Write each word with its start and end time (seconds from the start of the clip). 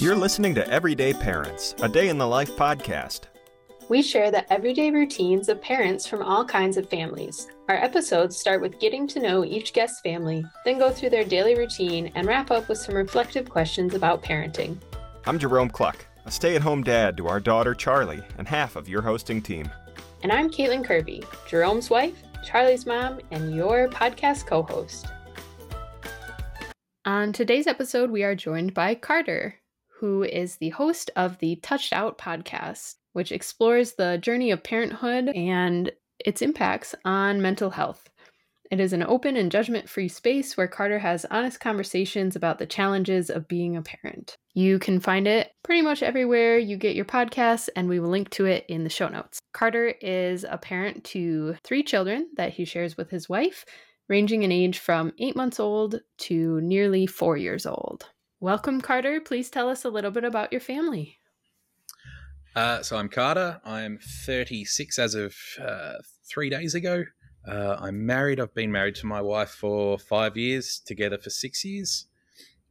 You're 0.00 0.16
listening 0.16 0.54
to 0.54 0.66
Everyday 0.66 1.12
Parents, 1.12 1.74
a 1.82 1.88
day 1.88 2.08
in 2.08 2.16
the 2.16 2.26
life 2.26 2.50
podcast. 2.52 3.24
We 3.90 4.00
share 4.00 4.30
the 4.30 4.50
everyday 4.50 4.90
routines 4.90 5.50
of 5.50 5.60
parents 5.60 6.06
from 6.06 6.22
all 6.22 6.42
kinds 6.42 6.78
of 6.78 6.88
families. 6.88 7.48
Our 7.68 7.74
episodes 7.74 8.38
start 8.38 8.62
with 8.62 8.80
getting 8.80 9.06
to 9.08 9.20
know 9.20 9.44
each 9.44 9.74
guest's 9.74 10.00
family, 10.00 10.42
then 10.64 10.78
go 10.78 10.90
through 10.90 11.10
their 11.10 11.26
daily 11.26 11.54
routine 11.54 12.10
and 12.14 12.26
wrap 12.26 12.50
up 12.50 12.66
with 12.66 12.78
some 12.78 12.94
reflective 12.94 13.50
questions 13.50 13.92
about 13.94 14.22
parenting. 14.22 14.78
I'm 15.26 15.38
Jerome 15.38 15.68
Kluck, 15.68 16.06
a 16.24 16.30
stay 16.30 16.56
at 16.56 16.62
home 16.62 16.82
dad 16.82 17.14
to 17.18 17.28
our 17.28 17.38
daughter 17.38 17.74
Charlie 17.74 18.22
and 18.38 18.48
half 18.48 18.76
of 18.76 18.88
your 18.88 19.02
hosting 19.02 19.42
team. 19.42 19.68
And 20.22 20.32
I'm 20.32 20.48
Caitlin 20.48 20.82
Kirby, 20.82 21.24
Jerome's 21.46 21.90
wife, 21.90 22.22
Charlie's 22.42 22.86
mom, 22.86 23.20
and 23.32 23.54
your 23.54 23.88
podcast 23.88 24.46
co 24.46 24.62
host. 24.62 25.08
On 27.04 27.34
today's 27.34 27.66
episode, 27.66 28.10
we 28.10 28.22
are 28.22 28.34
joined 28.34 28.72
by 28.72 28.94
Carter, 28.94 29.59
who 30.00 30.22
is 30.22 30.56
the 30.56 30.70
host 30.70 31.10
of 31.14 31.38
the 31.38 31.56
Touched 31.56 31.92
Out 31.92 32.16
podcast, 32.16 32.94
which 33.12 33.32
explores 33.32 33.92
the 33.92 34.16
journey 34.16 34.50
of 34.50 34.62
parenthood 34.62 35.28
and 35.28 35.92
its 36.18 36.40
impacts 36.40 36.94
on 37.04 37.42
mental 37.42 37.68
health. 37.68 38.08
It 38.70 38.80
is 38.80 38.92
an 38.92 39.02
open 39.02 39.36
and 39.36 39.50
judgment 39.50 39.88
free 39.88 40.08
space 40.08 40.56
where 40.56 40.68
Carter 40.68 41.00
has 41.00 41.26
honest 41.30 41.60
conversations 41.60 42.34
about 42.34 42.58
the 42.58 42.66
challenges 42.66 43.28
of 43.28 43.48
being 43.48 43.76
a 43.76 43.82
parent. 43.82 44.36
You 44.54 44.78
can 44.78 45.00
find 45.00 45.26
it 45.26 45.50
pretty 45.64 45.82
much 45.82 46.02
everywhere 46.02 46.56
you 46.56 46.76
get 46.76 46.94
your 46.94 47.04
podcasts, 47.04 47.68
and 47.76 47.88
we 47.88 48.00
will 48.00 48.10
link 48.10 48.30
to 48.30 48.46
it 48.46 48.64
in 48.68 48.84
the 48.84 48.90
show 48.90 49.08
notes. 49.08 49.40
Carter 49.52 49.88
is 50.00 50.46
a 50.48 50.56
parent 50.56 51.04
to 51.04 51.56
three 51.64 51.82
children 51.82 52.28
that 52.36 52.52
he 52.52 52.64
shares 52.64 52.96
with 52.96 53.10
his 53.10 53.28
wife, 53.28 53.66
ranging 54.08 54.44
in 54.44 54.52
age 54.52 54.78
from 54.78 55.12
eight 55.18 55.36
months 55.36 55.60
old 55.60 56.00
to 56.18 56.60
nearly 56.62 57.06
four 57.06 57.36
years 57.36 57.66
old. 57.66 58.06
Welcome, 58.42 58.80
Carter. 58.80 59.20
Please 59.20 59.50
tell 59.50 59.68
us 59.68 59.84
a 59.84 59.90
little 59.90 60.10
bit 60.10 60.24
about 60.24 60.50
your 60.50 60.62
family. 60.62 61.18
Uh, 62.56 62.82
so 62.82 62.96
I'm 62.96 63.10
Carter. 63.10 63.60
I'm 63.66 63.98
36 64.26 64.98
as 64.98 65.14
of 65.14 65.36
uh, 65.60 65.96
three 66.24 66.48
days 66.48 66.74
ago. 66.74 67.04
Uh, 67.46 67.76
I'm 67.78 68.06
married. 68.06 68.40
I've 68.40 68.54
been 68.54 68.72
married 68.72 68.94
to 68.96 69.06
my 69.06 69.20
wife 69.20 69.50
for 69.50 69.98
five 69.98 70.38
years, 70.38 70.80
together 70.86 71.18
for 71.18 71.28
six 71.28 71.66
years. 71.66 72.06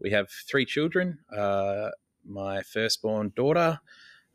We 0.01 0.09
have 0.09 0.31
three 0.49 0.65
children. 0.65 1.19
Uh, 1.31 1.89
my 2.25 2.63
firstborn 2.63 3.31
daughter, 3.35 3.79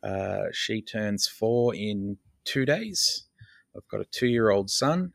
uh, 0.03 0.45
she 0.53 0.81
turns 0.81 1.27
four 1.27 1.75
in 1.75 2.17
two 2.45 2.65
days. 2.65 3.25
I've 3.75 3.87
got 3.89 3.99
a 3.99 4.05
two 4.05 4.27
year 4.27 4.51
old 4.51 4.69
son 4.69 5.11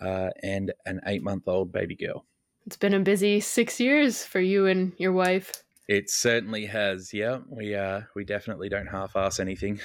uh, 0.00 0.30
and 0.42 0.72
an 0.86 1.00
eight 1.06 1.22
month 1.22 1.42
old 1.46 1.70
baby 1.70 1.96
girl. 1.96 2.24
It's 2.70 2.76
been 2.76 2.94
a 2.94 3.00
busy 3.00 3.40
six 3.40 3.80
years 3.80 4.24
for 4.24 4.38
you 4.38 4.66
and 4.66 4.92
your 4.96 5.10
wife. 5.10 5.64
It 5.88 6.08
certainly 6.08 6.66
has. 6.66 7.12
Yeah, 7.12 7.38
we 7.48 7.74
uh, 7.74 8.02
we 8.14 8.24
definitely 8.24 8.68
don't 8.68 8.86
half-ass 8.86 9.40
anything. 9.40 9.80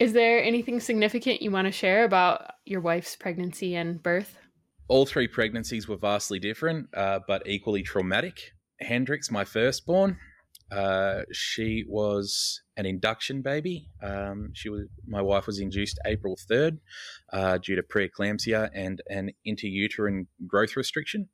Is 0.00 0.12
there 0.12 0.42
anything 0.42 0.80
significant 0.80 1.42
you 1.42 1.52
want 1.52 1.68
to 1.68 1.70
share 1.70 2.02
about 2.02 2.54
your 2.64 2.80
wife's 2.80 3.14
pregnancy 3.14 3.76
and 3.76 4.02
birth? 4.02 4.36
All 4.88 5.06
three 5.06 5.28
pregnancies 5.28 5.86
were 5.86 5.96
vastly 5.96 6.40
different, 6.40 6.88
uh, 6.92 7.20
but 7.28 7.46
equally 7.46 7.84
traumatic. 7.84 8.50
Hendrix, 8.80 9.30
my 9.30 9.44
firstborn, 9.44 10.18
uh, 10.72 11.20
she 11.30 11.84
was 11.86 12.62
an 12.76 12.84
induction 12.84 13.42
baby. 13.42 13.86
Um, 14.02 14.50
she 14.54 14.70
was 14.70 14.88
my 15.06 15.22
wife 15.22 15.46
was 15.46 15.60
induced 15.60 16.00
April 16.04 16.36
third 16.48 16.80
uh, 17.32 17.58
due 17.58 17.76
to 17.76 17.82
preeclampsia 17.84 18.70
and 18.74 19.00
an 19.08 19.30
intrauterine 19.46 20.26
growth 20.48 20.74
restriction. 20.74 21.28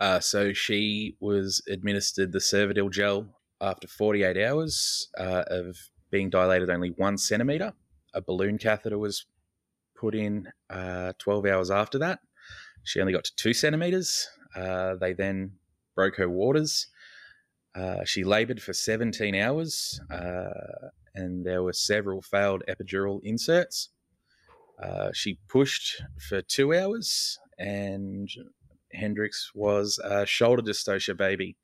Uh, 0.00 0.18
so 0.18 0.52
she 0.52 1.14
was 1.20 1.62
administered 1.68 2.32
the 2.32 2.38
Cervidil 2.38 2.90
gel 2.90 3.26
after 3.60 3.86
48 3.86 4.42
hours 4.42 5.08
uh, 5.18 5.44
of 5.48 5.76
being 6.10 6.30
dilated 6.30 6.70
only 6.70 6.90
one 6.96 7.18
centimeter. 7.18 7.74
A 8.14 8.22
balloon 8.22 8.56
catheter 8.56 8.98
was 8.98 9.26
put 9.94 10.14
in 10.14 10.48
uh, 10.70 11.12
12 11.18 11.46
hours 11.46 11.70
after 11.70 11.98
that. 11.98 12.20
She 12.82 13.00
only 13.00 13.12
got 13.12 13.24
to 13.24 13.36
two 13.36 13.52
centimeters. 13.52 14.26
Uh, 14.56 14.94
they 14.94 15.12
then 15.12 15.52
broke 15.94 16.16
her 16.16 16.30
waters. 16.30 16.86
Uh, 17.74 18.02
she 18.04 18.24
labored 18.24 18.60
for 18.60 18.72
17 18.72 19.34
hours, 19.34 20.00
uh, 20.10 20.88
and 21.14 21.44
there 21.44 21.62
were 21.62 21.74
several 21.74 22.22
failed 22.22 22.62
epidural 22.68 23.20
inserts. 23.22 23.90
she 25.12 25.38
pushed 25.46 26.02
for 26.18 26.40
two 26.40 26.74
hours 26.74 27.38
and 27.58 28.30
Hendrix 28.92 29.50
was 29.54 29.98
a 30.02 30.26
shoulder 30.26 30.62
dystocia 30.62 31.16
baby. 31.16 31.56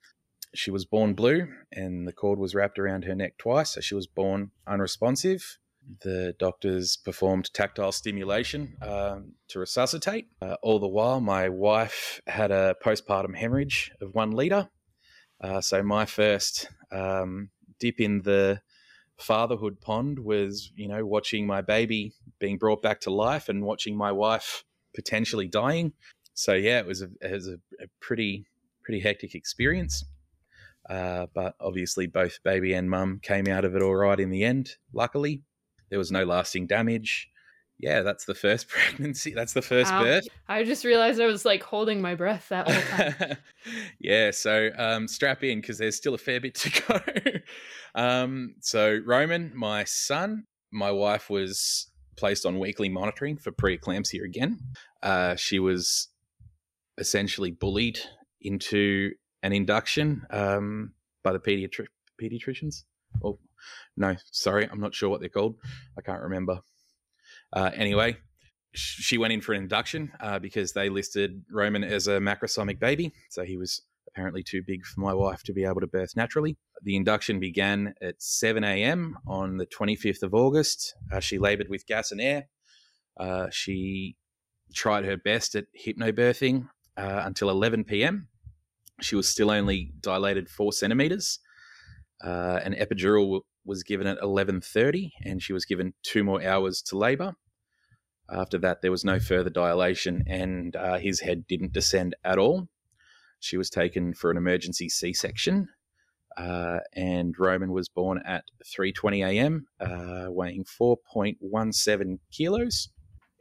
She 0.54 0.70
was 0.70 0.84
born 0.84 1.14
blue, 1.14 1.48
and 1.72 2.06
the 2.06 2.12
cord 2.12 2.38
was 2.38 2.54
wrapped 2.54 2.78
around 2.78 3.04
her 3.04 3.14
neck 3.14 3.34
twice, 3.38 3.70
so 3.70 3.80
she 3.80 3.94
was 3.94 4.06
born 4.06 4.52
unresponsive. 4.66 5.58
The 6.02 6.34
doctors 6.38 6.96
performed 6.96 7.52
tactile 7.52 7.92
stimulation 7.92 8.76
um, 8.82 9.34
to 9.48 9.60
resuscitate. 9.60 10.28
Uh, 10.40 10.56
all 10.62 10.78
the 10.78 10.88
while, 10.88 11.20
my 11.20 11.48
wife 11.48 12.20
had 12.26 12.50
a 12.50 12.74
postpartum 12.84 13.36
hemorrhage 13.36 13.92
of 14.00 14.14
one 14.14 14.32
litre. 14.32 14.68
Uh, 15.40 15.60
so, 15.60 15.82
my 15.82 16.06
first 16.06 16.68
um, 16.90 17.50
dip 17.78 18.00
in 18.00 18.22
the 18.22 18.60
fatherhood 19.18 19.80
pond 19.80 20.18
was, 20.18 20.72
you 20.74 20.88
know, 20.88 21.04
watching 21.04 21.46
my 21.46 21.60
baby 21.60 22.12
being 22.38 22.58
brought 22.58 22.82
back 22.82 23.00
to 23.00 23.10
life 23.10 23.48
and 23.48 23.62
watching 23.62 23.96
my 23.96 24.12
wife 24.12 24.64
potentially 24.94 25.46
dying 25.46 25.92
so 26.36 26.52
yeah, 26.52 26.78
it 26.78 26.86
was 26.86 27.02
a 27.02 27.08
it 27.20 27.32
was 27.32 27.48
a, 27.48 27.58
a 27.80 27.86
pretty 28.00 28.46
pretty 28.84 29.00
hectic 29.00 29.34
experience. 29.34 30.04
Uh, 30.88 31.26
but 31.34 31.56
obviously, 31.60 32.06
both 32.06 32.38
baby 32.44 32.74
and 32.74 32.88
mum 32.88 33.18
came 33.22 33.48
out 33.48 33.64
of 33.64 33.74
it 33.74 33.82
all 33.82 33.96
right 33.96 34.20
in 34.20 34.30
the 34.30 34.44
end. 34.44 34.76
Luckily, 34.92 35.42
there 35.88 35.98
was 35.98 36.12
no 36.12 36.24
lasting 36.24 36.66
damage. 36.66 37.28
Yeah, 37.78 38.02
that's 38.02 38.26
the 38.26 38.34
first 38.34 38.68
pregnancy. 38.68 39.32
That's 39.32 39.54
the 39.54 39.62
first 39.62 39.90
birth. 39.92 40.28
I 40.46 40.62
just 40.62 40.84
realized 40.84 41.20
I 41.20 41.26
was 41.26 41.44
like 41.44 41.62
holding 41.62 42.00
my 42.00 42.14
breath 42.14 42.50
that 42.50 42.70
whole 42.70 43.18
time. 43.18 43.36
yeah, 43.98 44.30
so 44.30 44.70
um, 44.76 45.08
strap 45.08 45.42
in 45.42 45.60
because 45.60 45.78
there's 45.78 45.96
still 45.96 46.14
a 46.14 46.18
fair 46.18 46.40
bit 46.40 46.54
to 46.56 46.82
go. 46.88 48.00
um, 48.00 48.54
so 48.60 49.00
Roman, 49.04 49.52
my 49.54 49.84
son, 49.84 50.44
my 50.70 50.90
wife 50.90 51.30
was 51.30 51.88
placed 52.16 52.46
on 52.46 52.58
weekly 52.58 52.90
monitoring 52.90 53.38
for 53.38 53.52
preeclampsia 53.52 54.22
again. 54.22 54.58
Uh, 55.02 55.34
she 55.36 55.58
was 55.58 56.08
essentially 56.98 57.50
bullied 57.50 57.98
into 58.40 59.12
an 59.42 59.52
induction 59.52 60.26
um, 60.30 60.92
by 61.22 61.32
the 61.32 61.38
pediatri- 61.38 61.86
pediatricians. 62.20 62.84
Oh, 63.24 63.38
no, 63.96 64.16
sorry, 64.30 64.68
I'm 64.70 64.80
not 64.80 64.94
sure 64.94 65.08
what 65.08 65.20
they're 65.20 65.28
called. 65.28 65.56
I 65.96 66.02
can't 66.02 66.22
remember. 66.22 66.60
Uh, 67.52 67.70
anyway, 67.74 68.16
sh- 68.74 69.02
she 69.02 69.18
went 69.18 69.32
in 69.32 69.40
for 69.40 69.52
an 69.52 69.62
induction 69.62 70.12
uh, 70.20 70.38
because 70.38 70.72
they 70.72 70.88
listed 70.88 71.42
Roman 71.50 71.84
as 71.84 72.06
a 72.06 72.18
macrosomic 72.18 72.78
baby. 72.78 73.12
So 73.30 73.44
he 73.44 73.56
was 73.56 73.82
apparently 74.08 74.42
too 74.42 74.62
big 74.66 74.84
for 74.84 75.00
my 75.00 75.12
wife 75.14 75.42
to 75.44 75.52
be 75.52 75.64
able 75.64 75.80
to 75.80 75.86
birth 75.86 76.16
naturally. 76.16 76.56
The 76.82 76.96
induction 76.96 77.40
began 77.40 77.94
at 78.00 78.20
7 78.22 78.64
a.m. 78.64 79.18
on 79.26 79.56
the 79.58 79.66
25th 79.66 80.22
of 80.22 80.34
August. 80.34 80.94
Uh, 81.12 81.20
she 81.20 81.38
labored 81.38 81.68
with 81.68 81.86
gas 81.86 82.12
and 82.12 82.20
air. 82.20 82.48
Uh, 83.18 83.48
she 83.50 84.16
tried 84.74 85.04
her 85.04 85.16
best 85.16 85.54
at 85.54 85.66
hypnobirthing 85.86 86.68
uh, 86.96 87.22
until 87.24 87.50
11 87.50 87.84
p.m. 87.84 88.28
She 89.00 89.16
was 89.16 89.28
still 89.28 89.50
only 89.50 89.92
dilated 90.00 90.48
four 90.48 90.72
centimeters. 90.72 91.38
Uh, 92.24 92.60
an 92.64 92.74
epidural 92.74 93.42
was 93.64 93.82
given 93.82 94.06
at 94.06 94.18
11:30, 94.20 95.10
and 95.24 95.42
she 95.42 95.52
was 95.52 95.64
given 95.64 95.92
two 96.02 96.24
more 96.24 96.42
hours 96.42 96.80
to 96.82 96.96
labour. 96.96 97.34
After 98.30 98.58
that, 98.58 98.80
there 98.82 98.90
was 98.90 99.04
no 99.04 99.20
further 99.20 99.50
dilation, 99.50 100.24
and 100.26 100.74
uh, 100.74 100.98
his 100.98 101.20
head 101.20 101.46
didn't 101.46 101.72
descend 101.72 102.16
at 102.24 102.38
all. 102.38 102.68
She 103.40 103.56
was 103.56 103.70
taken 103.70 104.14
for 104.14 104.30
an 104.30 104.36
emergency 104.36 104.88
C-section, 104.88 105.68
uh, 106.36 106.80
and 106.94 107.34
Roman 107.38 107.72
was 107.72 107.88
born 107.88 108.22
at 108.24 108.44
3:20 108.64 109.26
a.m., 109.26 109.66
uh, 109.80 110.26
weighing 110.28 110.64
4.17 110.64 112.18
kilos. 112.32 112.88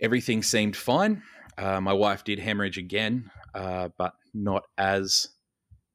Everything 0.02 0.44
seemed 0.44 0.76
fine. 0.76 1.24
Uh, 1.58 1.80
my 1.80 1.94
wife 1.94 2.24
did 2.24 2.40
hemorrhage 2.40 2.78
again, 2.78 3.30
uh, 3.54 3.90
but 3.98 4.14
not 4.34 4.64
as 4.78 5.28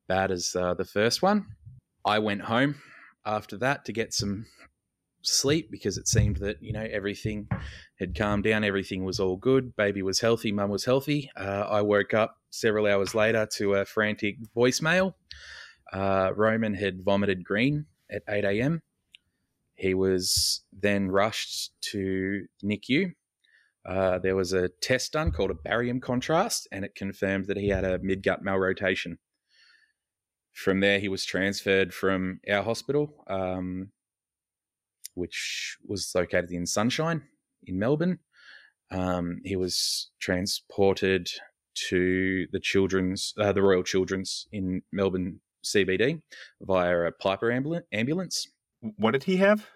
bad 0.08 0.30
as 0.30 0.56
uh, 0.58 0.74
the 0.74 0.84
first 0.84 1.22
one. 1.22 1.46
I 2.04 2.18
went 2.18 2.42
home 2.42 2.76
after 3.26 3.56
that 3.58 3.84
to 3.84 3.92
get 3.92 4.14
some 4.14 4.46
sleep 5.22 5.70
because 5.70 5.98
it 5.98 6.08
seemed 6.08 6.38
that 6.38 6.62
you 6.62 6.72
know 6.72 6.86
everything 6.90 7.48
had 7.98 8.16
calmed 8.16 8.44
down, 8.44 8.64
everything 8.64 9.04
was 9.04 9.20
all 9.20 9.36
good, 9.36 9.76
baby 9.76 10.02
was 10.02 10.20
healthy, 10.20 10.52
mum 10.52 10.70
was 10.70 10.84
healthy. 10.84 11.30
Uh, 11.36 11.66
I 11.68 11.82
woke 11.82 12.14
up 12.14 12.36
several 12.50 12.86
hours 12.86 13.14
later 13.14 13.46
to 13.56 13.74
a 13.74 13.84
frantic 13.84 14.36
voicemail. 14.56 15.14
Uh, 15.92 16.32
Roman 16.34 16.74
had 16.74 17.04
vomited 17.04 17.44
green 17.44 17.86
at 18.10 18.22
8 18.28 18.44
a.m. 18.44 18.82
He 19.74 19.94
was 19.94 20.62
then 20.72 21.08
rushed 21.08 21.72
to 21.92 22.46
NICU 22.64 23.12
uh, 23.86 24.18
there 24.18 24.36
was 24.36 24.52
a 24.52 24.68
test 24.68 25.12
done 25.12 25.32
called 25.32 25.50
a 25.50 25.54
barium 25.54 26.00
contrast, 26.00 26.68
and 26.70 26.84
it 26.84 26.94
confirmed 26.94 27.46
that 27.46 27.56
he 27.56 27.68
had 27.68 27.84
a 27.84 27.98
midgut 27.98 28.42
malrotation. 28.42 29.16
from 30.52 30.80
there, 30.80 30.98
he 30.98 31.08
was 31.08 31.24
transferred 31.24 31.94
from 31.94 32.40
our 32.50 32.62
hospital, 32.62 33.24
um, 33.28 33.90
which 35.14 35.78
was 35.86 36.12
located 36.14 36.50
in 36.50 36.66
Sunshine 36.66 37.22
in 37.64 37.78
Melbourne. 37.78 38.18
Um, 38.90 39.40
he 39.44 39.56
was 39.56 40.10
transported 40.20 41.30
to 41.88 42.46
the 42.52 42.60
children's, 42.60 43.32
uh, 43.38 43.52
the 43.52 43.62
Royal 43.62 43.84
Children's 43.84 44.48
in 44.52 44.82
Melbourne 44.92 45.40
CBD 45.64 46.20
via 46.60 47.06
a 47.06 47.12
Piper 47.12 47.50
ambulance. 47.92 48.48
What 48.96 49.12
did 49.12 49.24
he 49.24 49.36
have? 49.36 49.66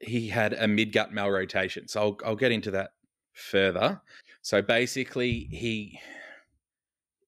He 0.00 0.28
had 0.28 0.52
a 0.52 0.66
midgut 0.66 1.12
malrotation. 1.12 1.88
So 1.88 2.00
I'll, 2.00 2.18
I'll 2.26 2.36
get 2.36 2.52
into 2.52 2.72
that 2.72 2.90
further. 3.32 4.00
So 4.42 4.62
basically, 4.62 5.48
he 5.50 5.98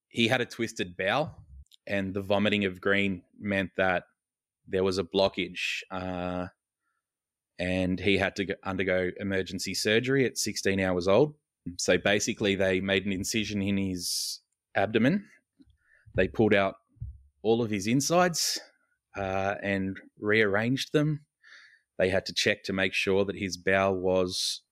he 0.09 0.29
had 0.29 0.41
a 0.41 0.47
twisted 0.47 0.97
bowel, 0.97 1.45
and 1.87 2.15
the 2.15 2.23
vomiting 2.23 2.65
of 2.65 2.81
green 2.81 3.23
meant 3.39 3.71
that 3.77 4.05
there 4.67 4.85
was 4.85 4.99
a 4.99 5.05
blockage, 5.05 5.83
uh, 5.91 6.47
and 7.59 7.99
he 7.99 8.17
had 8.17 8.37
to 8.37 8.57
undergo 8.65 9.11
emergency 9.19 9.75
surgery 9.75 10.25
at 10.25 10.39
16 10.39 10.81
hours 10.81 11.09
old. 11.09 11.35
So 11.79 11.99
basically, 11.99 12.55
they 12.55 12.81
made 12.81 13.07
an 13.07 13.13
incision 13.13 13.63
in 13.63 13.77
his 13.77 14.41
abdomen. 14.75 15.27
They 16.15 16.29
pulled 16.29 16.55
out 16.55 16.77
all 17.43 17.63
of 17.63 17.71
his 17.71 17.87
insides 17.87 18.61
uh, 19.17 19.55
and 19.63 19.97
rearranged 20.19 20.93
them. 20.93 21.25
They 21.99 22.09
had 22.09 22.27
to 22.27 22.35
check 22.35 22.65
to 22.65 22.73
make 22.73 22.93
sure 22.93 23.25
that 23.25 23.37
his 23.37 23.57
bowel 23.57 23.97
was 23.97 24.63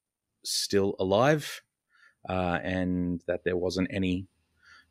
still 0.44 0.94
alive 0.98 1.62
uh, 2.28 2.58
and 2.62 3.22
that 3.26 3.44
there 3.44 3.56
wasn't 3.56 3.88
any 3.90 4.26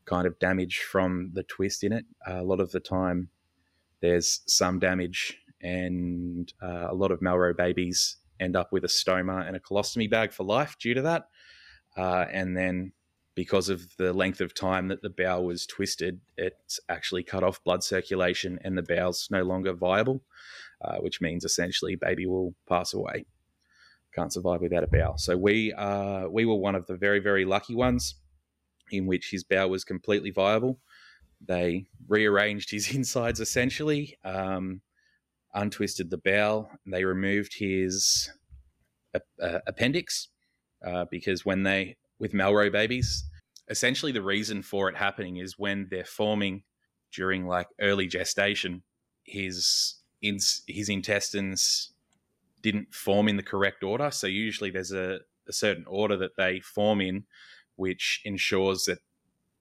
kind 0.05 0.27
of 0.27 0.37
damage 0.39 0.79
from 0.79 1.31
the 1.33 1.43
twist 1.43 1.83
in 1.83 1.93
it. 1.93 2.05
Uh, 2.27 2.41
a 2.41 2.43
lot 2.43 2.59
of 2.59 2.71
the 2.71 2.79
time, 2.79 3.29
there's 4.01 4.41
some 4.47 4.79
damage, 4.79 5.37
and 5.61 6.51
uh, 6.61 6.87
a 6.89 6.95
lot 6.95 7.11
of 7.11 7.19
Malro 7.19 7.55
babies 7.55 8.17
end 8.39 8.55
up 8.55 8.71
with 8.71 8.83
a 8.83 8.87
stoma 8.87 9.47
and 9.47 9.55
a 9.55 9.59
colostomy 9.59 10.09
bag 10.09 10.31
for 10.33 10.43
life 10.43 10.75
due 10.79 10.95
to 10.95 11.01
that. 11.03 11.25
Uh, 11.95 12.25
and 12.31 12.57
then, 12.57 12.91
because 13.35 13.69
of 13.69 13.95
the 13.97 14.11
length 14.11 14.41
of 14.41 14.53
time 14.53 14.87
that 14.89 15.01
the 15.01 15.09
bowel 15.09 15.45
was 15.45 15.65
twisted, 15.65 16.19
it's 16.35 16.79
actually 16.89 17.23
cut 17.23 17.43
off 17.43 17.63
blood 17.63 17.83
circulation, 17.83 18.59
and 18.63 18.77
the 18.77 18.83
bowel's 18.83 19.27
no 19.31 19.43
longer 19.43 19.73
viable, 19.73 20.23
uh, 20.83 20.97
which 20.97 21.21
means 21.21 21.45
essentially 21.45 21.95
baby 21.95 22.25
will 22.25 22.53
pass 22.67 22.93
away 22.93 23.25
can't 24.13 24.33
survive 24.33 24.61
without 24.61 24.83
a 24.83 24.87
bowel. 24.87 25.17
So 25.17 25.37
we 25.37 25.73
uh, 25.73 26.27
we 26.27 26.45
were 26.45 26.55
one 26.55 26.75
of 26.75 26.85
the 26.87 26.95
very 26.95 27.19
very 27.19 27.45
lucky 27.45 27.75
ones 27.75 28.15
in 28.91 29.05
which 29.05 29.29
his 29.31 29.43
bowel 29.43 29.69
was 29.69 29.83
completely 29.83 30.31
viable. 30.31 30.79
They 31.45 31.85
rearranged 32.07 32.71
his 32.71 32.91
insides 32.95 33.39
essentially, 33.39 34.17
um, 34.23 34.81
untwisted 35.53 36.09
the 36.09 36.17
bowel. 36.17 36.69
They 36.85 37.03
removed 37.03 37.55
his 37.57 38.29
uh, 39.13 39.59
appendix 39.67 40.29
uh, 40.85 41.05
because 41.09 41.45
when 41.45 41.63
they 41.63 41.97
with 42.19 42.33
Malro 42.33 42.71
babies, 42.71 43.23
essentially 43.69 44.11
the 44.11 44.21
reason 44.21 44.61
for 44.61 44.89
it 44.89 44.97
happening 44.97 45.37
is 45.37 45.57
when 45.57 45.87
they're 45.89 46.05
forming 46.05 46.63
during 47.13 47.47
like 47.47 47.67
early 47.79 48.07
gestation, 48.07 48.83
his 49.23 49.97
his 50.21 50.89
intestines 50.89 51.90
didn't 52.61 52.93
form 52.93 53.27
in 53.27 53.37
the 53.37 53.43
correct 53.43 53.83
order. 53.83 54.11
So 54.11 54.27
usually 54.27 54.69
there's 54.69 54.91
a, 54.91 55.19
a 55.47 55.53
certain 55.53 55.85
order 55.87 56.17
that 56.17 56.37
they 56.37 56.59
form 56.59 57.01
in, 57.01 57.25
which 57.75 58.21
ensures 58.25 58.85
that 58.85 58.99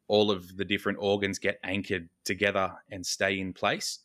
all 0.09 0.31
of 0.31 0.57
the 0.57 0.65
different 0.65 0.99
organs 1.01 1.39
get 1.39 1.59
anchored 1.63 2.09
together 2.25 2.73
and 2.91 3.07
stay 3.07 3.39
in 3.39 3.53
place. 3.53 4.01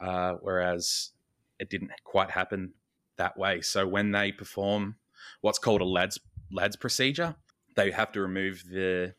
Uh, 0.00 0.34
whereas 0.40 1.10
it 1.58 1.70
didn't 1.70 1.90
quite 2.04 2.30
happen 2.30 2.72
that 3.16 3.36
way. 3.36 3.60
So 3.60 3.86
when 3.86 4.12
they 4.12 4.30
perform 4.30 4.96
what's 5.40 5.58
called 5.58 5.80
a 5.80 5.84
Ladd's 5.84 6.20
Ladd's 6.52 6.76
procedure, 6.76 7.34
they 7.76 7.90
have 7.90 8.12
to 8.12 8.20
remove 8.20 8.64
the 8.70 9.14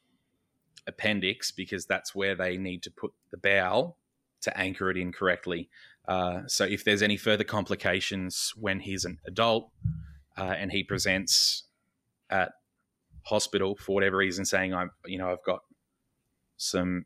appendix 0.87 1.51
because 1.51 1.85
that's 1.85 2.15
where 2.15 2.35
they 2.35 2.57
need 2.57 2.81
to 2.83 2.91
put 2.91 3.11
the 3.31 3.37
bowel 3.37 3.97
to 4.41 4.57
anchor 4.57 4.89
it 4.89 4.97
in 4.97 5.11
correctly. 5.11 5.69
Uh, 6.09 6.41
so 6.47 6.65
if 6.65 6.83
there's 6.83 7.03
any 7.03 7.17
further 7.17 7.43
complications 7.43 8.51
when 8.57 8.79
he's 8.79 9.05
an 9.05 9.19
adult 9.27 9.69
uh, 10.35 10.55
and 10.57 10.71
he 10.71 10.83
presents 10.83 11.65
at 12.31 12.53
hospital 13.25 13.75
for 13.75 13.93
whatever 13.93 14.17
reason, 14.17 14.43
saying 14.43 14.73
I'm, 14.73 14.89
you 15.05 15.19
know, 15.19 15.29
I've 15.29 15.43
got 15.45 15.59
some, 16.57 17.05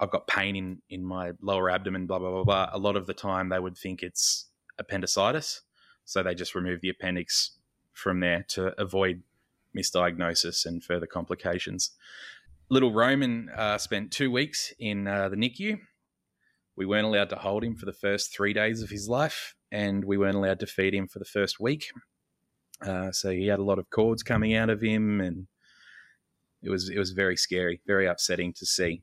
I've 0.00 0.12
got 0.12 0.28
pain 0.28 0.54
in 0.54 0.78
in 0.88 1.04
my 1.04 1.32
lower 1.42 1.68
abdomen, 1.68 2.06
blah 2.06 2.20
blah 2.20 2.30
blah 2.30 2.44
blah. 2.44 2.70
A 2.72 2.78
lot 2.78 2.94
of 2.94 3.06
the 3.06 3.12
time, 3.12 3.48
they 3.48 3.58
would 3.58 3.76
think 3.76 4.04
it's 4.04 4.46
appendicitis, 4.78 5.62
so 6.04 6.22
they 6.22 6.34
just 6.34 6.54
remove 6.54 6.80
the 6.80 6.90
appendix 6.90 7.58
from 7.92 8.20
there 8.20 8.44
to 8.50 8.80
avoid 8.80 9.22
misdiagnosis 9.76 10.64
and 10.64 10.84
further 10.84 11.06
complications. 11.06 11.90
Little 12.70 12.92
Roman 12.92 13.50
uh, 13.50 13.78
spent 13.78 14.12
two 14.12 14.30
weeks 14.30 14.72
in 14.78 15.08
uh, 15.08 15.28
the 15.28 15.36
NICU 15.36 15.80
we 16.76 16.86
weren't 16.86 17.06
allowed 17.06 17.30
to 17.30 17.36
hold 17.36 17.64
him 17.64 17.76
for 17.76 17.86
the 17.86 17.92
first 17.92 18.34
three 18.34 18.52
days 18.52 18.82
of 18.82 18.90
his 18.90 19.08
life, 19.08 19.54
and 19.70 20.04
we 20.04 20.18
weren't 20.18 20.36
allowed 20.36 20.60
to 20.60 20.66
feed 20.66 20.94
him 20.94 21.08
for 21.08 21.18
the 21.18 21.24
first 21.24 21.60
week. 21.60 21.90
Uh, 22.84 23.12
so 23.12 23.30
he 23.30 23.46
had 23.46 23.60
a 23.60 23.64
lot 23.64 23.78
of 23.78 23.90
cords 23.90 24.22
coming 24.22 24.54
out 24.54 24.70
of 24.70 24.80
him, 24.80 25.20
and 25.20 25.46
it 26.62 26.70
was 26.70 26.88
it 26.88 26.98
was 26.98 27.12
very 27.12 27.36
scary, 27.36 27.80
very 27.86 28.06
upsetting 28.06 28.52
to 28.54 28.66
see. 28.66 29.02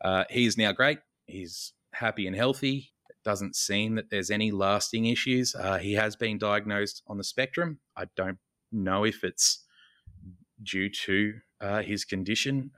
Uh, 0.00 0.24
he 0.30 0.46
is 0.46 0.56
now 0.56 0.72
great. 0.72 0.98
He's 1.26 1.72
happy 1.92 2.26
and 2.26 2.36
healthy. 2.36 2.92
It 3.10 3.16
doesn't 3.24 3.56
seem 3.56 3.96
that 3.96 4.10
there's 4.10 4.30
any 4.30 4.50
lasting 4.52 5.06
issues. 5.06 5.54
Uh, 5.54 5.78
he 5.78 5.94
has 5.94 6.14
been 6.14 6.38
diagnosed 6.38 7.02
on 7.08 7.18
the 7.18 7.24
spectrum. 7.24 7.80
I 7.96 8.04
don't 8.16 8.38
know 8.70 9.04
if 9.04 9.24
it's 9.24 9.64
due 10.62 10.88
to 10.90 11.34
uh, 11.60 11.82
his 11.82 12.04
condition. 12.04 12.70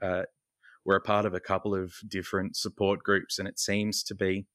We're 0.83 0.97
a 0.97 1.01
part 1.01 1.25
of 1.25 1.33
a 1.33 1.39
couple 1.39 1.75
of 1.75 1.93
different 2.07 2.55
support 2.55 3.03
groups, 3.03 3.39
and 3.39 3.47
it 3.47 3.59
seems 3.59 4.03
to 4.03 4.15
be 4.15 4.47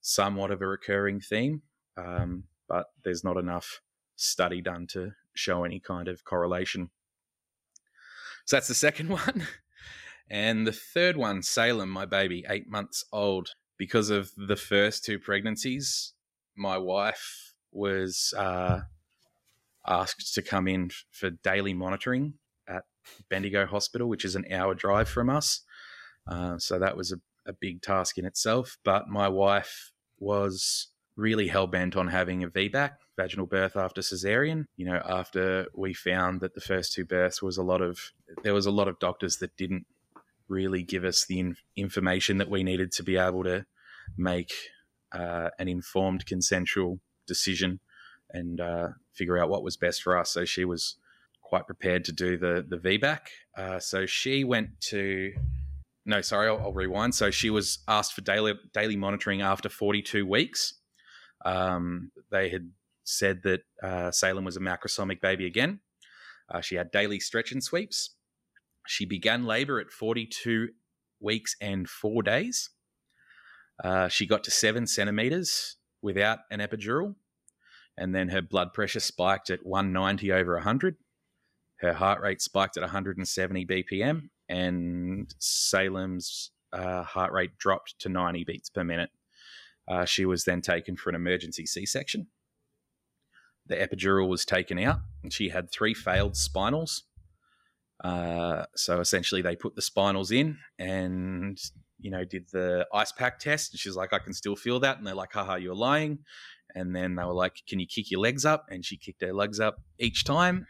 somewhat 0.00 0.50
of 0.50 0.60
a 0.60 0.66
recurring 0.66 1.20
theme, 1.20 1.62
um, 1.96 2.44
but 2.68 2.86
there's 3.02 3.24
not 3.24 3.36
enough 3.36 3.80
study 4.16 4.60
done 4.60 4.86
to 4.88 5.12
show 5.34 5.64
any 5.64 5.80
kind 5.80 6.08
of 6.08 6.24
correlation. 6.24 6.90
So 8.44 8.56
that's 8.56 8.68
the 8.68 8.74
second 8.74 9.08
one. 9.10 9.46
And 10.30 10.66
the 10.66 10.72
third 10.72 11.16
one, 11.16 11.42
Salem, 11.42 11.90
my 11.90 12.06
baby, 12.06 12.44
eight 12.48 12.68
months 12.68 13.04
old. 13.12 13.50
Because 13.76 14.08
of 14.08 14.30
the 14.36 14.56
first 14.56 15.04
two 15.04 15.18
pregnancies, 15.18 16.12
my 16.56 16.78
wife 16.78 17.54
was 17.72 18.32
uh, 18.38 18.82
asked 19.86 20.32
to 20.34 20.42
come 20.42 20.68
in 20.68 20.90
for 21.10 21.30
daily 21.30 21.74
monitoring 21.74 22.34
at 22.68 22.84
Bendigo 23.28 23.66
Hospital, 23.66 24.08
which 24.08 24.24
is 24.24 24.36
an 24.36 24.44
hour 24.52 24.74
drive 24.74 25.08
from 25.08 25.28
us. 25.28 25.62
Uh, 26.26 26.58
so 26.58 26.78
that 26.78 26.96
was 26.96 27.12
a, 27.12 27.16
a 27.46 27.52
big 27.52 27.82
task 27.82 28.18
in 28.18 28.24
itself. 28.24 28.78
But 28.84 29.08
my 29.08 29.28
wife 29.28 29.92
was 30.18 30.88
really 31.16 31.48
hell 31.48 31.66
bent 31.66 31.96
on 31.96 32.08
having 32.08 32.42
a 32.42 32.48
VBAC, 32.48 32.92
vaginal 33.16 33.46
birth 33.46 33.76
after 33.76 34.00
cesarean. 34.00 34.64
You 34.76 34.86
know, 34.86 35.00
after 35.04 35.66
we 35.74 35.94
found 35.94 36.40
that 36.40 36.54
the 36.54 36.60
first 36.60 36.92
two 36.92 37.04
births 37.04 37.42
was 37.42 37.56
a 37.56 37.62
lot 37.62 37.80
of, 37.80 38.12
there 38.42 38.54
was 38.54 38.66
a 38.66 38.70
lot 38.70 38.88
of 38.88 38.98
doctors 38.98 39.36
that 39.38 39.56
didn't 39.56 39.86
really 40.48 40.82
give 40.82 41.04
us 41.04 41.24
the 41.24 41.38
in- 41.38 41.56
information 41.76 42.38
that 42.38 42.50
we 42.50 42.62
needed 42.62 42.92
to 42.92 43.02
be 43.02 43.16
able 43.16 43.44
to 43.44 43.64
make 44.16 44.52
uh, 45.12 45.50
an 45.58 45.68
informed 45.68 46.26
consensual 46.26 47.00
decision 47.26 47.80
and 48.30 48.60
uh, 48.60 48.88
figure 49.12 49.38
out 49.38 49.48
what 49.48 49.62
was 49.62 49.76
best 49.76 50.02
for 50.02 50.18
us. 50.18 50.30
So 50.30 50.44
she 50.44 50.64
was 50.64 50.96
quite 51.42 51.66
prepared 51.66 52.04
to 52.04 52.12
do 52.12 52.36
the 52.36 52.64
the 52.68 52.76
VBAC. 52.76 53.20
Uh, 53.56 53.78
so 53.78 54.06
she 54.06 54.42
went 54.42 54.80
to 54.80 55.32
no, 56.06 56.20
sorry, 56.20 56.48
I'll, 56.48 56.58
I'll, 56.58 56.72
rewind. 56.72 57.14
So 57.14 57.30
she 57.30 57.50
was 57.50 57.78
asked 57.88 58.12
for 58.12 58.20
daily 58.20 58.54
daily 58.72 58.96
monitoring 58.96 59.42
after 59.42 59.68
42 59.68 60.26
weeks. 60.26 60.74
Um, 61.44 62.10
they 62.30 62.48
had 62.48 62.70
said 63.04 63.42
that 63.44 63.60
uh, 63.82 64.10
Salem 64.10 64.44
was 64.44 64.56
a 64.56 64.60
macrosomic 64.60 65.20
baby 65.20 65.46
again. 65.46 65.80
Uh, 66.50 66.60
she 66.60 66.74
had 66.74 66.90
daily 66.90 67.20
stretch 67.20 67.52
and 67.52 67.62
sweeps. 67.62 68.10
She 68.86 69.06
began 69.06 69.44
labor 69.44 69.80
at 69.80 69.90
42 69.90 70.68
weeks 71.20 71.56
and 71.60 71.88
four 71.88 72.22
days. 72.22 72.70
Uh, 73.82 74.08
she 74.08 74.26
got 74.26 74.44
to 74.44 74.50
seven 74.50 74.86
centimeters 74.86 75.76
without 76.02 76.40
an 76.50 76.60
epidural, 76.60 77.14
and 77.96 78.14
then 78.14 78.28
her 78.28 78.42
blood 78.42 78.72
pressure 78.72 79.00
spiked 79.00 79.50
at 79.50 79.64
190 79.64 80.32
over 80.32 80.54
100. 80.54 80.96
Her 81.80 81.94
heart 81.94 82.20
rate 82.20 82.40
spiked 82.40 82.76
at 82.76 82.82
170 82.82 83.66
BPM, 83.66 84.28
and 84.48 85.32
Salem's 85.38 86.50
uh, 86.72 87.02
heart 87.02 87.32
rate 87.32 87.56
dropped 87.58 87.98
to 88.00 88.08
90 88.08 88.44
beats 88.44 88.70
per 88.70 88.84
minute. 88.84 89.10
Uh, 89.86 90.04
she 90.04 90.24
was 90.24 90.44
then 90.44 90.60
taken 90.60 90.96
for 90.96 91.10
an 91.10 91.16
emergency 91.16 91.66
C 91.66 91.86
section. 91.86 92.28
The 93.66 93.76
epidural 93.76 94.28
was 94.28 94.44
taken 94.44 94.78
out, 94.78 94.98
and 95.22 95.32
she 95.32 95.48
had 95.50 95.70
three 95.70 95.94
failed 95.94 96.34
spinals. 96.34 97.02
Uh, 98.02 98.64
so 98.74 99.00
essentially, 99.00 99.40
they 99.40 99.56
put 99.56 99.74
the 99.74 99.82
spinals 99.82 100.30
in, 100.30 100.58
and 100.78 101.58
you 101.98 102.10
know, 102.10 102.24
did 102.24 102.46
the 102.52 102.86
ice 102.92 103.12
pack 103.12 103.38
test. 103.38 103.72
And 103.72 103.80
she's 103.80 103.96
like, 103.96 104.12
I 104.12 104.18
can 104.18 104.34
still 104.34 104.56
feel 104.56 104.80
that. 104.80 104.98
And 104.98 105.06
they're 105.06 105.14
like, 105.14 105.32
haha, 105.32 105.54
you're 105.54 105.74
lying. 105.74 106.18
And 106.74 106.94
then 106.94 107.14
they 107.14 107.24
were 107.24 107.34
like, 107.34 107.62
Can 107.68 107.78
you 107.78 107.86
kick 107.86 108.10
your 108.10 108.20
legs 108.20 108.44
up? 108.44 108.66
And 108.70 108.84
she 108.84 108.96
kicked 108.96 109.22
her 109.22 109.32
legs 109.32 109.60
up 109.60 109.76
each 109.98 110.24
time. 110.24 110.66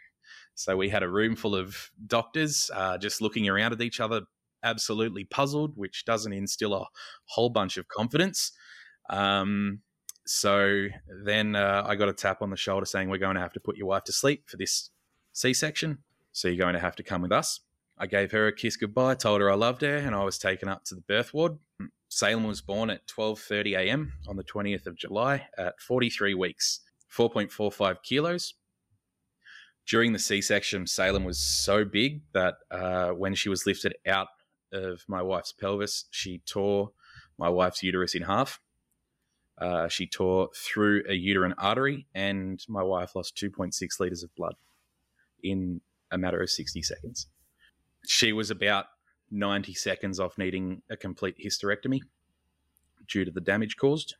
So 0.54 0.76
we 0.76 0.88
had 0.88 1.02
a 1.02 1.08
room 1.08 1.36
full 1.36 1.54
of 1.54 1.90
doctors 2.06 2.70
uh, 2.74 2.98
just 2.98 3.20
looking 3.20 3.48
around 3.48 3.72
at 3.72 3.80
each 3.80 4.00
other, 4.00 4.22
absolutely 4.62 5.24
puzzled, 5.24 5.76
which 5.76 6.04
doesn't 6.04 6.32
instill 6.32 6.74
a 6.74 6.86
whole 7.26 7.50
bunch 7.50 7.76
of 7.76 7.88
confidence. 7.88 8.52
Um, 9.10 9.80
so 10.26 10.86
then 11.24 11.56
uh, 11.56 11.84
I 11.86 11.96
got 11.96 12.08
a 12.08 12.14
tap 12.14 12.40
on 12.40 12.50
the 12.50 12.56
shoulder 12.56 12.86
saying, 12.86 13.08
We're 13.08 13.18
going 13.18 13.34
to 13.34 13.40
have 13.40 13.52
to 13.54 13.60
put 13.60 13.76
your 13.76 13.88
wife 13.88 14.04
to 14.04 14.12
sleep 14.12 14.48
for 14.48 14.56
this 14.56 14.90
C 15.32 15.52
section. 15.52 15.98
So 16.32 16.48
you're 16.48 16.56
going 16.56 16.74
to 16.74 16.80
have 16.80 16.96
to 16.96 17.02
come 17.02 17.22
with 17.22 17.32
us. 17.32 17.60
I 17.98 18.06
gave 18.06 18.32
her 18.32 18.48
a 18.48 18.52
kiss 18.52 18.76
goodbye, 18.76 19.14
told 19.14 19.40
her 19.40 19.50
I 19.50 19.54
loved 19.54 19.82
her, 19.82 19.96
and 19.96 20.14
I 20.14 20.24
was 20.24 20.38
taken 20.38 20.68
up 20.68 20.84
to 20.86 20.94
the 20.94 21.00
birth 21.02 21.32
ward. 21.32 21.58
Salem 22.08 22.44
was 22.44 22.60
born 22.60 22.90
at 22.90 23.06
12:30 23.06 23.76
a.m. 23.76 24.12
on 24.28 24.36
the 24.36 24.44
20th 24.44 24.86
of 24.86 24.96
July 24.96 25.48
at 25.58 25.80
43 25.80 26.34
weeks, 26.34 26.80
4.45 27.12 28.02
kilos. 28.02 28.54
During 29.86 30.12
the 30.12 30.18
C-section, 30.18 30.86
Salem 30.86 31.24
was 31.24 31.38
so 31.38 31.84
big 31.84 32.22
that 32.32 32.56
uh, 32.70 33.10
when 33.10 33.34
she 33.34 33.48
was 33.48 33.66
lifted 33.66 33.94
out 34.06 34.28
of 34.72 35.04
my 35.08 35.20
wife's 35.22 35.52
pelvis, 35.52 36.06
she 36.10 36.38
tore 36.46 36.90
my 37.38 37.48
wife's 37.48 37.82
uterus 37.82 38.14
in 38.14 38.22
half. 38.22 38.60
Uh, 39.58 39.86
she 39.88 40.06
tore 40.06 40.48
through 40.56 41.04
a 41.08 41.14
uterine 41.14 41.54
artery, 41.58 42.06
and 42.14 42.64
my 42.68 42.82
wife 42.82 43.14
lost 43.14 43.36
2.6 43.36 44.00
liters 44.00 44.22
of 44.22 44.34
blood 44.34 44.54
in 45.42 45.80
a 46.10 46.18
matter 46.18 46.40
of 46.40 46.50
60 46.50 46.82
seconds. 46.82 47.28
She 48.06 48.32
was 48.32 48.50
about 48.50 48.86
90 49.30 49.74
seconds 49.74 50.18
off 50.18 50.38
needing 50.38 50.82
a 50.90 50.96
complete 50.96 51.36
hysterectomy 51.44 52.00
due 53.06 53.24
to 53.24 53.30
the 53.30 53.40
damage 53.40 53.76
caused. 53.76 54.16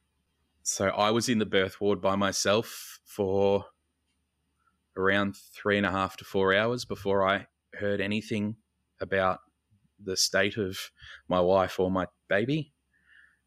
So 0.63 0.89
I 0.89 1.11
was 1.11 1.29
in 1.29 1.39
the 1.39 1.47
birth 1.47 1.81
ward 1.81 2.01
by 2.01 2.17
myself 2.17 3.01
for 3.05 3.67
around 4.97 5.37
three 5.37 5.77
and 5.77 5.87
a 5.87 5.91
half 5.91 6.17
to 6.19 6.25
four 6.25 6.55
hours 6.55 6.85
before 6.85 7.27
I 7.27 7.47
heard 7.75 8.01
anything 8.01 8.57
about 9.01 9.41
the 10.03 10.17
state 10.17 10.57
of 10.57 10.79
my 11.29 11.41
wife 11.41 11.79
or 11.79 11.91
my 11.91 12.07
baby. 12.29 12.73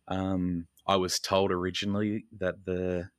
Um, 0.07 0.67
I 0.87 0.95
was 0.95 1.19
told 1.19 1.51
originally 1.51 2.25
that 2.39 2.65
the 2.65 3.09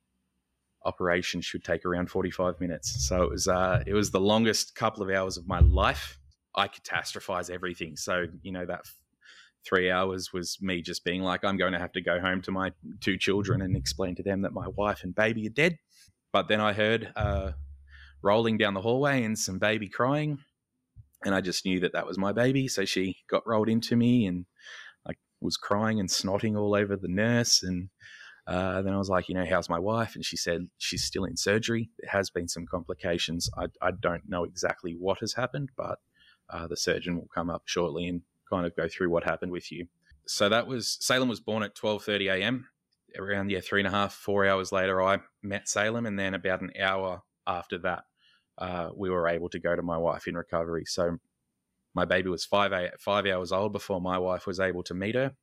operation 0.85 1.41
should 1.41 1.63
take 1.63 1.85
around 1.85 2.09
45 2.09 2.59
minutes. 2.59 3.07
So 3.07 3.23
it 3.23 3.29
was 3.29 3.47
uh, 3.47 3.83
it 3.85 3.93
was 3.93 4.11
the 4.11 4.19
longest 4.19 4.75
couple 4.75 5.03
of 5.03 5.09
hours 5.09 5.37
of 5.37 5.47
my 5.47 5.59
life. 5.59 6.17
I 6.55 6.67
catastrophize 6.67 7.49
everything. 7.49 7.95
So, 7.95 8.25
you 8.41 8.51
know, 8.51 8.65
that 8.65 8.81
three 9.67 9.91
hours 9.91 10.33
was 10.33 10.57
me 10.61 10.81
just 10.81 11.03
being 11.03 11.21
like, 11.21 11.43
I'm 11.43 11.57
going 11.57 11.73
to 11.73 11.79
have 11.79 11.91
to 11.93 12.01
go 12.01 12.19
home 12.19 12.41
to 12.43 12.51
my 12.51 12.71
two 13.01 13.17
children 13.17 13.61
and 13.61 13.75
explain 13.75 14.15
to 14.15 14.23
them 14.23 14.41
that 14.41 14.53
my 14.53 14.67
wife 14.67 15.03
and 15.03 15.13
baby 15.13 15.45
are 15.47 15.51
dead. 15.51 15.77
But 16.31 16.47
then 16.47 16.61
I 16.61 16.73
heard 16.73 17.11
uh, 17.15 17.51
rolling 18.21 18.57
down 18.57 18.73
the 18.73 18.81
hallway 18.81 19.23
and 19.23 19.37
some 19.37 19.59
baby 19.59 19.87
crying. 19.87 20.39
And 21.25 21.35
I 21.35 21.41
just 21.41 21.65
knew 21.65 21.79
that 21.81 21.93
that 21.93 22.07
was 22.07 22.17
my 22.17 22.31
baby. 22.31 22.67
So 22.67 22.85
she 22.85 23.17
got 23.29 23.45
rolled 23.45 23.69
into 23.69 23.95
me 23.95 24.25
and 24.25 24.45
I 25.07 25.13
was 25.41 25.57
crying 25.57 25.99
and 25.99 26.09
snotting 26.09 26.57
all 26.57 26.75
over 26.75 26.95
the 26.95 27.07
nurse. 27.07 27.61
And 27.61 27.89
uh, 28.47 28.81
then 28.81 28.93
I 28.93 28.97
was 28.97 29.09
like, 29.09 29.27
you 29.27 29.35
know, 29.35 29.45
how's 29.45 29.69
my 29.69 29.79
wife? 29.79 30.15
And 30.15 30.23
she 30.23 30.37
said 30.37 30.67
she's 30.77 31.03
still 31.03 31.25
in 31.25 31.35
surgery. 31.35 31.89
There 31.99 32.11
has 32.11 32.29
been 32.29 32.47
some 32.47 32.65
complications. 32.65 33.49
I, 33.57 33.65
I 33.81 33.91
don't 33.91 34.29
know 34.29 34.43
exactly 34.43 34.95
what 34.97 35.19
has 35.19 35.33
happened, 35.33 35.69
but 35.75 35.99
uh, 36.49 36.67
the 36.67 36.77
surgeon 36.77 37.15
will 37.15 37.29
come 37.33 37.49
up 37.49 37.63
shortly 37.65 38.07
and 38.07 38.21
kind 38.49 38.65
of 38.65 38.75
go 38.75 38.87
through 38.87 39.09
what 39.09 39.23
happened 39.23 39.51
with 39.51 39.71
you. 39.71 39.87
So 40.25 40.49
that 40.49 40.67
was 40.67 40.97
Salem 40.99 41.29
was 41.29 41.39
born 41.39 41.63
at 41.63 41.75
12:30 41.75 42.31
a.m. 42.33 42.67
Around 43.17 43.49
yeah, 43.49 43.59
three 43.61 43.81
and 43.81 43.87
a 43.87 43.91
half, 43.91 44.13
four 44.13 44.47
hours 44.47 44.71
later, 44.71 45.01
I 45.01 45.19
met 45.41 45.67
Salem, 45.67 46.05
and 46.05 46.17
then 46.17 46.35
about 46.35 46.61
an 46.61 46.71
hour 46.79 47.23
after 47.47 47.79
that, 47.79 48.03
uh, 48.59 48.89
we 48.95 49.09
were 49.09 49.27
able 49.27 49.49
to 49.49 49.59
go 49.59 49.75
to 49.75 49.81
my 49.81 49.97
wife 49.97 50.27
in 50.27 50.35
recovery. 50.35 50.83
So 50.85 51.17
my 51.95 52.05
baby 52.05 52.29
was 52.29 52.45
five 52.45 52.71
five 52.99 53.25
hours 53.25 53.51
old 53.51 53.71
before 53.73 53.99
my 53.99 54.17
wife 54.17 54.45
was 54.45 54.59
able 54.59 54.83
to 54.83 54.93
meet 54.93 55.15
her. 55.15 55.33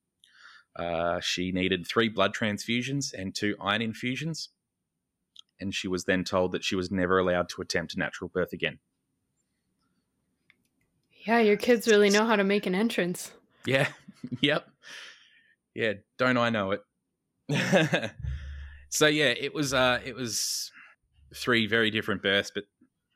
Uh, 0.76 1.18
she 1.20 1.50
needed 1.52 1.86
three 1.86 2.08
blood 2.08 2.34
transfusions 2.34 3.12
and 3.12 3.34
two 3.34 3.56
iron 3.60 3.82
infusions, 3.82 4.50
and 5.58 5.74
she 5.74 5.88
was 5.88 6.04
then 6.04 6.22
told 6.22 6.52
that 6.52 6.62
she 6.62 6.76
was 6.76 6.90
never 6.90 7.18
allowed 7.18 7.48
to 7.48 7.62
attempt 7.62 7.94
a 7.94 7.98
natural 7.98 8.28
birth 8.28 8.52
again. 8.52 8.78
Yeah, 11.26 11.40
your 11.40 11.56
kids 11.56 11.88
really 11.88 12.10
know 12.10 12.24
how 12.24 12.36
to 12.36 12.44
make 12.44 12.66
an 12.66 12.74
entrance. 12.74 13.32
Yeah. 13.66 13.88
yep. 14.40 14.68
Yeah. 15.74 15.94
Don't 16.18 16.36
I 16.36 16.50
know 16.50 16.72
it? 16.72 16.82
so 18.90 19.06
yeah, 19.06 19.34
it 19.38 19.54
was. 19.54 19.74
Uh, 19.74 20.00
it 20.04 20.14
was 20.14 20.70
three 21.34 21.66
very 21.66 21.90
different 21.90 22.22
births, 22.22 22.50
but 22.54 22.64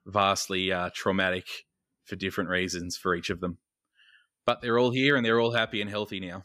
vastly 0.07 0.73
uh, 0.73 0.91
traumatic 0.95 1.47
for 2.05 2.17
different 2.17 2.51
reasons 2.51 2.97
for 2.97 3.15
each 3.15 3.31
of 3.31 3.41
them. 3.41 3.59
But 4.47 4.61
they're 4.61 4.79
all 4.79 4.91
here 4.91 5.17
and 5.17 5.25
they're 5.25 5.41
all 5.41 5.53
happy 5.53 5.81
and 5.81 5.91
healthy 5.91 6.21
now. 6.21 6.45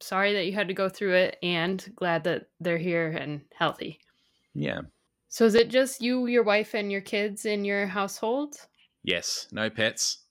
Sorry 0.00 0.32
that 0.32 0.46
you 0.46 0.52
had 0.52 0.68
to 0.68 0.74
go 0.74 0.88
through 0.88 1.14
it 1.14 1.36
and 1.42 1.84
glad 1.96 2.24
that 2.24 2.48
they're 2.60 2.78
here 2.78 3.08
and 3.08 3.42
healthy. 3.54 4.00
Yeah. 4.54 4.80
So 5.28 5.44
is 5.44 5.54
it 5.54 5.68
just 5.68 6.00
you, 6.00 6.26
your 6.26 6.42
wife, 6.42 6.74
and 6.74 6.90
your 6.90 7.00
kids 7.00 7.44
in 7.44 7.64
your 7.64 7.86
household? 7.86 8.54
Yes. 9.02 9.46
No 9.52 9.68
pets. 9.70 10.24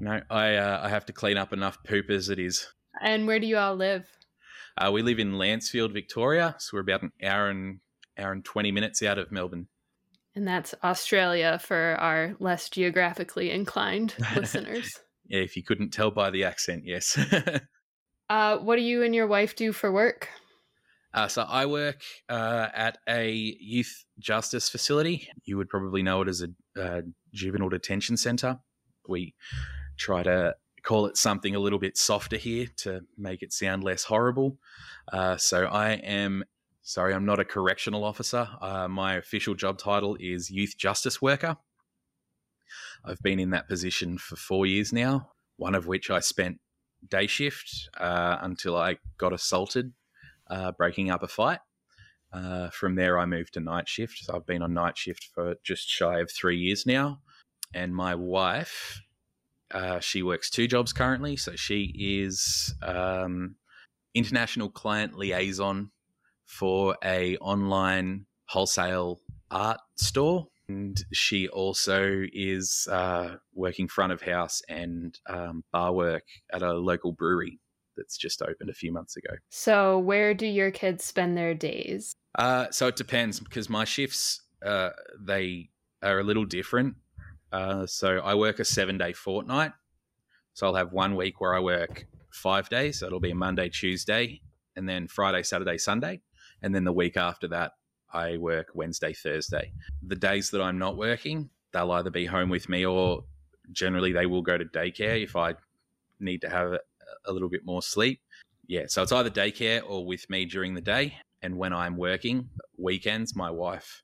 No, 0.00 0.20
I 0.30 0.56
uh, 0.56 0.80
I 0.82 0.88
have 0.88 1.06
to 1.06 1.12
clean 1.12 1.38
up 1.38 1.52
enough 1.52 1.78
poop 1.84 2.10
as 2.10 2.28
it 2.28 2.38
is. 2.38 2.66
And 3.00 3.26
where 3.26 3.40
do 3.40 3.46
you 3.46 3.56
all 3.56 3.76
live? 3.76 4.06
Uh, 4.76 4.90
we 4.92 5.02
live 5.02 5.18
in 5.18 5.32
Lancefield, 5.32 5.92
Victoria, 5.92 6.54
so 6.58 6.70
we're 6.74 6.80
about 6.80 7.02
an 7.02 7.12
hour 7.22 7.48
and 7.48 7.80
hour 8.18 8.32
and 8.32 8.44
twenty 8.44 8.72
minutes 8.72 9.02
out 9.02 9.18
of 9.18 9.32
Melbourne. 9.32 9.68
And 10.34 10.46
that's 10.46 10.74
Australia 10.84 11.58
for 11.58 11.96
our 11.98 12.36
less 12.38 12.68
geographically 12.68 13.50
inclined 13.50 14.14
listeners. 14.36 15.00
Yeah, 15.26 15.40
if 15.40 15.56
you 15.56 15.62
couldn't 15.62 15.90
tell 15.90 16.10
by 16.10 16.30
the 16.30 16.44
accent, 16.44 16.82
yes. 16.84 17.18
uh, 18.30 18.58
what 18.58 18.76
do 18.76 18.82
you 18.82 19.02
and 19.02 19.14
your 19.14 19.26
wife 19.26 19.56
do 19.56 19.72
for 19.72 19.90
work? 19.90 20.28
Uh, 21.12 21.26
so 21.26 21.42
I 21.42 21.66
work 21.66 22.02
uh, 22.28 22.68
at 22.72 22.98
a 23.08 23.32
youth 23.32 24.04
justice 24.20 24.68
facility. 24.68 25.28
You 25.44 25.56
would 25.56 25.68
probably 25.68 26.02
know 26.02 26.22
it 26.22 26.28
as 26.28 26.42
a 26.42 26.80
uh, 26.80 27.02
juvenile 27.32 27.68
detention 27.68 28.16
centre. 28.16 28.58
We 29.08 29.34
try 29.98 30.22
to 30.22 30.54
call 30.82 31.06
it 31.06 31.16
something 31.16 31.54
a 31.54 31.58
little 31.58 31.80
bit 31.80 31.96
softer 31.96 32.36
here 32.36 32.68
to 32.78 33.00
make 33.18 33.42
it 33.42 33.52
sound 33.52 33.82
less 33.82 34.04
horrible. 34.04 34.58
Uh, 35.12 35.36
so 35.36 35.64
I 35.66 35.92
am 35.92 36.44
sorry, 36.90 37.14
I'm 37.14 37.24
not 37.24 37.38
a 37.38 37.44
correctional 37.44 38.02
officer. 38.02 38.48
Uh, 38.60 38.88
my 38.88 39.14
official 39.14 39.54
job 39.54 39.78
title 39.78 40.16
is 40.18 40.50
youth 40.50 40.74
justice 40.76 41.22
worker. 41.22 41.56
I've 43.04 43.22
been 43.22 43.38
in 43.38 43.50
that 43.50 43.68
position 43.68 44.18
for 44.18 44.34
four 44.34 44.66
years 44.66 44.92
now, 44.92 45.30
one 45.56 45.76
of 45.76 45.86
which 45.86 46.10
I 46.10 46.18
spent 46.18 46.58
day 47.08 47.28
shift 47.28 47.88
uh, 47.98 48.38
until 48.40 48.76
I 48.76 48.96
got 49.18 49.32
assaulted, 49.32 49.92
uh, 50.50 50.72
breaking 50.72 51.10
up 51.10 51.22
a 51.22 51.28
fight. 51.28 51.60
Uh, 52.32 52.70
from 52.70 52.96
there, 52.96 53.18
I 53.18 53.24
moved 53.24 53.54
to 53.54 53.60
night 53.60 53.88
shift. 53.88 54.18
So 54.24 54.34
I've 54.34 54.46
been 54.46 54.62
on 54.62 54.74
night 54.74 54.98
shift 54.98 55.28
for 55.32 55.54
just 55.64 55.88
shy 55.88 56.18
of 56.18 56.30
three 56.30 56.58
years 56.58 56.86
now. 56.86 57.20
And 57.72 57.94
my 57.94 58.16
wife, 58.16 59.00
uh, 59.70 60.00
she 60.00 60.24
works 60.24 60.50
two 60.50 60.66
jobs 60.66 60.92
currently. 60.92 61.36
So 61.36 61.54
she 61.54 61.94
is 61.96 62.74
um, 62.82 63.54
international 64.12 64.70
client 64.70 65.16
liaison 65.16 65.92
for 66.50 66.96
a 67.04 67.36
online 67.38 68.26
wholesale 68.48 69.20
art 69.50 69.80
store. 69.96 70.48
And 70.68 71.02
she 71.12 71.48
also 71.48 72.24
is 72.32 72.86
uh, 72.90 73.36
working 73.54 73.88
front 73.88 74.12
of 74.12 74.20
house 74.20 74.62
and 74.68 75.18
um, 75.28 75.64
bar 75.72 75.92
work 75.92 76.24
at 76.52 76.62
a 76.62 76.72
local 76.72 77.12
brewery 77.12 77.60
that's 77.96 78.16
just 78.16 78.42
opened 78.42 78.70
a 78.70 78.74
few 78.74 78.92
months 78.92 79.16
ago. 79.16 79.34
So, 79.50 79.98
where 79.98 80.32
do 80.32 80.46
your 80.46 80.70
kids 80.70 81.04
spend 81.04 81.36
their 81.36 81.54
days? 81.54 82.14
Uh, 82.36 82.66
so 82.70 82.86
it 82.86 82.96
depends 82.96 83.40
because 83.40 83.68
my 83.68 83.84
shifts 83.84 84.42
uh, 84.64 84.90
they 85.20 85.70
are 86.02 86.20
a 86.20 86.24
little 86.24 86.44
different. 86.44 86.94
Uh, 87.52 87.86
so 87.86 88.18
I 88.18 88.34
work 88.34 88.58
a 88.60 88.64
seven 88.64 88.98
day 88.98 89.12
fortnight. 89.12 89.72
So 90.54 90.66
I'll 90.66 90.74
have 90.74 90.92
one 90.92 91.16
week 91.16 91.40
where 91.40 91.54
I 91.54 91.60
work 91.60 92.06
five 92.32 92.68
days. 92.68 93.00
So 93.00 93.06
it'll 93.06 93.20
be 93.20 93.30
a 93.30 93.34
Monday, 93.34 93.68
Tuesday, 93.68 94.40
and 94.76 94.88
then 94.88 95.08
Friday, 95.08 95.42
Saturday, 95.42 95.78
Sunday. 95.78 96.20
And 96.62 96.74
then 96.74 96.84
the 96.84 96.92
week 96.92 97.16
after 97.16 97.48
that, 97.48 97.72
I 98.12 98.36
work 98.36 98.68
Wednesday, 98.74 99.12
Thursday. 99.12 99.72
The 100.02 100.16
days 100.16 100.50
that 100.50 100.60
I'm 100.60 100.78
not 100.78 100.96
working, 100.96 101.50
they'll 101.72 101.92
either 101.92 102.10
be 102.10 102.26
home 102.26 102.48
with 102.48 102.68
me 102.68 102.84
or 102.84 103.24
generally 103.72 104.12
they 104.12 104.26
will 104.26 104.42
go 104.42 104.58
to 104.58 104.64
daycare 104.64 105.22
if 105.22 105.36
I 105.36 105.54
need 106.18 106.40
to 106.42 106.50
have 106.50 106.76
a 107.24 107.32
little 107.32 107.48
bit 107.48 107.64
more 107.64 107.82
sleep. 107.82 108.20
Yeah, 108.66 108.84
so 108.88 109.02
it's 109.02 109.12
either 109.12 109.30
daycare 109.30 109.82
or 109.86 110.04
with 110.04 110.28
me 110.30 110.44
during 110.44 110.74
the 110.74 110.80
day. 110.80 111.16
And 111.42 111.56
when 111.56 111.72
I'm 111.72 111.96
working 111.96 112.48
weekends, 112.76 113.34
my 113.34 113.50
wife 113.50 114.02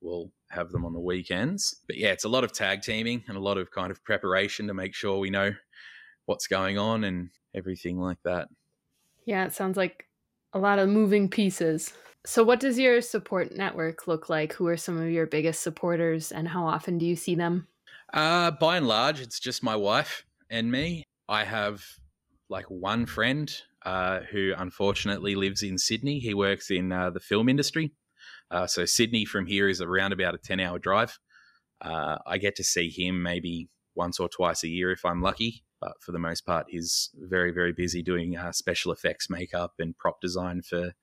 will 0.00 0.32
have 0.50 0.70
them 0.70 0.84
on 0.84 0.92
the 0.92 1.00
weekends. 1.00 1.82
But 1.86 1.98
yeah, 1.98 2.10
it's 2.10 2.24
a 2.24 2.28
lot 2.28 2.44
of 2.44 2.52
tag 2.52 2.82
teaming 2.82 3.24
and 3.28 3.36
a 3.36 3.40
lot 3.40 3.58
of 3.58 3.70
kind 3.70 3.90
of 3.90 4.02
preparation 4.04 4.66
to 4.68 4.74
make 4.74 4.94
sure 4.94 5.18
we 5.18 5.30
know 5.30 5.52
what's 6.26 6.46
going 6.46 6.78
on 6.78 7.04
and 7.04 7.30
everything 7.54 7.98
like 7.98 8.18
that. 8.24 8.48
Yeah, 9.24 9.44
it 9.44 9.52
sounds 9.52 9.76
like 9.76 10.07
a 10.52 10.58
lot 10.58 10.78
of 10.78 10.88
moving 10.88 11.28
pieces. 11.28 11.92
So, 12.24 12.42
what 12.42 12.60
does 12.60 12.78
your 12.78 13.00
support 13.00 13.56
network 13.56 14.06
look 14.06 14.28
like? 14.28 14.52
Who 14.54 14.66
are 14.66 14.76
some 14.76 15.00
of 15.00 15.10
your 15.10 15.26
biggest 15.26 15.62
supporters, 15.62 16.32
and 16.32 16.48
how 16.48 16.66
often 16.66 16.98
do 16.98 17.06
you 17.06 17.16
see 17.16 17.34
them? 17.34 17.68
Uh, 18.12 18.50
by 18.50 18.76
and 18.78 18.88
large, 18.88 19.20
it's 19.20 19.40
just 19.40 19.62
my 19.62 19.76
wife 19.76 20.24
and 20.50 20.70
me. 20.70 21.04
I 21.28 21.44
have 21.44 21.84
like 22.48 22.66
one 22.70 23.06
friend 23.06 23.50
uh, 23.84 24.20
who 24.30 24.52
unfortunately 24.56 25.34
lives 25.34 25.62
in 25.62 25.78
Sydney. 25.78 26.18
He 26.18 26.34
works 26.34 26.70
in 26.70 26.92
uh, 26.92 27.10
the 27.10 27.20
film 27.20 27.48
industry. 27.48 27.92
Uh, 28.50 28.66
so, 28.66 28.84
Sydney 28.84 29.24
from 29.24 29.46
here 29.46 29.68
is 29.68 29.80
around 29.80 30.12
about 30.12 30.34
a 30.34 30.38
10 30.38 30.60
hour 30.60 30.78
drive. 30.78 31.18
Uh, 31.80 32.18
I 32.26 32.38
get 32.38 32.56
to 32.56 32.64
see 32.64 32.90
him 32.90 33.22
maybe 33.22 33.68
once 33.94 34.18
or 34.18 34.28
twice 34.28 34.64
a 34.64 34.68
year 34.68 34.90
if 34.90 35.04
I'm 35.04 35.22
lucky. 35.22 35.64
But 35.80 36.02
for 36.02 36.12
the 36.12 36.18
most 36.18 36.44
part, 36.44 36.66
he's 36.68 37.10
very, 37.14 37.52
very 37.52 37.72
busy 37.72 38.02
doing 38.02 38.36
uh, 38.36 38.52
special 38.52 38.92
effects 38.92 39.30
makeup 39.30 39.74
and 39.78 39.96
prop 39.96 40.20
design 40.20 40.62
for 40.62 40.94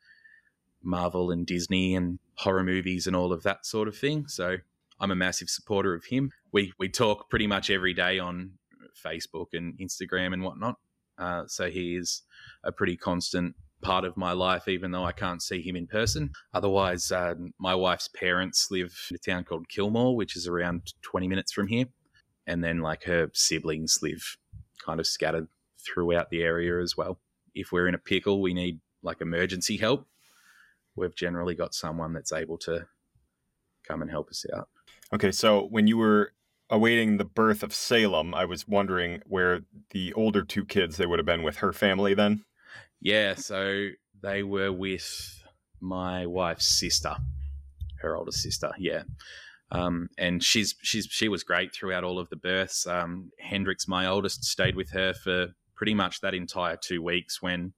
Marvel 0.83 1.31
and 1.31 1.45
Disney 1.45 1.95
and 1.95 2.19
horror 2.35 2.63
movies 2.63 3.07
and 3.07 3.15
all 3.15 3.31
of 3.31 3.43
that 3.43 3.65
sort 3.65 3.87
of 3.87 3.97
thing. 3.97 4.27
So 4.27 4.57
I'm 4.99 5.11
a 5.11 5.15
massive 5.15 5.49
supporter 5.49 5.93
of 5.93 6.05
him. 6.05 6.31
We 6.51 6.73
we 6.77 6.89
talk 6.89 7.29
pretty 7.29 7.47
much 7.47 7.69
every 7.69 7.93
day 7.93 8.19
on 8.19 8.51
Facebook 9.03 9.47
and 9.53 9.77
Instagram 9.77 10.33
and 10.33 10.43
whatnot. 10.43 10.75
Uh, 11.17 11.43
so 11.47 11.69
he 11.69 11.95
is 11.95 12.23
a 12.63 12.71
pretty 12.71 12.97
constant 12.97 13.55
part 13.81 14.05
of 14.05 14.17
my 14.17 14.31
life, 14.31 14.67
even 14.67 14.91
though 14.91 15.03
I 15.03 15.11
can't 15.11 15.41
see 15.41 15.61
him 15.61 15.75
in 15.75 15.87
person. 15.87 16.31
Otherwise, 16.53 17.11
uh, 17.11 17.35
my 17.59 17.75
wife's 17.75 18.07
parents 18.07 18.69
live 18.71 18.93
in 19.09 19.15
a 19.15 19.19
town 19.19 19.43
called 19.43 19.69
Kilmore, 19.69 20.15
which 20.15 20.35
is 20.35 20.47
around 20.47 20.93
20 21.03 21.27
minutes 21.27 21.51
from 21.51 21.67
here. 21.67 21.85
And 22.47 22.63
then, 22.63 22.79
like, 22.79 23.03
her 23.03 23.29
siblings 23.33 23.99
live 24.01 24.37
kind 24.85 24.99
of 24.99 25.07
scattered 25.07 25.47
throughout 25.79 26.29
the 26.29 26.43
area 26.43 26.81
as 26.81 26.95
well. 26.95 27.19
If 27.53 27.71
we're 27.71 27.87
in 27.87 27.95
a 27.95 27.99
pickle, 27.99 28.41
we 28.41 28.53
need 28.53 28.79
like 29.01 29.21
emergency 29.21 29.77
help. 29.77 30.07
We've 30.95 31.15
generally 31.15 31.55
got 31.55 31.73
someone 31.73 32.13
that's 32.13 32.31
able 32.31 32.57
to 32.59 32.87
come 33.87 34.01
and 34.01 34.11
help 34.11 34.29
us 34.29 34.45
out. 34.55 34.69
Okay, 35.13 35.31
so 35.31 35.67
when 35.67 35.87
you 35.87 35.97
were 35.97 36.31
awaiting 36.69 37.17
the 37.17 37.25
birth 37.25 37.63
of 37.63 37.73
Salem, 37.73 38.33
I 38.33 38.45
was 38.45 38.67
wondering 38.67 39.21
where 39.27 39.61
the 39.91 40.13
older 40.13 40.43
two 40.43 40.65
kids 40.65 40.97
they 40.97 41.05
would 41.05 41.19
have 41.19 41.25
been 41.25 41.43
with 41.43 41.57
her 41.57 41.73
family 41.73 42.13
then. 42.13 42.43
Yeah, 43.01 43.35
so 43.35 43.89
they 44.21 44.43
were 44.43 44.71
with 44.71 45.43
my 45.79 46.25
wife's 46.25 46.65
sister, 46.65 47.15
her 47.99 48.15
older 48.15 48.31
sister. 48.31 48.71
Yeah, 48.79 49.03
um, 49.71 50.09
and 50.17 50.43
she's 50.43 50.75
she's 50.81 51.07
she 51.09 51.27
was 51.27 51.43
great 51.43 51.73
throughout 51.73 52.03
all 52.03 52.19
of 52.19 52.29
the 52.29 52.35
births. 52.35 52.85
Um, 52.85 53.31
Hendrix, 53.39 53.87
my 53.87 54.05
oldest, 54.05 54.43
stayed 54.43 54.75
with 54.75 54.91
her 54.91 55.13
for 55.13 55.49
pretty 55.75 55.93
much 55.93 56.21
that 56.21 56.33
entire 56.33 56.77
two 56.77 57.01
weeks 57.01 57.41
when 57.41 57.73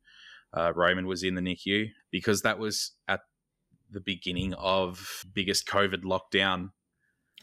uh, 0.56 0.74
Roman 0.76 1.08
was 1.08 1.24
in 1.24 1.36
the 1.36 1.42
NICU 1.42 1.90
because 2.12 2.42
that 2.42 2.60
was 2.60 2.92
at 3.08 3.22
the 3.90 4.02
beginning 4.02 4.54
of 4.56 5.24
biggest 5.34 5.68
COVID 5.68 6.04
lockdown. 6.04 6.70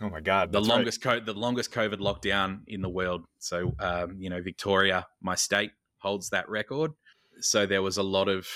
Oh 0.00 0.10
my 0.10 0.20
God! 0.20 0.52
The 0.52 0.60
longest 0.60 1.04
right. 1.04 1.20
co- 1.20 1.32
the 1.32 1.38
longest 1.38 1.72
COVID 1.72 1.98
lockdown 1.98 2.60
in 2.66 2.82
the 2.82 2.88
world. 2.88 3.24
So 3.38 3.74
um, 3.78 4.16
you 4.18 4.28
know, 4.28 4.42
Victoria, 4.42 5.06
my 5.22 5.36
state, 5.36 5.70
holds 5.98 6.30
that 6.30 6.48
record. 6.48 6.92
So 7.40 7.66
there 7.66 7.82
was 7.82 7.96
a 7.96 8.02
lot 8.02 8.28
of 8.28 8.46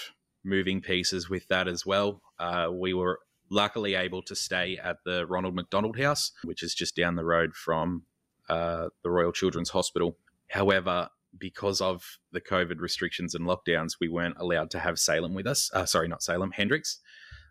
moving 0.45 0.81
pieces 0.81 1.31
with 1.31 1.47
that 1.49 1.69
as 1.69 1.87
well. 1.87 2.23
Uh, 2.39 2.69
we 2.73 2.93
were 2.93 3.21
luckily 3.51 3.95
able 3.95 4.23
to 4.23 4.35
stay 4.35 4.79
at 4.83 4.99
the 5.05 5.27
Ronald 5.27 5.55
McDonald 5.55 5.99
House, 5.99 6.33
which 6.45 6.63
is 6.63 6.75
just 6.75 6.97
down 6.97 7.17
the 7.17 7.25
road 7.25 7.55
from 7.55 8.03
uh, 8.49 8.89
the 9.03 9.11
Royal 9.11 9.33
Children's 9.33 9.71
Hospital. 9.71 10.17
However, 10.49 11.11
because 11.39 11.81
of 11.81 12.19
the 12.33 12.41
COVID 12.41 12.81
restrictions 12.81 13.35
and 13.35 13.47
lockdowns, 13.47 13.97
we 14.01 14.09
weren't 14.09 14.37
allowed 14.39 14.71
to 14.71 14.79
have 14.79 14.99
Salem 14.99 15.35
with 15.35 15.47
us. 15.47 15.71
Uh, 15.73 15.87
sorry, 15.87 16.09
not 16.09 16.23
Salem, 16.23 16.53
Hendrix. 16.53 17.01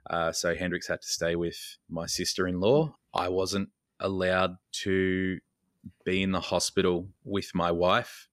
Uh, 0.10 0.32
so 0.32 0.56
Hendrix 0.56 0.88
had 0.88 1.02
to 1.02 1.08
stay 1.08 1.36
with 1.36 1.78
my 1.90 2.06
sister 2.06 2.48
in 2.48 2.60
law. 2.60 2.96
I 3.14 3.30
wasn't 3.30 3.70
allowed 4.00 4.58
to 4.84 5.40
be 6.06 6.22
in 6.22 6.32
the 6.32 6.40
hospital 6.40 7.08
with 7.24 7.54
my 7.54 7.72
wife 7.72 8.28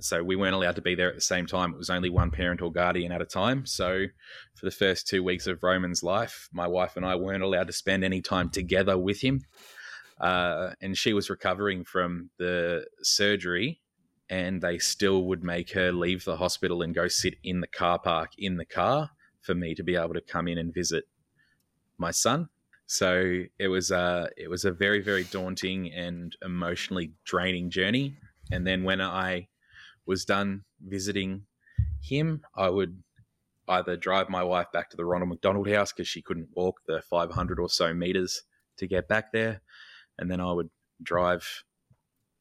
so 0.00 0.22
we 0.22 0.36
weren't 0.36 0.54
allowed 0.54 0.76
to 0.76 0.82
be 0.82 0.94
there 0.94 1.08
at 1.08 1.14
the 1.14 1.20
same 1.20 1.46
time. 1.46 1.72
It 1.72 1.78
was 1.78 1.90
only 1.90 2.10
one 2.10 2.30
parent 2.30 2.62
or 2.62 2.72
guardian 2.72 3.12
at 3.12 3.20
a 3.20 3.26
time. 3.26 3.66
So 3.66 4.06
for 4.54 4.64
the 4.64 4.70
first 4.70 5.06
two 5.06 5.22
weeks 5.22 5.46
of 5.46 5.62
Roman's 5.62 6.02
life, 6.02 6.48
my 6.52 6.66
wife 6.66 6.96
and 6.96 7.04
I 7.04 7.16
weren't 7.16 7.42
allowed 7.42 7.66
to 7.66 7.72
spend 7.72 8.04
any 8.04 8.20
time 8.20 8.50
together 8.50 8.96
with 8.96 9.20
him. 9.20 9.42
Uh, 10.20 10.70
and 10.80 10.96
she 10.96 11.12
was 11.12 11.28
recovering 11.28 11.84
from 11.84 12.30
the 12.38 12.86
surgery, 13.02 13.80
and 14.30 14.62
they 14.62 14.78
still 14.78 15.24
would 15.24 15.42
make 15.42 15.72
her 15.72 15.92
leave 15.92 16.24
the 16.24 16.36
hospital 16.36 16.82
and 16.82 16.94
go 16.94 17.08
sit 17.08 17.34
in 17.42 17.60
the 17.60 17.66
car 17.66 17.98
park 17.98 18.30
in 18.38 18.56
the 18.56 18.64
car 18.64 19.10
for 19.42 19.54
me 19.54 19.74
to 19.74 19.82
be 19.82 19.96
able 19.96 20.14
to 20.14 20.20
come 20.20 20.48
in 20.48 20.56
and 20.56 20.72
visit 20.72 21.04
my 21.98 22.10
son. 22.10 22.48
So 22.86 23.42
it 23.58 23.68
was 23.68 23.90
a 23.90 24.28
it 24.36 24.48
was 24.48 24.64
a 24.64 24.72
very 24.72 25.00
very 25.00 25.24
daunting 25.24 25.92
and 25.92 26.34
emotionally 26.42 27.12
draining 27.24 27.70
journey. 27.70 28.16
And 28.50 28.66
then 28.66 28.84
when 28.84 29.00
I 29.00 29.48
was 30.06 30.24
done 30.24 30.64
visiting 30.80 31.46
him, 32.02 32.42
I 32.56 32.68
would 32.68 33.02
either 33.68 33.96
drive 33.96 34.28
my 34.28 34.42
wife 34.42 34.66
back 34.72 34.90
to 34.90 34.96
the 34.96 35.04
Ronald 35.04 35.30
McDonald 35.30 35.68
House 35.68 35.92
because 35.92 36.08
she 36.08 36.22
couldn't 36.22 36.48
walk 36.54 36.80
the 36.86 37.02
500 37.08 37.58
or 37.58 37.68
so 37.68 37.94
meters 37.94 38.42
to 38.76 38.86
get 38.86 39.08
back 39.08 39.32
there, 39.32 39.62
and 40.18 40.30
then 40.30 40.40
I 40.40 40.52
would 40.52 40.70
drive 41.02 41.64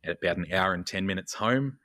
at 0.03 0.17
about 0.21 0.37
an 0.37 0.51
hour 0.51 0.73
and 0.73 0.85
10 0.85 1.05
minutes 1.05 1.35
home 1.35 1.77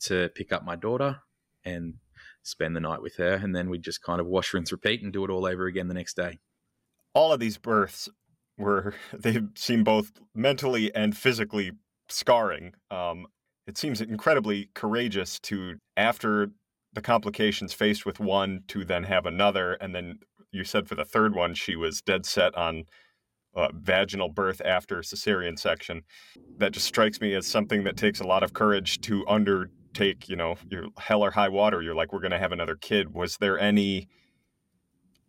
to 0.00 0.28
pick 0.30 0.52
up 0.52 0.64
my 0.64 0.76
daughter 0.76 1.20
and 1.64 1.94
spend 2.42 2.74
the 2.74 2.80
night 2.80 3.02
with 3.02 3.16
her, 3.16 3.34
and 3.34 3.54
then 3.54 3.68
we'd 3.70 3.82
just 3.82 4.02
kind 4.02 4.20
of 4.20 4.26
wash, 4.26 4.52
rinse, 4.52 4.72
repeat, 4.72 5.02
and 5.02 5.12
do 5.12 5.24
it 5.24 5.30
all 5.30 5.46
over 5.46 5.66
again 5.66 5.88
the 5.88 5.94
next 5.94 6.16
day. 6.16 6.38
All 7.14 7.32
of 7.32 7.40
these 7.40 7.58
births 7.58 8.08
were 8.56 8.94
they 9.12 9.40
seem 9.54 9.84
both 9.84 10.12
mentally 10.34 10.94
and 10.94 11.16
physically 11.16 11.72
scarring. 12.08 12.72
Um, 12.90 13.26
it 13.70 13.78
seems 13.78 14.00
incredibly 14.00 14.68
courageous 14.74 15.38
to, 15.38 15.76
after 15.96 16.50
the 16.92 17.00
complications 17.00 17.72
faced 17.72 18.04
with 18.04 18.18
one, 18.18 18.64
to 18.66 18.84
then 18.84 19.04
have 19.04 19.26
another. 19.26 19.74
And 19.74 19.94
then 19.94 20.18
you 20.50 20.64
said 20.64 20.88
for 20.88 20.96
the 20.96 21.04
third 21.04 21.36
one, 21.36 21.54
she 21.54 21.76
was 21.76 22.02
dead 22.02 22.26
set 22.26 22.52
on 22.56 22.86
uh, 23.54 23.68
vaginal 23.72 24.28
birth 24.28 24.60
after 24.64 25.02
cesarean 25.02 25.56
section. 25.56 26.02
That 26.58 26.72
just 26.72 26.86
strikes 26.86 27.20
me 27.20 27.32
as 27.32 27.46
something 27.46 27.84
that 27.84 27.96
takes 27.96 28.18
a 28.18 28.26
lot 28.26 28.42
of 28.42 28.54
courage 28.54 29.00
to 29.02 29.24
undertake, 29.28 30.28
you 30.28 30.34
know, 30.34 30.56
your 30.68 30.86
hell 30.98 31.22
or 31.22 31.30
high 31.30 31.48
water. 31.48 31.80
You're 31.80 31.94
like, 31.94 32.12
we're 32.12 32.18
going 32.18 32.32
to 32.32 32.38
have 32.40 32.50
another 32.50 32.74
kid. 32.74 33.14
Was 33.14 33.36
there 33.36 33.56
any, 33.56 34.08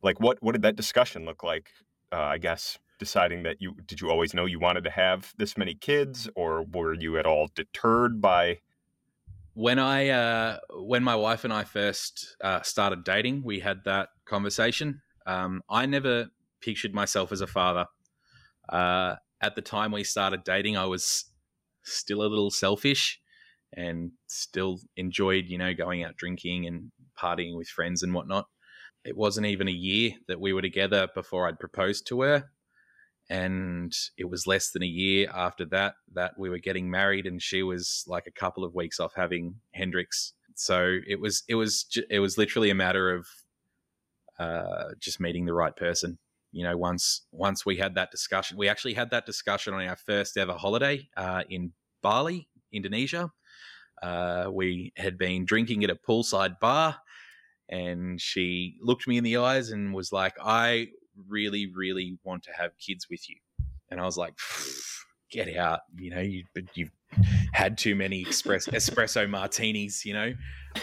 like, 0.02 0.20
what, 0.20 0.42
what 0.42 0.54
did 0.54 0.64
that 0.64 0.76
discussion 0.76 1.26
look 1.26 1.44
like? 1.44 1.70
Uh, 2.12 2.22
I 2.22 2.40
guess 2.40 2.80
deciding 3.02 3.42
that 3.42 3.60
you 3.60 3.74
did 3.88 4.00
you 4.00 4.12
always 4.12 4.32
know 4.32 4.46
you 4.46 4.60
wanted 4.60 4.84
to 4.84 4.92
have 4.92 5.34
this 5.40 5.58
many 5.58 5.74
kids 5.74 6.30
or 6.36 6.62
were 6.72 6.94
you 6.94 7.18
at 7.18 7.26
all 7.26 7.50
deterred 7.56 8.22
by 8.22 8.60
when 9.56 9.80
i 9.80 10.10
uh, 10.10 10.60
when 10.76 11.04
my 11.04 11.16
wife 11.16 11.44
and 11.44 11.52
i 11.52 11.64
first 11.64 12.38
uh, 12.44 12.62
started 12.62 13.04
dating 13.04 13.42
we 13.44 13.60
had 13.60 13.84
that 13.86 14.10
conversation. 14.26 15.02
Um, 15.26 15.64
i 15.68 15.88
never 15.88 16.28
pictured 16.62 16.94
myself 16.94 17.32
as 17.32 17.42
a 17.42 17.48
father. 17.48 17.88
Uh, 18.70 19.16
at 19.42 19.56
the 19.56 19.64
time 19.64 19.92
we 19.92 20.04
started 20.04 20.44
dating 20.44 20.78
i 20.78 20.86
was 20.86 21.26
still 21.82 22.22
a 22.22 22.30
little 22.30 22.52
selfish 22.52 23.20
and 23.74 24.12
still 24.28 24.78
enjoyed 24.96 25.46
you 25.48 25.58
know 25.58 25.74
going 25.74 26.04
out 26.04 26.18
drinking 26.18 26.68
and 26.68 26.92
partying 27.20 27.58
with 27.58 27.68
friends 27.68 28.04
and 28.04 28.14
whatnot. 28.14 28.46
It 29.04 29.18
wasn't 29.18 29.48
even 29.48 29.68
a 29.68 29.80
year 29.90 30.12
that 30.28 30.40
we 30.40 30.54
were 30.54 30.62
together 30.62 31.08
before 31.16 31.48
I'd 31.48 31.58
proposed 31.58 32.06
to 32.10 32.22
her 32.22 32.52
and 33.32 33.96
it 34.18 34.30
was 34.30 34.46
less 34.46 34.72
than 34.72 34.84
a 34.84 34.86
year 34.86 35.30
after 35.34 35.64
that 35.64 35.94
that 36.14 36.34
we 36.38 36.50
were 36.50 36.58
getting 36.58 36.92
married 36.92 37.26
and 37.26 37.42
she 37.42 37.64
was 37.64 38.04
like 38.06 38.28
a 38.28 38.40
couple 38.40 38.66
of 38.66 38.76
weeks 38.76 39.00
off 39.00 39.14
having 39.16 39.56
hendrix. 39.74 40.34
So 40.56 40.98
it 41.08 41.22
was 41.22 41.44
it 41.48 41.56
was 41.56 41.88
it 42.10 42.20
was 42.20 42.38
literally 42.38 42.70
a 42.70 42.76
matter 42.76 43.14
of 43.14 43.26
uh, 44.38 44.90
just 45.00 45.22
meeting 45.22 45.46
the 45.46 45.54
right 45.54 45.74
person. 45.74 46.20
You 46.52 46.66
know 46.66 46.76
once 46.76 47.26
once 47.32 47.66
we 47.66 47.78
had 47.78 47.96
that 47.96 48.12
discussion 48.12 48.58
we 48.58 48.68
actually 48.68 48.96
had 48.96 49.12
that 49.12 49.26
discussion 49.26 49.74
on 49.74 49.88
our 49.88 49.96
first 49.96 50.36
ever 50.36 50.54
holiday 50.54 51.08
uh, 51.16 51.44
in 51.50 51.72
bali 52.04 52.50
indonesia. 52.74 53.32
Uh, 54.04 54.50
we 54.52 54.92
had 54.98 55.18
been 55.18 55.46
drinking 55.46 55.86
at 55.86 55.90
a 55.90 55.96
poolside 55.96 56.60
bar 56.60 56.98
and 57.70 58.20
she 58.20 58.76
looked 58.82 59.08
me 59.08 59.18
in 59.18 59.24
the 59.24 59.38
eyes 59.38 59.70
and 59.70 59.94
was 59.94 60.12
like 60.12 60.34
i 60.44 60.88
really, 61.28 61.68
really 61.68 62.18
want 62.24 62.44
to 62.44 62.52
have 62.58 62.72
kids 62.78 63.08
with 63.10 63.30
you. 63.30 63.38
And 63.90 64.00
I 64.00 64.06
was 64.06 64.18
like, 64.18 64.34
get 65.32 65.56
out, 65.56 65.82
you 65.98 66.12
know, 66.12 66.22
you, 66.22 66.44
you've 66.74 66.92
had 67.54 67.78
too 67.78 67.96
many 67.96 68.22
express, 68.22 68.68
espresso 68.68 69.30
martinis, 69.30 70.06
you 70.06 70.14
know. 70.14 70.34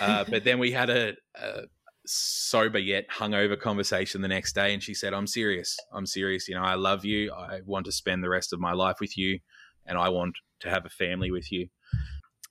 Uh, 0.01 0.25
but 0.29 0.45
then 0.45 0.59
we 0.59 0.73
had 0.73 0.91
a, 0.91 1.15
a 1.35 1.63
sober 2.07 2.79
yet 2.79 3.09
hungover 3.09 3.59
conversation 3.59 4.23
the 4.23 4.29
next 4.29 4.55
day, 4.55 4.73
and 4.73 4.83
she 4.83 4.95
said, 4.95 5.15
"I'm 5.15 5.27
serious. 5.27 5.77
I'm 5.93 6.07
serious. 6.07 6.49
You 6.49 6.55
know, 6.55 6.63
I 6.63 6.75
love 6.75 7.05
you. 7.05 7.33
I 7.33 7.61
want 7.65 7.87
to 7.87 7.93
spend 7.93 8.25
the 8.25 8.29
rest 8.29 8.53
of 8.53 8.61
my 8.61 8.73
life 8.73 8.97
with 9.01 9.17
you, 9.17 9.39
and 9.87 9.99
I 9.99 10.09
want 10.09 10.35
to 10.61 10.71
have 10.71 10.85
a 10.87 10.91
family 10.91 11.31
with 11.31 11.53
you." 11.53 11.69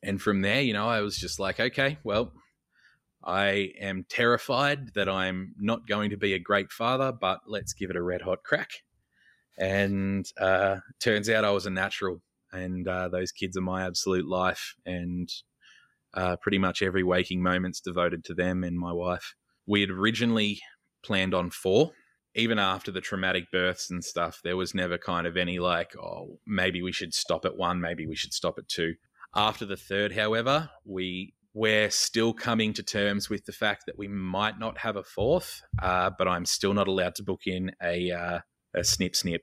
And 0.04 0.22
from 0.22 0.42
there, 0.42 0.62
you 0.62 0.74
know, 0.74 0.88
I 0.88 1.02
was 1.02 1.18
just 1.18 1.40
like, 1.40 1.60
"Okay, 1.60 1.98
well, 2.04 2.34
I 3.28 3.74
am 3.82 4.06
terrified 4.10 4.94
that 4.94 5.10
I'm 5.10 5.54
not 5.60 5.86
going 5.86 6.12
to 6.12 6.18
be 6.18 6.34
a 6.34 6.40
great 6.40 6.72
father, 6.72 7.12
but 7.12 7.42
let's 7.46 7.74
give 7.74 7.90
it 7.90 7.98
a 7.98 8.02
red 8.02 8.22
hot 8.22 8.42
crack. 8.44 8.70
And 9.60 10.26
uh, 10.40 10.78
turns 11.02 11.30
out 11.30 11.44
I 11.44 11.52
was 11.52 11.66
a 11.66 11.70
natural, 11.70 12.22
and 12.54 12.88
uh, 12.88 13.10
those 13.10 13.34
kids 13.34 13.58
are 13.58 13.62
my 13.62 13.86
absolute 13.86 14.26
life. 14.26 14.76
And 14.86 15.30
uh, 16.14 16.38
pretty 16.38 16.58
much 16.58 16.82
every 16.82 17.04
waking 17.04 17.44
moment's 17.44 17.82
devoted 17.82 18.24
to 18.26 18.34
them 18.34 18.64
and 18.64 18.80
my 18.80 18.94
wife. 18.94 19.36
We 19.66 19.82
had 19.82 19.90
originally 19.90 20.62
planned 21.04 21.34
on 21.34 21.50
four. 21.50 21.92
Even 22.34 22.60
after 22.60 22.92
the 22.92 23.02
traumatic 23.02 23.52
births 23.52 23.90
and 23.90 24.04
stuff, 24.04 24.40
there 24.44 24.56
was 24.56 24.74
never 24.74 24.98
kind 24.98 25.28
of 25.28 25.36
any 25.36 25.60
like, 25.60 25.98
oh, 25.98 26.40
maybe 26.46 26.82
we 26.82 26.92
should 26.92 27.14
stop 27.14 27.46
at 27.46 27.58
one, 27.58 27.82
maybe 27.82 28.06
we 28.06 28.16
should 28.16 28.34
stop 28.34 28.58
at 28.58 28.70
two. 28.70 28.94
After 29.36 29.66
the 29.66 29.76
third, 29.76 30.14
however, 30.14 30.70
we 30.86 31.34
we're 31.58 31.90
still 31.90 32.34
coming 32.34 32.72
to 32.72 32.84
terms 32.84 33.32
with 33.32 33.44
the 33.46 33.52
fact 33.52 33.88
that 33.88 33.98
we 33.98 34.08
might 34.08 34.60
not 34.60 34.78
have 34.78 34.96
a 34.96 35.04
fourth, 35.04 35.64
uh, 35.82 36.12
but 36.16 36.28
I'm 36.28 36.46
still 36.46 36.72
not 36.72 36.88
allowed 36.88 37.16
to 37.16 37.24
book 37.24 37.48
in 37.48 37.72
a 37.82 38.12
uh, 38.12 38.40
a 38.76 38.84
snip 38.84 39.16
snip. 39.16 39.42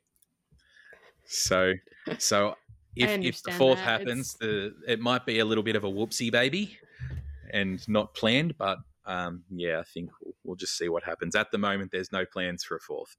So, 1.27 1.75
so 2.19 2.55
if, 2.95 3.21
if 3.21 3.43
the 3.43 3.51
fourth 3.51 3.79
that. 3.79 3.85
happens, 3.85 4.35
the 4.35 4.75
it 4.87 5.01
might 5.01 5.27
be 5.27 5.41
a 5.41 5.45
little 5.45 5.65
bit 5.65 5.75
of 5.75 5.83
a 5.83 5.91
whoopsie 5.91 6.31
baby, 6.31 6.79
and 7.53 7.87
not 7.89 8.15
planned. 8.15 8.57
But 8.57 8.79
um, 9.05 9.43
yeah, 9.51 9.81
I 9.81 9.83
think 9.83 10.11
we'll, 10.23 10.35
we'll 10.45 10.57
just 10.57 10.79
see 10.79 10.89
what 10.89 11.03
happens. 11.03 11.35
At 11.35 11.51
the 11.51 11.59
moment, 11.59 11.91
there's 11.91 12.13
no 12.13 12.25
plans 12.25 12.63
for 12.63 12.77
a 12.77 12.81
fourth. 12.81 13.17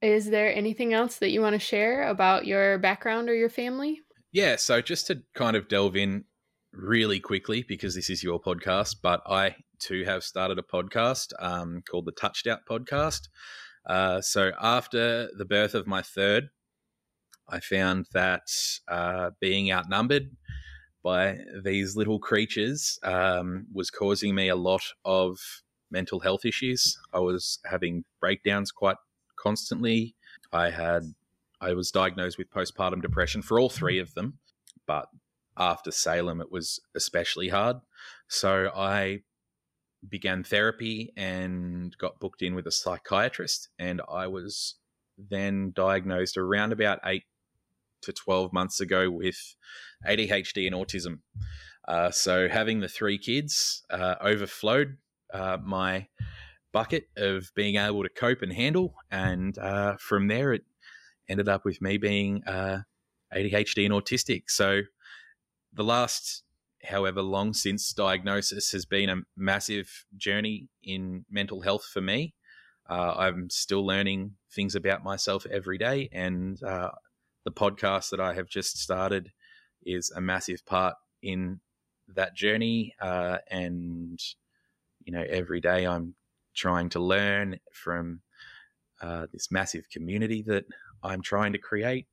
Is 0.00 0.30
there 0.30 0.54
anything 0.54 0.94
else 0.94 1.16
that 1.16 1.32
you 1.32 1.42
want 1.42 1.52
to 1.52 1.58
share 1.58 2.08
about 2.08 2.46
your 2.46 2.78
background 2.78 3.28
or 3.28 3.34
your 3.34 3.50
family? 3.50 4.00
Yeah, 4.32 4.56
so 4.56 4.80
just 4.80 5.06
to 5.08 5.22
kind 5.34 5.54
of 5.56 5.68
delve 5.68 5.96
in 5.96 6.24
really 6.78 7.18
quickly 7.18 7.64
because 7.66 7.94
this 7.94 8.08
is 8.08 8.22
your 8.22 8.40
podcast, 8.40 8.96
but 9.02 9.20
I 9.26 9.56
too 9.80 10.04
have 10.04 10.22
started 10.22 10.58
a 10.58 10.62
podcast 10.62 11.32
um, 11.40 11.82
called 11.90 12.06
the 12.06 12.12
Touched 12.12 12.46
Out 12.46 12.60
Podcast. 12.68 13.28
Uh, 13.86 14.20
so 14.20 14.52
after 14.60 15.28
the 15.36 15.44
birth 15.44 15.74
of 15.74 15.86
my 15.86 16.02
third, 16.02 16.50
I 17.48 17.60
found 17.60 18.06
that 18.12 18.46
uh, 18.86 19.30
being 19.40 19.72
outnumbered 19.72 20.30
by 21.02 21.38
these 21.64 21.96
little 21.96 22.18
creatures 22.18 22.98
um, 23.02 23.66
was 23.72 23.90
causing 23.90 24.34
me 24.34 24.48
a 24.48 24.56
lot 24.56 24.82
of 25.04 25.38
mental 25.90 26.20
health 26.20 26.44
issues. 26.44 26.98
I 27.12 27.18
was 27.20 27.58
having 27.64 28.04
breakdowns 28.20 28.70
quite 28.70 28.96
constantly. 29.36 30.14
I 30.52 30.70
had 30.70 31.14
I 31.60 31.72
was 31.72 31.90
diagnosed 31.90 32.38
with 32.38 32.50
postpartum 32.50 33.02
depression 33.02 33.42
for 33.42 33.58
all 33.58 33.68
three 33.68 33.98
of 33.98 34.14
them, 34.14 34.38
but 34.86 35.06
after 35.58 35.90
Salem, 35.90 36.40
it 36.40 36.50
was 36.50 36.80
especially 36.94 37.48
hard. 37.48 37.76
So 38.28 38.70
I 38.74 39.22
began 40.08 40.44
therapy 40.44 41.12
and 41.16 41.96
got 41.98 42.20
booked 42.20 42.42
in 42.42 42.54
with 42.54 42.66
a 42.66 42.72
psychiatrist, 42.72 43.68
and 43.78 44.00
I 44.08 44.26
was 44.28 44.76
then 45.18 45.72
diagnosed 45.74 46.36
around 46.36 46.72
about 46.72 47.00
eight 47.04 47.24
to 48.02 48.12
12 48.12 48.52
months 48.52 48.80
ago 48.80 49.10
with 49.10 49.56
ADHD 50.06 50.66
and 50.66 50.76
autism. 50.76 51.20
Uh, 51.86 52.10
so 52.10 52.48
having 52.48 52.80
the 52.80 52.88
three 52.88 53.18
kids 53.18 53.82
uh, 53.90 54.14
overflowed 54.20 54.98
uh, 55.32 55.58
my 55.62 56.06
bucket 56.72 57.08
of 57.16 57.50
being 57.54 57.76
able 57.76 58.02
to 58.02 58.08
cope 58.08 58.42
and 58.42 58.52
handle. 58.52 58.94
And 59.10 59.56
uh, 59.58 59.96
from 59.98 60.28
there, 60.28 60.52
it 60.52 60.62
ended 61.28 61.48
up 61.48 61.64
with 61.64 61.80
me 61.80 61.98
being 61.98 62.44
uh, 62.44 62.80
ADHD 63.34 63.84
and 63.84 63.94
autistic. 63.94 64.44
So 64.48 64.82
the 65.72 65.84
last, 65.84 66.42
however 66.84 67.22
long 67.22 67.52
since 67.54 67.92
diagnosis, 67.92 68.72
has 68.72 68.84
been 68.84 69.08
a 69.08 69.22
massive 69.36 70.06
journey 70.16 70.68
in 70.82 71.24
mental 71.30 71.62
health 71.62 71.84
for 71.84 72.00
me. 72.00 72.34
Uh, 72.88 73.14
I'm 73.16 73.50
still 73.50 73.84
learning 73.84 74.32
things 74.50 74.74
about 74.74 75.04
myself 75.04 75.46
every 75.50 75.78
day, 75.78 76.08
and 76.12 76.62
uh, 76.62 76.90
the 77.44 77.52
podcast 77.52 78.10
that 78.10 78.20
I 78.20 78.34
have 78.34 78.48
just 78.48 78.78
started 78.78 79.32
is 79.84 80.10
a 80.14 80.20
massive 80.20 80.64
part 80.66 80.94
in 81.22 81.60
that 82.14 82.34
journey. 82.34 82.94
Uh, 83.00 83.38
and 83.50 84.18
you 85.04 85.12
know, 85.12 85.24
every 85.28 85.60
day 85.60 85.86
I'm 85.86 86.14
trying 86.54 86.88
to 86.90 87.00
learn 87.00 87.60
from 87.72 88.20
uh, 89.00 89.26
this 89.32 89.50
massive 89.50 89.88
community 89.90 90.42
that 90.46 90.64
I'm 91.02 91.22
trying 91.22 91.52
to 91.52 91.58
create 91.58 92.06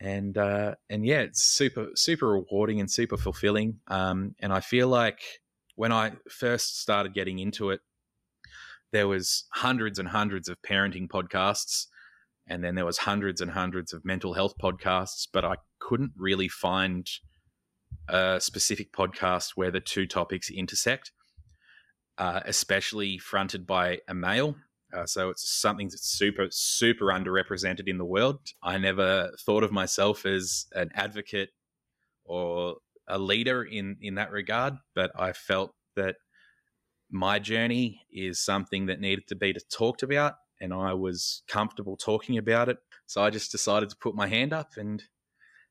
and 0.00 0.36
uh, 0.36 0.74
and 0.90 1.04
yeah, 1.06 1.20
it's 1.20 1.42
super 1.42 1.88
super 1.94 2.28
rewarding 2.28 2.80
and 2.80 2.90
super 2.90 3.16
fulfilling. 3.16 3.80
Um, 3.88 4.34
and 4.40 4.52
I 4.52 4.60
feel 4.60 4.88
like 4.88 5.20
when 5.74 5.92
I 5.92 6.12
first 6.30 6.80
started 6.80 7.14
getting 7.14 7.38
into 7.38 7.70
it, 7.70 7.80
there 8.92 9.08
was 9.08 9.44
hundreds 9.52 9.98
and 9.98 10.08
hundreds 10.08 10.48
of 10.48 10.60
parenting 10.62 11.08
podcasts, 11.08 11.86
and 12.46 12.62
then 12.62 12.74
there 12.74 12.86
was 12.86 12.98
hundreds 12.98 13.40
and 13.40 13.50
hundreds 13.50 13.92
of 13.92 14.04
mental 14.04 14.34
health 14.34 14.54
podcasts, 14.62 15.26
but 15.32 15.44
I 15.44 15.56
couldn't 15.78 16.12
really 16.16 16.48
find 16.48 17.08
a 18.08 18.40
specific 18.40 18.92
podcast 18.92 19.52
where 19.54 19.70
the 19.70 19.80
two 19.80 20.06
topics 20.06 20.50
intersect, 20.50 21.12
uh, 22.18 22.40
especially 22.44 23.18
fronted 23.18 23.66
by 23.66 24.00
a 24.08 24.14
male. 24.14 24.56
Uh, 24.96 25.06
so 25.06 25.28
it's 25.28 25.48
something 25.48 25.88
that's 25.88 26.08
super, 26.08 26.46
super 26.50 27.06
underrepresented 27.06 27.86
in 27.86 27.98
the 27.98 28.04
world. 28.04 28.40
I 28.62 28.78
never 28.78 29.30
thought 29.40 29.62
of 29.62 29.72
myself 29.72 30.24
as 30.24 30.66
an 30.72 30.90
advocate 30.94 31.50
or 32.24 32.76
a 33.06 33.18
leader 33.18 33.62
in, 33.62 33.96
in 34.00 34.14
that 34.14 34.30
regard, 34.30 34.74
but 34.94 35.10
I 35.18 35.32
felt 35.32 35.74
that 35.96 36.16
my 37.10 37.38
journey 37.38 38.02
is 38.10 38.40
something 38.40 38.86
that 38.86 39.00
needed 39.00 39.26
to 39.28 39.36
be 39.36 39.54
talked 39.70 40.02
about, 40.02 40.34
and 40.60 40.72
I 40.72 40.94
was 40.94 41.42
comfortable 41.46 41.96
talking 41.96 42.38
about 42.38 42.68
it. 42.68 42.78
So 43.06 43.22
I 43.22 43.30
just 43.30 43.52
decided 43.52 43.90
to 43.90 43.96
put 43.96 44.14
my 44.14 44.26
hand 44.26 44.52
up, 44.52 44.72
and 44.76 45.02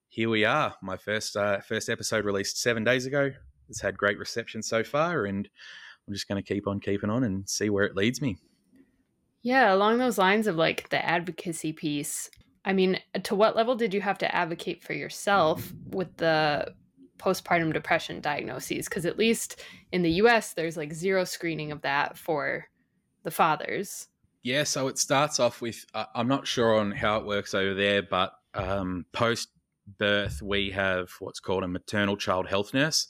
here 0.08 0.30
we 0.30 0.46
are. 0.46 0.76
My 0.82 0.98
first 0.98 1.36
uh, 1.36 1.60
first 1.60 1.90
episode 1.90 2.26
released 2.26 2.62
seven 2.62 2.84
days 2.84 3.06
ago. 3.06 3.32
It's 3.68 3.82
had 3.82 3.98
great 3.98 4.20
reception 4.20 4.62
so 4.62 4.84
far, 4.84 5.26
and 5.26 5.50
I'm 6.08 6.14
just 6.14 6.28
going 6.28 6.42
to 6.42 6.54
keep 6.54 6.68
on 6.68 6.80
keeping 6.80 7.10
on 7.10 7.24
and 7.24 7.50
see 7.50 7.70
where 7.70 7.84
it 7.86 7.96
leads 7.96 8.22
me. 8.22 8.38
Yeah, 9.46 9.72
along 9.76 10.00
those 10.00 10.18
lines 10.18 10.48
of 10.48 10.56
like 10.56 10.90
the 10.90 11.06
advocacy 11.06 11.72
piece. 11.72 12.32
I 12.66 12.74
mean, 12.74 13.00
to 13.22 13.36
what 13.36 13.56
level 13.56 13.76
did 13.76 13.94
you 13.94 14.02
have 14.02 14.18
to 14.18 14.36
advocate 14.36 14.84
for 14.84 14.94
yourself 14.94 15.72
with 15.92 16.18
the 16.18 16.74
postpartum 17.20 17.72
depression 17.72 18.22
diagnoses? 18.22 18.90
Because 18.90 19.06
at 19.06 19.20
least 19.20 19.62
in 19.92 20.02
the 20.02 20.14
US, 20.14 20.54
there's 20.54 20.76
like 20.76 20.94
zero 20.94 21.26
screening 21.26 21.72
of 21.72 21.84
that 21.84 22.18
for 22.18 22.66
the 23.22 23.30
fathers. 23.30 24.08
Yeah, 24.42 24.64
so 24.64 24.88
it 24.88 24.98
starts 24.98 25.40
off 25.40 25.62
with 25.62 25.86
uh, 25.94 26.06
I'm 26.16 26.28
not 26.28 26.48
sure 26.48 26.80
on 26.80 26.90
how 26.90 27.18
it 27.18 27.28
works 27.28 27.54
over 27.54 27.76
there, 27.76 28.02
but 28.02 28.34
um, 28.56 29.06
post 29.12 29.50
birth, 30.00 30.42
we 30.42 30.72
have 30.72 31.12
what's 31.20 31.40
called 31.40 31.64
a 31.64 31.68
maternal 31.68 32.18
child 32.18 32.48
health 32.48 32.74
nurse 32.74 33.10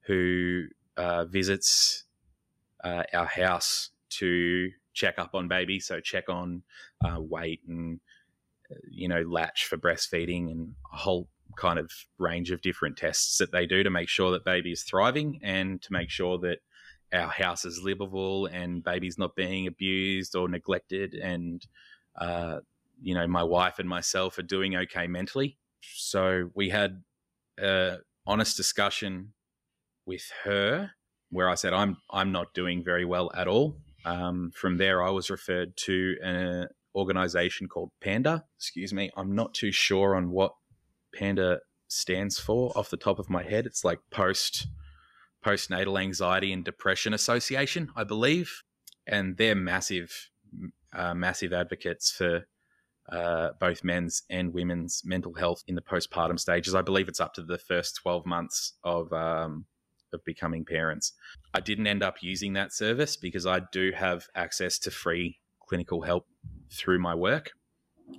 who 0.00 0.64
uh, 0.96 1.26
visits 1.26 2.02
uh, 2.82 3.04
our 3.14 3.26
house 3.26 3.90
to 4.08 4.72
check 4.96 5.18
up 5.18 5.34
on 5.34 5.46
baby, 5.46 5.78
so 5.78 6.00
check 6.00 6.28
on 6.28 6.62
uh, 7.04 7.20
weight 7.20 7.60
and 7.68 8.00
uh, 8.70 8.74
you 8.90 9.08
know 9.08 9.22
latch 9.22 9.66
for 9.66 9.76
breastfeeding 9.76 10.50
and 10.50 10.74
a 10.92 10.96
whole 10.96 11.28
kind 11.56 11.78
of 11.78 11.90
range 12.18 12.50
of 12.50 12.60
different 12.60 12.96
tests 12.96 13.38
that 13.38 13.52
they 13.52 13.66
do 13.66 13.84
to 13.84 13.90
make 13.90 14.08
sure 14.08 14.32
that 14.32 14.44
baby 14.44 14.72
is 14.72 14.82
thriving 14.82 15.38
and 15.42 15.80
to 15.80 15.92
make 15.92 16.10
sure 16.10 16.38
that 16.38 16.58
our 17.12 17.28
house 17.28 17.64
is 17.64 17.80
livable 17.82 18.46
and 18.46 18.82
baby's 18.82 19.16
not 19.16 19.36
being 19.36 19.68
abused 19.68 20.34
or 20.34 20.48
neglected 20.48 21.14
and 21.14 21.66
uh, 22.20 22.58
you 23.00 23.14
know 23.14 23.26
my 23.26 23.42
wife 23.42 23.78
and 23.78 23.88
myself 23.88 24.38
are 24.38 24.42
doing 24.42 24.74
okay 24.74 25.06
mentally. 25.06 25.56
So 25.82 26.50
we 26.54 26.70
had 26.70 27.02
a 27.58 27.98
honest 28.26 28.56
discussion 28.56 29.32
with 30.04 30.30
her 30.44 30.90
where 31.30 31.48
i 31.48 31.54
said 31.54 31.72
i'm 31.72 31.96
i'm 32.10 32.32
not 32.32 32.52
doing 32.54 32.84
very 32.84 33.04
well 33.04 33.30
at 33.34 33.48
all 33.48 33.76
um, 34.06 34.52
from 34.54 34.78
there, 34.78 35.02
I 35.02 35.10
was 35.10 35.30
referred 35.30 35.76
to 35.78 36.16
an 36.22 36.68
organization 36.94 37.66
called 37.66 37.90
Panda. 38.00 38.44
Excuse 38.56 38.94
me, 38.94 39.10
I'm 39.16 39.34
not 39.34 39.52
too 39.52 39.72
sure 39.72 40.14
on 40.14 40.30
what 40.30 40.52
Panda 41.12 41.58
stands 41.88 42.38
for 42.38 42.72
off 42.76 42.88
the 42.88 42.96
top 42.96 43.18
of 43.18 43.28
my 43.28 43.42
head. 43.42 43.66
It's 43.66 43.84
like 43.84 43.98
post 44.10 44.68
postnatal 45.44 46.00
anxiety 46.00 46.52
and 46.52 46.64
depression 46.64 47.14
association, 47.14 47.90
I 47.96 48.04
believe, 48.04 48.62
and 49.06 49.36
they're 49.36 49.54
massive, 49.54 50.30
uh, 50.92 51.14
massive 51.14 51.52
advocates 51.52 52.10
for 52.10 52.46
uh, 53.10 53.50
both 53.60 53.84
men's 53.84 54.22
and 54.30 54.54
women's 54.54 55.02
mental 55.04 55.34
health 55.34 55.62
in 55.66 55.74
the 55.74 55.82
postpartum 55.82 56.38
stages. 56.38 56.74
I 56.74 56.82
believe 56.82 57.08
it's 57.08 57.20
up 57.20 57.34
to 57.34 57.42
the 57.42 57.58
first 57.58 57.96
12 57.96 58.24
months 58.24 58.74
of 58.84 59.12
um, 59.12 59.66
of 60.16 60.24
becoming 60.24 60.64
parents. 60.64 61.12
I 61.54 61.60
didn't 61.60 61.86
end 61.86 62.02
up 62.02 62.16
using 62.22 62.54
that 62.54 62.72
service 62.72 63.16
because 63.16 63.46
I 63.46 63.60
do 63.70 63.92
have 63.92 64.26
access 64.34 64.78
to 64.80 64.90
free 64.90 65.38
clinical 65.60 66.02
help 66.02 66.26
through 66.72 66.98
my 66.98 67.14
work. 67.14 67.52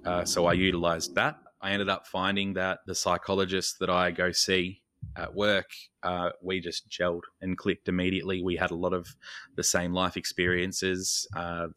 Uh, 0.05 0.23
so 0.23 0.45
I 0.45 0.53
utilized 0.53 1.15
that. 1.15 1.35
I 1.61 1.71
ended 1.71 1.89
up 1.89 2.07
finding 2.07 2.53
that 2.53 2.79
the 2.85 2.95
psychologist 2.95 3.79
that 3.79 3.89
I 3.89 4.11
go 4.11 4.31
see 4.31 4.81
at 5.15 5.33
work, 5.33 5.69
uh, 6.03 6.29
we 6.41 6.59
just 6.59 6.89
gelled 6.89 7.23
and 7.41 7.57
clicked 7.57 7.89
immediately. 7.89 8.41
We 8.41 8.55
had 8.55 8.71
a 8.71 8.75
lot 8.75 8.93
of 8.93 9.07
the 9.55 9.63
same 9.63 9.93
life 9.93 10.17
experiences, 10.17 11.27
uh, 11.35 11.67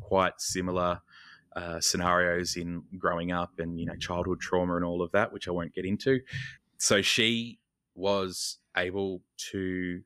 quite 0.00 0.34
similar 0.38 1.00
uh, 1.56 1.80
scenarios 1.80 2.56
in 2.56 2.82
growing 2.98 3.30
up 3.32 3.50
and 3.58 3.78
you 3.78 3.86
know 3.86 3.96
childhood 3.96 4.40
trauma 4.40 4.76
and 4.76 4.84
all 4.84 5.02
of 5.02 5.12
that, 5.12 5.32
which 5.32 5.48
I 5.48 5.50
won't 5.50 5.74
get 5.74 5.84
into. 5.84 6.20
So 6.78 7.02
she 7.02 7.58
was 7.94 8.58
able 8.76 9.22
to 9.50 10.02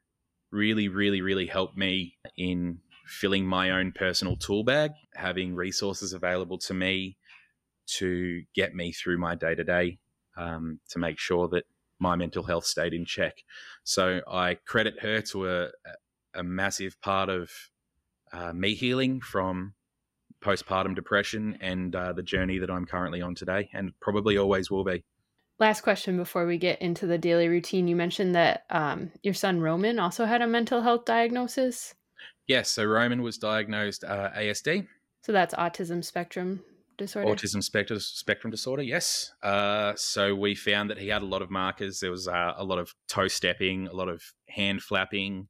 really, 0.51 0.89
really, 0.89 1.21
really 1.21 1.47
help 1.47 1.77
me 1.77 2.17
in 2.37 2.79
filling 3.07 3.47
my 3.47 3.71
own 3.71 3.93
personal 3.93 4.37
tool 4.37 4.65
bag, 4.65 4.93
having 5.15 5.55
resources 5.55 6.13
available 6.13 6.59
to 6.59 6.75
me 6.75 7.17
to 7.87 8.43
get 8.55 8.75
me 8.75 8.93
through 8.93 9.19
my 9.19 9.35
day 9.35 9.55
to 9.55 9.65
day, 9.65 9.99
to 10.37 10.99
make 10.99 11.19
sure 11.19 11.49
that 11.49 11.65
my 11.99 12.17
mental 12.17 12.43
health 12.43 12.65
stayed 12.65 12.93
in 12.93 13.05
check. 13.05 13.43
So 13.85 14.21
I 14.29 14.55
credit 14.67 15.01
her 15.01 15.21
to 15.23 15.49
a, 15.49 15.69
a 16.35 16.43
massive 16.43 17.01
part 17.01 17.29
of 17.29 17.51
uh, 18.33 18.53
me 18.53 18.75
healing 18.75 19.21
from 19.21 19.75
postpartum 20.45 20.95
depression 20.95 21.57
and 21.61 21.95
uh, 21.95 22.13
the 22.13 22.23
journey 22.23 22.59
that 22.59 22.71
I'm 22.71 22.87
currently 22.87 23.23
on 23.23 23.35
today, 23.35 23.71
and 23.73 23.93
probably 24.01 24.37
always 24.37 24.71
will 24.71 24.85
be. 24.85 25.05
Last 25.59 25.81
question 25.81 26.17
before 26.17 26.47
we 26.47 26.59
get 26.59 26.83
into 26.83 27.07
the 27.07 27.17
daily 27.17 27.49
routine. 27.49 27.89
You 27.89 27.97
mentioned 27.97 28.35
that 28.35 28.65
um, 28.69 29.11
your 29.23 29.33
son 29.33 29.61
Roman 29.61 29.99
also 29.99 30.27
had 30.27 30.43
a 30.43 30.47
mental 30.47 30.83
health 30.83 31.07
diagnosis. 31.07 31.95
Yes, 32.47 32.71
so 32.71 32.85
Roman 32.85 33.23
was 33.23 33.39
diagnosed 33.39 34.05
uh, 34.05 34.31
ASD. 34.37 34.87
So 35.23 35.33
that's 35.33 35.55
autism 35.55 36.05
spectrum 36.05 36.63
disorder. 36.99 37.29
Autism 37.29 37.63
spectrum 37.63 37.99
spectrum 38.01 38.51
disorder. 38.51 38.83
Yes. 38.83 39.33
Uh, 39.43 39.95
so 39.97 40.35
we 40.35 40.55
found 40.55 40.91
that 40.91 40.99
he 40.99 41.09
had 41.09 41.23
a 41.23 41.27
lot 41.27 41.43
of 41.43 41.51
markers. 41.51 42.01
There 42.01 42.11
was 42.11 42.29
uh, 42.29 42.53
a 42.57 42.65
lot 42.65 42.79
of 42.79 42.95
toe 43.09 43.29
stepping, 43.29 43.89
a 43.89 43.95
lot 43.95 44.09
of 44.09 44.23
hand 44.49 44.83
flapping. 44.83 45.49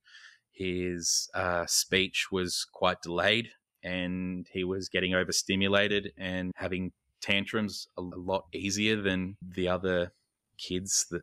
His 0.52 1.28
uh, 1.34 1.66
speech 1.66 2.28
was 2.32 2.66
quite 2.72 3.02
delayed, 3.02 3.50
and 3.82 4.46
he 4.52 4.64
was 4.64 4.88
getting 4.88 5.14
overstimulated 5.14 6.12
and 6.16 6.52
having 6.56 6.92
tantrums 7.26 7.88
a 7.96 8.02
lot 8.02 8.44
easier 8.54 9.00
than 9.02 9.36
the 9.42 9.68
other 9.68 10.12
kids 10.58 11.06
that 11.10 11.22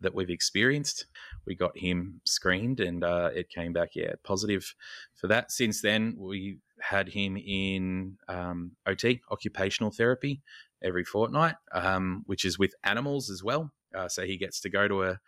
that 0.00 0.14
we've 0.14 0.30
experienced. 0.30 1.06
We 1.46 1.54
got 1.54 1.76
him 1.76 2.20
screened, 2.24 2.80
and 2.80 3.02
uh, 3.02 3.30
it 3.34 3.48
came 3.48 3.72
back 3.72 3.90
yeah 3.94 4.12
positive 4.24 4.74
for 5.14 5.26
that. 5.28 5.50
Since 5.50 5.82
then, 5.82 6.16
we 6.18 6.58
had 6.80 7.08
him 7.08 7.36
in 7.36 8.16
um, 8.28 8.72
OT, 8.86 9.20
occupational 9.30 9.90
therapy, 9.90 10.42
every 10.82 11.04
fortnight, 11.04 11.56
um, 11.72 12.22
which 12.26 12.44
is 12.44 12.58
with 12.58 12.74
animals 12.84 13.30
as 13.30 13.42
well. 13.42 13.72
Uh, 13.94 14.08
so 14.08 14.24
he 14.24 14.36
gets 14.36 14.60
to 14.60 14.68
go 14.68 14.86
to 14.86 15.04
a 15.04 15.18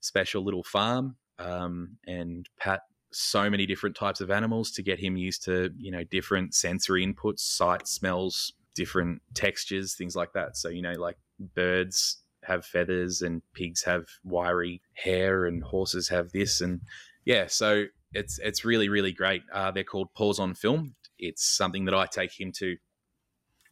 special 0.00 0.42
little 0.42 0.62
farm 0.64 1.16
um, 1.38 1.96
and 2.06 2.48
pat 2.58 2.80
so 3.12 3.48
many 3.48 3.66
different 3.66 3.94
types 3.94 4.20
of 4.20 4.30
animals 4.30 4.72
to 4.72 4.82
get 4.82 4.98
him 4.98 5.16
used 5.16 5.44
to 5.44 5.70
you 5.78 5.90
know 5.90 6.02
different 6.04 6.54
sensory 6.54 7.06
inputs, 7.06 7.40
sight, 7.40 7.86
smells, 7.86 8.54
different 8.74 9.22
textures, 9.34 9.94
things 9.94 10.16
like 10.16 10.32
that. 10.34 10.56
So 10.56 10.68
you 10.68 10.82
know 10.82 10.92
like 10.92 11.16
birds 11.38 12.18
have 12.44 12.64
feathers 12.64 13.22
and 13.22 13.42
pigs 13.54 13.82
have 13.84 14.04
wiry 14.22 14.82
hair 14.92 15.46
and 15.46 15.62
horses 15.62 16.10
have 16.10 16.30
this 16.32 16.60
and 16.60 16.82
yeah 17.24 17.46
so 17.46 17.86
it's 18.12 18.38
it's 18.38 18.64
really 18.64 18.88
really 18.88 19.12
great. 19.12 19.42
Uh, 19.52 19.70
they're 19.70 19.84
called 19.84 20.12
paws 20.14 20.38
on 20.38 20.54
film. 20.54 20.94
It's 21.18 21.44
something 21.44 21.84
that 21.86 21.94
i 21.94 22.06
take 22.06 22.38
him 22.38 22.52
to 22.52 22.76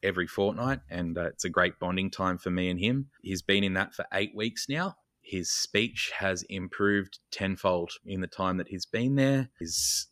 every 0.02 0.26
fortnight 0.26 0.80
and 0.90 1.16
uh, 1.16 1.26
it's 1.26 1.44
a 1.44 1.50
great 1.50 1.78
bonding 1.78 2.10
time 2.10 2.38
for 2.38 2.50
me 2.50 2.68
and 2.68 2.80
him. 2.80 3.08
He's 3.22 3.42
been 3.42 3.62
in 3.62 3.74
that 3.74 3.94
for 3.94 4.04
eight 4.12 4.34
weeks 4.34 4.66
now. 4.68 4.96
His 5.20 5.50
speech 5.50 6.10
has 6.16 6.42
improved 6.44 7.20
tenfold 7.30 7.92
in 8.04 8.20
the 8.20 8.26
time 8.26 8.56
that 8.56 8.68
he's 8.68 8.86
been 8.86 9.14
there. 9.14 9.50
His 9.60 10.08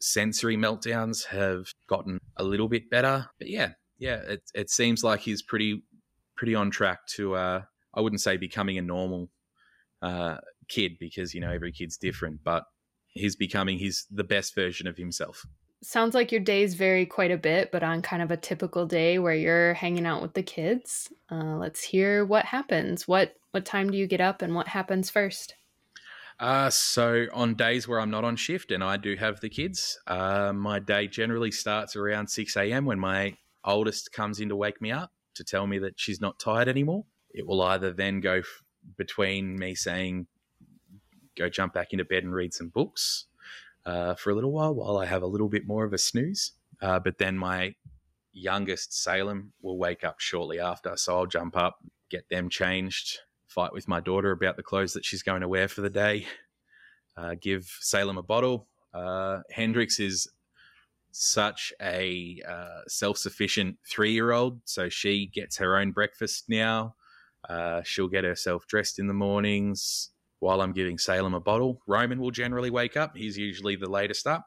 sensory 0.00 0.56
meltdowns 0.56 1.26
have 1.26 1.66
gotten 1.86 2.18
a 2.38 2.44
little 2.44 2.68
bit 2.68 2.88
better. 2.88 3.28
But 3.38 3.50
yeah 3.50 3.72
yeah 3.98 4.16
it, 4.16 4.42
it 4.54 4.70
seems 4.70 5.02
like 5.02 5.20
he's 5.20 5.42
pretty 5.42 5.82
pretty 6.36 6.54
on 6.54 6.70
track 6.70 7.06
to 7.06 7.34
uh, 7.34 7.62
I 7.94 8.00
wouldn't 8.00 8.20
say 8.20 8.36
becoming 8.36 8.78
a 8.78 8.82
normal 8.82 9.30
uh, 10.02 10.36
kid 10.68 10.98
because 10.98 11.34
you 11.34 11.40
know 11.40 11.50
every 11.50 11.72
kid's 11.72 11.96
different, 11.96 12.44
but 12.44 12.64
he's 13.08 13.36
becoming 13.36 13.78
he's 13.78 14.06
the 14.10 14.24
best 14.24 14.54
version 14.54 14.86
of 14.86 14.96
himself. 14.96 15.44
Sounds 15.82 16.14
like 16.14 16.32
your 16.32 16.40
days 16.40 16.74
vary 16.74 17.06
quite 17.06 17.30
a 17.30 17.36
bit, 17.36 17.70
but 17.70 17.82
on 17.82 18.02
kind 18.02 18.22
of 18.22 18.30
a 18.30 18.36
typical 18.36 18.86
day 18.86 19.18
where 19.18 19.34
you're 19.34 19.74
hanging 19.74 20.06
out 20.06 20.22
with 20.22 20.34
the 20.34 20.42
kids, 20.42 21.12
uh, 21.30 21.56
let's 21.56 21.82
hear 21.82 22.24
what 22.24 22.44
happens. 22.44 23.08
What 23.08 23.34
what 23.52 23.64
time 23.64 23.90
do 23.90 23.98
you 23.98 24.06
get 24.06 24.20
up, 24.20 24.42
and 24.42 24.54
what 24.54 24.68
happens 24.68 25.10
first? 25.10 25.54
Uh, 26.38 26.68
so 26.68 27.26
on 27.32 27.54
days 27.54 27.88
where 27.88 27.98
I'm 27.98 28.10
not 28.10 28.24
on 28.24 28.36
shift 28.36 28.70
and 28.70 28.84
I 28.84 28.98
do 28.98 29.16
have 29.16 29.40
the 29.40 29.48
kids, 29.48 29.98
uh, 30.06 30.52
my 30.52 30.78
day 30.78 31.06
generally 31.06 31.50
starts 31.50 31.96
around 31.96 32.26
6 32.28 32.54
a.m. 32.58 32.84
when 32.84 32.98
my 32.98 33.38
oldest 33.66 34.12
comes 34.12 34.40
in 34.40 34.48
to 34.48 34.56
wake 34.56 34.80
me 34.80 34.92
up 34.92 35.12
to 35.34 35.44
tell 35.44 35.66
me 35.66 35.78
that 35.78 35.94
she's 35.98 36.20
not 36.20 36.38
tired 36.38 36.68
anymore 36.68 37.04
it 37.36 37.46
will 37.46 37.62
either 37.62 37.92
then 37.92 38.20
go 38.20 38.36
f- 38.36 38.62
between 38.96 39.58
me 39.58 39.74
saying, 39.74 40.26
go 41.36 41.48
jump 41.50 41.74
back 41.74 41.92
into 41.92 42.04
bed 42.04 42.24
and 42.24 42.34
read 42.34 42.54
some 42.54 42.68
books 42.70 43.26
uh, 43.84 44.14
for 44.14 44.30
a 44.30 44.34
little 44.34 44.52
while 44.52 44.74
while 44.74 44.96
I 44.96 45.04
have 45.04 45.22
a 45.22 45.26
little 45.26 45.50
bit 45.50 45.66
more 45.66 45.84
of 45.84 45.92
a 45.92 45.98
snooze. 45.98 46.52
Uh, 46.80 46.98
but 46.98 47.18
then 47.18 47.36
my 47.36 47.74
youngest, 48.32 49.02
Salem, 49.02 49.52
will 49.60 49.78
wake 49.78 50.02
up 50.02 50.18
shortly 50.18 50.58
after. 50.58 50.96
So 50.96 51.16
I'll 51.18 51.26
jump 51.26 51.56
up, 51.56 51.78
get 52.10 52.28
them 52.30 52.48
changed, 52.48 53.18
fight 53.48 53.74
with 53.74 53.86
my 53.86 54.00
daughter 54.00 54.32
about 54.32 54.56
the 54.56 54.62
clothes 54.62 54.94
that 54.94 55.04
she's 55.04 55.22
going 55.22 55.42
to 55.42 55.48
wear 55.48 55.68
for 55.68 55.82
the 55.82 55.90
day, 55.90 56.26
uh, 57.18 57.34
give 57.40 57.64
Salem 57.80 58.16
a 58.16 58.22
bottle. 58.22 58.66
Uh, 58.94 59.40
Hendrix 59.50 60.00
is 60.00 60.26
such 61.18 61.72
a 61.80 62.40
uh, 62.46 62.82
self 62.88 63.16
sufficient 63.16 63.78
three 63.88 64.12
year 64.12 64.32
old. 64.32 64.60
So 64.64 64.88
she 64.88 65.26
gets 65.26 65.56
her 65.56 65.76
own 65.76 65.92
breakfast 65.92 66.44
now. 66.48 66.94
Uh, 67.48 67.82
she'll 67.84 68.08
get 68.08 68.24
herself 68.24 68.66
dressed 68.66 68.98
in 68.98 69.06
the 69.06 69.14
mornings 69.14 70.10
while 70.40 70.60
I'm 70.60 70.72
giving 70.72 70.98
Salem 70.98 71.32
a 71.32 71.40
bottle. 71.40 71.80
Roman 71.86 72.20
will 72.20 72.30
generally 72.30 72.70
wake 72.70 72.96
up. 72.96 73.16
He's 73.16 73.38
usually 73.38 73.76
the 73.76 73.88
latest 73.88 74.26
up. 74.26 74.46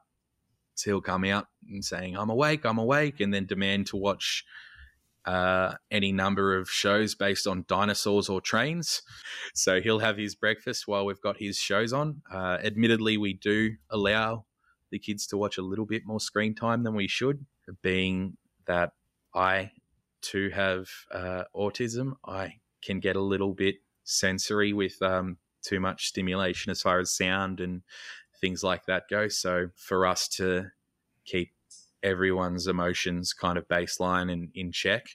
So 0.74 0.90
he'll 0.90 1.00
come 1.00 1.24
out 1.24 1.46
and 1.68 1.84
saying, 1.84 2.16
I'm 2.16 2.30
awake, 2.30 2.64
I'm 2.64 2.78
awake, 2.78 3.20
and 3.20 3.34
then 3.34 3.46
demand 3.46 3.88
to 3.88 3.96
watch 3.96 4.44
uh, 5.26 5.74
any 5.90 6.12
number 6.12 6.56
of 6.56 6.70
shows 6.70 7.14
based 7.14 7.46
on 7.46 7.64
dinosaurs 7.68 8.28
or 8.28 8.40
trains. 8.40 9.02
So 9.54 9.80
he'll 9.80 9.98
have 9.98 10.16
his 10.16 10.34
breakfast 10.36 10.86
while 10.86 11.04
we've 11.04 11.20
got 11.20 11.38
his 11.38 11.58
shows 11.58 11.92
on. 11.92 12.22
Uh, 12.32 12.58
admittedly, 12.62 13.16
we 13.16 13.34
do 13.34 13.72
allow 13.90 14.46
the 14.90 14.98
kids 14.98 15.26
to 15.28 15.36
watch 15.36 15.58
a 15.58 15.62
little 15.62 15.86
bit 15.86 16.02
more 16.04 16.20
screen 16.20 16.54
time 16.54 16.82
than 16.82 16.94
we 16.94 17.08
should, 17.08 17.44
being 17.82 18.36
that 18.66 18.92
I 19.34 19.72
too 20.20 20.50
have 20.50 20.88
uh, 21.12 21.44
autism. 21.54 22.14
I 22.26 22.56
can 22.82 23.00
get 23.00 23.16
a 23.16 23.20
little 23.20 23.54
bit 23.54 23.76
sensory 24.04 24.72
with 24.72 25.00
um, 25.02 25.38
too 25.62 25.80
much 25.80 26.08
stimulation 26.08 26.70
as 26.70 26.82
far 26.82 26.98
as 26.98 27.12
sound 27.12 27.60
and 27.60 27.82
things 28.40 28.62
like 28.62 28.86
that 28.86 29.04
go. 29.08 29.28
So 29.28 29.68
for 29.76 30.06
us 30.06 30.28
to 30.28 30.66
keep 31.24 31.52
everyone's 32.02 32.66
emotions 32.66 33.32
kind 33.32 33.58
of 33.58 33.68
baseline 33.68 34.32
and 34.32 34.50
in 34.54 34.72
check, 34.72 35.06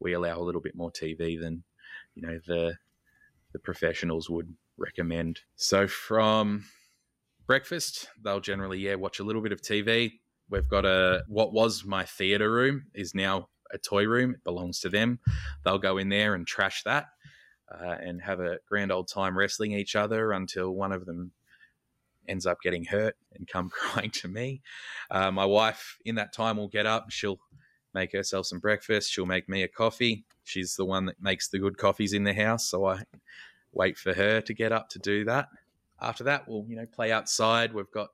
we 0.00 0.12
allow 0.12 0.38
a 0.38 0.42
little 0.42 0.60
bit 0.60 0.74
more 0.74 0.90
TV 0.90 1.40
than 1.40 1.64
you 2.14 2.22
know 2.22 2.38
the 2.46 2.76
the 3.52 3.58
professionals 3.58 4.28
would 4.28 4.54
recommend. 4.76 5.40
So 5.56 5.86
from 5.86 6.64
breakfast, 7.46 8.08
they'll 8.22 8.40
generally 8.40 8.78
yeah 8.78 8.94
watch 8.94 9.20
a 9.20 9.24
little 9.24 9.42
bit 9.42 9.52
of 9.52 9.60
TV. 9.60 10.20
We've 10.50 10.68
got 10.68 10.84
a 10.84 11.22
what 11.28 11.52
was 11.52 11.84
my 11.84 12.04
theater 12.04 12.50
room 12.50 12.86
is 12.94 13.14
now 13.14 13.48
a 13.72 13.78
toy 13.78 14.06
room. 14.06 14.34
It 14.34 14.44
belongs 14.44 14.80
to 14.80 14.88
them. 14.88 15.18
They'll 15.64 15.78
go 15.78 15.98
in 15.98 16.08
there 16.08 16.34
and 16.34 16.46
trash 16.46 16.82
that 16.84 17.06
uh, 17.70 17.96
and 18.00 18.22
have 18.22 18.40
a 18.40 18.58
grand 18.68 18.92
old 18.92 19.08
time 19.08 19.36
wrestling 19.36 19.72
each 19.72 19.96
other 19.96 20.32
until 20.32 20.70
one 20.70 20.92
of 20.92 21.06
them 21.06 21.32
ends 22.28 22.46
up 22.46 22.58
getting 22.62 22.84
hurt 22.84 23.16
and 23.34 23.46
come 23.46 23.68
crying 23.72 24.10
to 24.10 24.28
me. 24.28 24.62
Uh, 25.10 25.30
my 25.30 25.44
wife, 25.44 25.98
in 26.04 26.14
that 26.16 26.32
time, 26.32 26.56
will 26.56 26.68
get 26.68 26.86
up. 26.86 27.10
She'll 27.10 27.40
make 27.92 28.12
herself 28.12 28.46
some 28.46 28.58
breakfast. 28.58 29.12
She'll 29.12 29.26
make 29.26 29.48
me 29.48 29.62
a 29.62 29.68
coffee. 29.68 30.24
She's 30.44 30.76
the 30.76 30.84
one 30.84 31.06
that 31.06 31.20
makes 31.20 31.48
the 31.48 31.58
good 31.58 31.78
coffees 31.78 32.12
in 32.12 32.24
the 32.24 32.34
house, 32.34 32.66
so 32.66 32.86
I 32.86 33.04
wait 33.72 33.96
for 33.98 34.14
her 34.14 34.40
to 34.40 34.54
get 34.54 34.72
up 34.72 34.88
to 34.90 34.98
do 34.98 35.24
that. 35.24 35.48
After 36.04 36.24
that, 36.24 36.48
we'll 36.48 36.64
you 36.68 36.76
know 36.76 36.86
play 36.86 37.12
outside. 37.12 37.74
We've 37.74 37.90
got 37.90 38.08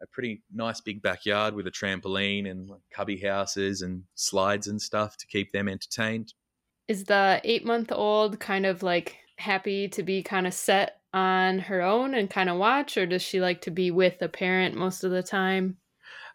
a 0.00 0.06
pretty 0.06 0.42
nice 0.52 0.80
big 0.80 1.02
backyard 1.02 1.54
with 1.54 1.66
a 1.66 1.70
trampoline 1.70 2.48
and 2.48 2.70
cubby 2.90 3.18
houses 3.18 3.82
and 3.82 4.04
slides 4.14 4.66
and 4.66 4.80
stuff 4.80 5.16
to 5.16 5.26
keep 5.26 5.52
them 5.52 5.68
entertained. 5.68 6.34
Is 6.86 7.04
the 7.04 7.40
eight 7.44 7.64
month 7.64 7.92
old 7.92 8.40
kind 8.40 8.66
of 8.66 8.82
like 8.82 9.16
happy 9.36 9.88
to 9.88 10.02
be 10.02 10.22
kind 10.22 10.46
of 10.46 10.54
set 10.54 11.00
on 11.12 11.58
her 11.58 11.80
own 11.82 12.14
and 12.14 12.28
kind 12.28 12.48
of 12.48 12.58
watch, 12.58 12.96
or 12.96 13.06
does 13.06 13.22
she 13.22 13.40
like 13.40 13.62
to 13.62 13.70
be 13.70 13.90
with 13.90 14.20
a 14.22 14.28
parent 14.28 14.74
most 14.74 15.04
of 15.04 15.10
the 15.10 15.22
time? 15.22 15.78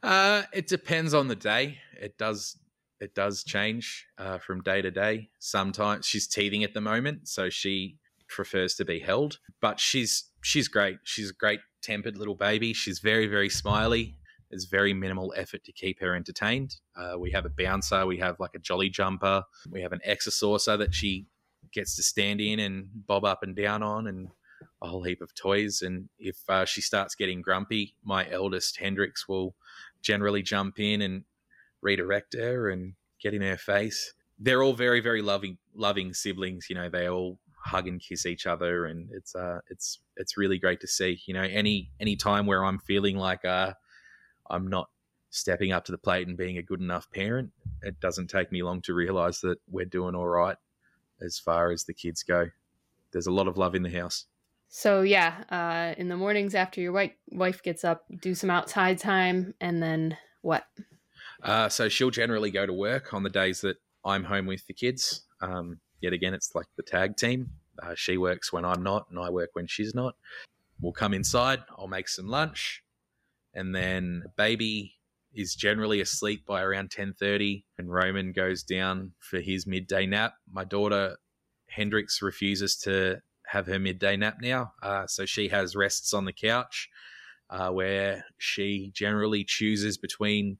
Uh, 0.02 0.44
it 0.52 0.68
depends 0.68 1.13
on 1.13 1.28
the 1.28 1.36
day. 1.36 1.78
It 2.00 2.18
does 2.18 2.58
it 3.00 3.16
does 3.16 3.44
change 3.44 4.08
uh, 4.18 4.38
from 4.38 4.62
day 4.62 4.82
to 4.82 4.89
day. 4.89 5.30
Sometimes 5.39 6.06
she's 6.06 6.28
teething 6.28 6.63
at 6.63 6.74
the 6.74 6.82
moment, 6.82 7.28
so 7.28 7.50
she 7.50 7.98
prefers 8.30 8.76
to 8.76 8.86
be 8.86 9.00
held. 9.00 9.39
But 9.62 9.80
she's 9.80 10.26
she's 10.44 10.68
great. 10.68 10.98
She's 11.04 11.32
a 11.32 11.34
great 11.34 11.60
tempered 11.82 12.18
little 12.18 12.36
baby. 12.36 12.74
She's 12.74 13.00
very 13.00 13.28
very 13.28 13.50
smiley. 13.50 14.16
It's 14.52 14.66
very 14.66 14.94
minimal 14.94 15.34
effort 15.36 15.64
to 15.64 15.72
keep 15.72 16.00
her 16.00 16.16
entertained. 16.16 16.76
Uh, 16.96 17.18
we 17.18 17.32
have 17.32 17.46
a 17.46 17.50
bouncer. 17.50 18.06
We 18.06 18.20
have 18.20 18.40
like 18.40 18.54
a 18.54 18.60
jolly 18.60 18.90
jumper. 18.90 19.44
We 19.72 19.82
have 19.82 19.94
an 19.94 20.02
exerciser 20.04 20.78
that 20.78 20.94
she 20.94 21.26
gets 21.74 21.96
to 21.96 22.04
stand 22.04 22.40
in 22.40 22.60
and 22.60 22.88
bob 22.94 23.26
up 23.26 23.42
and 23.42 23.56
down 23.56 23.82
on, 23.82 24.06
and 24.06 24.28
a 24.82 24.88
whole 24.88 25.04
heap 25.04 25.22
of 25.22 25.34
toys. 25.34 25.82
And 25.82 26.10
if 26.20 26.38
uh, 26.50 26.66
she 26.66 26.82
starts 26.82 27.16
getting 27.16 27.42
grumpy, 27.42 27.96
my 28.04 28.30
eldest 28.30 28.78
Hendrix 28.78 29.28
will 29.28 29.56
generally 30.02 30.42
jump 30.42 30.80
in 30.80 31.02
and 31.02 31.24
redirect 31.82 32.36
her 32.36 32.70
and 32.70 32.94
get 33.22 33.34
in 33.34 33.42
her 33.42 33.58
face. 33.58 34.14
They're 34.40 34.64
all 34.64 34.74
very, 34.74 35.00
very 35.00 35.22
loving, 35.22 35.58
loving 35.74 36.14
siblings. 36.14 36.68
You 36.70 36.76
know, 36.76 36.90
they 36.90 37.08
all 37.08 37.40
hug 37.63 37.88
and 37.88 38.02
kiss 38.02 38.26
each 38.26 38.45
other, 38.45 38.86
and 38.86 39.10
it's 39.12 39.36
uh, 39.36 39.60
it's 39.69 39.99
it's 40.17 40.38
really 40.38 40.60
great 40.60 40.82
to 40.82 40.88
see. 40.88 41.21
You 41.26 41.34
know, 41.34 41.43
any 41.43 41.91
any 41.99 42.15
time 42.15 42.45
where 42.45 42.63
I'm 42.63 42.80
feeling 42.80 43.17
like 43.17 43.45
uh, 43.45 43.73
I'm 44.49 44.67
not 44.67 44.89
stepping 45.30 45.71
up 45.71 45.86
to 45.86 45.91
the 45.91 45.97
plate 45.97 46.28
and 46.28 46.38
being 46.38 46.58
a 46.58 46.63
good 46.63 46.82
enough 46.82 47.10
parent, 47.12 47.52
it 47.82 47.99
doesn't 47.99 48.30
take 48.30 48.52
me 48.52 48.62
long 48.62 48.82
to 48.84 48.93
realize 48.93 49.41
that 49.41 49.58
we're 49.69 49.86
doing 49.86 50.13
all 50.13 50.28
right 50.28 50.58
as 51.21 51.39
far 51.39 51.71
as 51.71 51.86
the 51.86 51.93
kids 51.93 52.21
go. 52.21 52.47
There's 53.12 53.28
a 53.28 53.32
lot 53.32 53.47
of 53.47 53.58
love 53.58 53.76
in 53.76 53.84
the 53.84 53.89
house. 53.89 54.26
So 54.69 55.02
yeah, 55.02 55.43
uh, 55.49 55.99
in 55.99 56.10
the 56.10 56.17
mornings 56.17 56.56
after 56.56 56.82
your 56.82 56.91
wife 56.91 57.13
wife 57.32 57.63
gets 57.63 57.84
up, 57.84 58.06
do 58.21 58.36
some 58.36 58.49
outside 58.49 58.99
time, 58.99 59.54
and 59.62 59.82
then 59.82 60.17
what? 60.41 60.65
Uh, 61.41 61.69
so 61.69 61.89
she'll 61.89 62.10
generally 62.10 62.52
go 62.52 62.65
to 62.65 62.73
work 62.73 63.13
on 63.13 63.23
the 63.23 63.30
days 63.30 63.62
that 63.62 63.78
I'm 64.04 64.23
home 64.23 64.45
with 64.45 64.65
the 64.67 64.73
kids. 64.73 65.23
Um, 65.41 65.80
yet 66.04 66.13
again, 66.13 66.34
it's 66.34 66.54
like 66.54 66.68
the 66.78 66.84
tag 66.84 67.18
team. 67.18 67.50
Uh, 67.82 67.96
she 67.96 68.18
works 68.18 68.54
when 68.54 68.66
I'm 68.66 68.84
not, 68.84 69.08
and 69.10 69.18
I 69.18 69.30
work 69.32 69.50
when 69.54 69.66
she's 69.66 69.96
not. 69.96 70.16
We'll 70.80 70.94
come 70.94 71.13
inside. 71.13 71.63
I'll 71.78 71.88
make 71.88 72.08
some 72.08 72.28
lunch, 72.28 72.84
and 73.54 73.74
then 73.74 74.26
baby 74.38 74.94
is 75.34 75.56
generally 75.56 76.00
asleep 76.02 76.46
by 76.46 76.62
around 76.62 76.92
10:30 76.92 77.63
and 77.78 77.92
Roman 77.92 78.32
goes 78.32 78.63
down 78.63 79.13
for 79.20 79.39
his 79.39 79.66
midday 79.66 80.06
nap. 80.06 80.36
My 80.52 80.63
daughter 80.63 81.18
Hendrix 81.70 82.22
refuses 82.22 82.76
to 82.82 83.22
have 83.48 83.66
her 83.66 83.80
midday 83.80 84.16
nap 84.16 84.38
now, 84.42 84.74
uh, 84.84 85.08
so 85.08 85.26
she 85.26 85.48
has 85.48 85.76
rests 85.76 86.13
on 86.13 86.26
the 86.26 86.34
couch 86.34 86.89
uh, 87.50 87.70
where 87.70 88.26
she 88.38 88.92
generally 88.94 89.44
chooses 89.44 89.98
between 89.98 90.58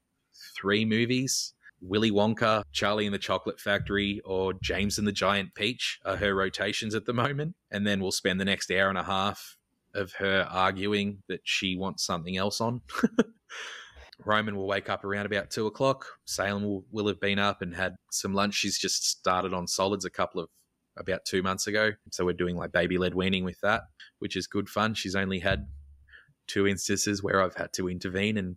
three 0.56 0.84
movies. 0.84 1.53
Willy 1.86 2.10
Wonka, 2.10 2.62
Charlie 2.72 3.06
and 3.06 3.14
the 3.14 3.18
Chocolate 3.18 3.60
Factory, 3.60 4.20
or 4.24 4.54
James 4.54 4.98
and 4.98 5.06
the 5.06 5.12
Giant 5.12 5.54
Peach 5.54 5.98
are 6.04 6.16
her 6.16 6.34
rotations 6.34 6.94
at 6.94 7.04
the 7.04 7.12
moment. 7.12 7.54
And 7.70 7.86
then 7.86 8.00
we'll 8.00 8.12
spend 8.12 8.40
the 8.40 8.44
next 8.44 8.70
hour 8.70 8.88
and 8.88 8.98
a 8.98 9.04
half 9.04 9.56
of 9.94 10.12
her 10.14 10.46
arguing 10.50 11.22
that 11.28 11.40
she 11.44 11.76
wants 11.76 12.04
something 12.04 12.36
else 12.36 12.60
on. 12.60 12.80
Roman 14.24 14.56
will 14.56 14.66
wake 14.66 14.88
up 14.88 15.04
around 15.04 15.26
about 15.26 15.50
two 15.50 15.66
o'clock. 15.66 16.06
Salem 16.24 16.64
will, 16.64 16.84
will 16.90 17.06
have 17.06 17.20
been 17.20 17.38
up 17.38 17.62
and 17.62 17.74
had 17.74 17.96
some 18.10 18.32
lunch. 18.32 18.54
She's 18.54 18.78
just 18.78 19.08
started 19.08 19.52
on 19.52 19.66
solids 19.66 20.04
a 20.04 20.10
couple 20.10 20.40
of 20.40 20.48
about 20.96 21.24
two 21.24 21.42
months 21.42 21.66
ago. 21.66 21.90
So 22.12 22.24
we're 22.24 22.34
doing 22.34 22.56
like 22.56 22.72
baby 22.72 22.98
led 22.98 23.14
weaning 23.14 23.44
with 23.44 23.58
that, 23.62 23.82
which 24.20 24.36
is 24.36 24.46
good 24.46 24.68
fun. 24.68 24.94
She's 24.94 25.16
only 25.16 25.40
had 25.40 25.66
two 26.46 26.66
instances 26.66 27.22
where 27.22 27.42
I've 27.42 27.56
had 27.56 27.72
to 27.74 27.88
intervene 27.88 28.36
and 28.36 28.56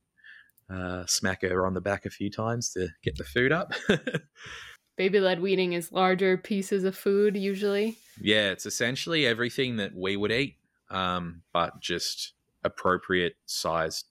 uh, 0.70 1.06
smack 1.06 1.42
her 1.42 1.66
on 1.66 1.74
the 1.74 1.82
back 1.82 2.06
a 2.06 2.10
few 2.10 2.30
times 2.30 2.72
to 2.72 2.90
get 3.04 3.18
the 3.18 3.24
food 3.24 3.52
up. 3.52 3.74
baby 4.98 5.20
led 5.20 5.40
weaning 5.40 5.74
is 5.74 5.92
larger 5.92 6.38
pieces 6.38 6.84
of 6.84 6.96
food 6.98 7.38
usually. 7.38 7.98
Yeah, 8.20 8.50
it's 8.50 8.66
essentially 8.66 9.26
everything 9.26 9.78
that 9.78 9.96
we 9.96 10.18
would 10.18 10.32
eat, 10.32 10.58
um, 10.90 11.44
but 11.54 11.80
just 11.80 12.34
appropriate 12.64 13.36
sized 13.46 14.06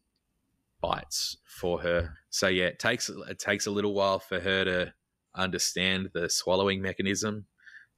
bites 0.80 1.36
for 1.44 1.80
her. 1.82 2.14
So 2.30 2.46
yeah, 2.46 2.66
it 2.66 2.78
takes 2.78 3.10
it 3.10 3.38
takes 3.38 3.66
a 3.66 3.70
little 3.70 3.94
while 3.94 4.20
for 4.20 4.40
her 4.40 4.64
to 4.64 4.94
understand 5.34 6.10
the 6.14 6.30
swallowing 6.30 6.80
mechanism 6.80 7.46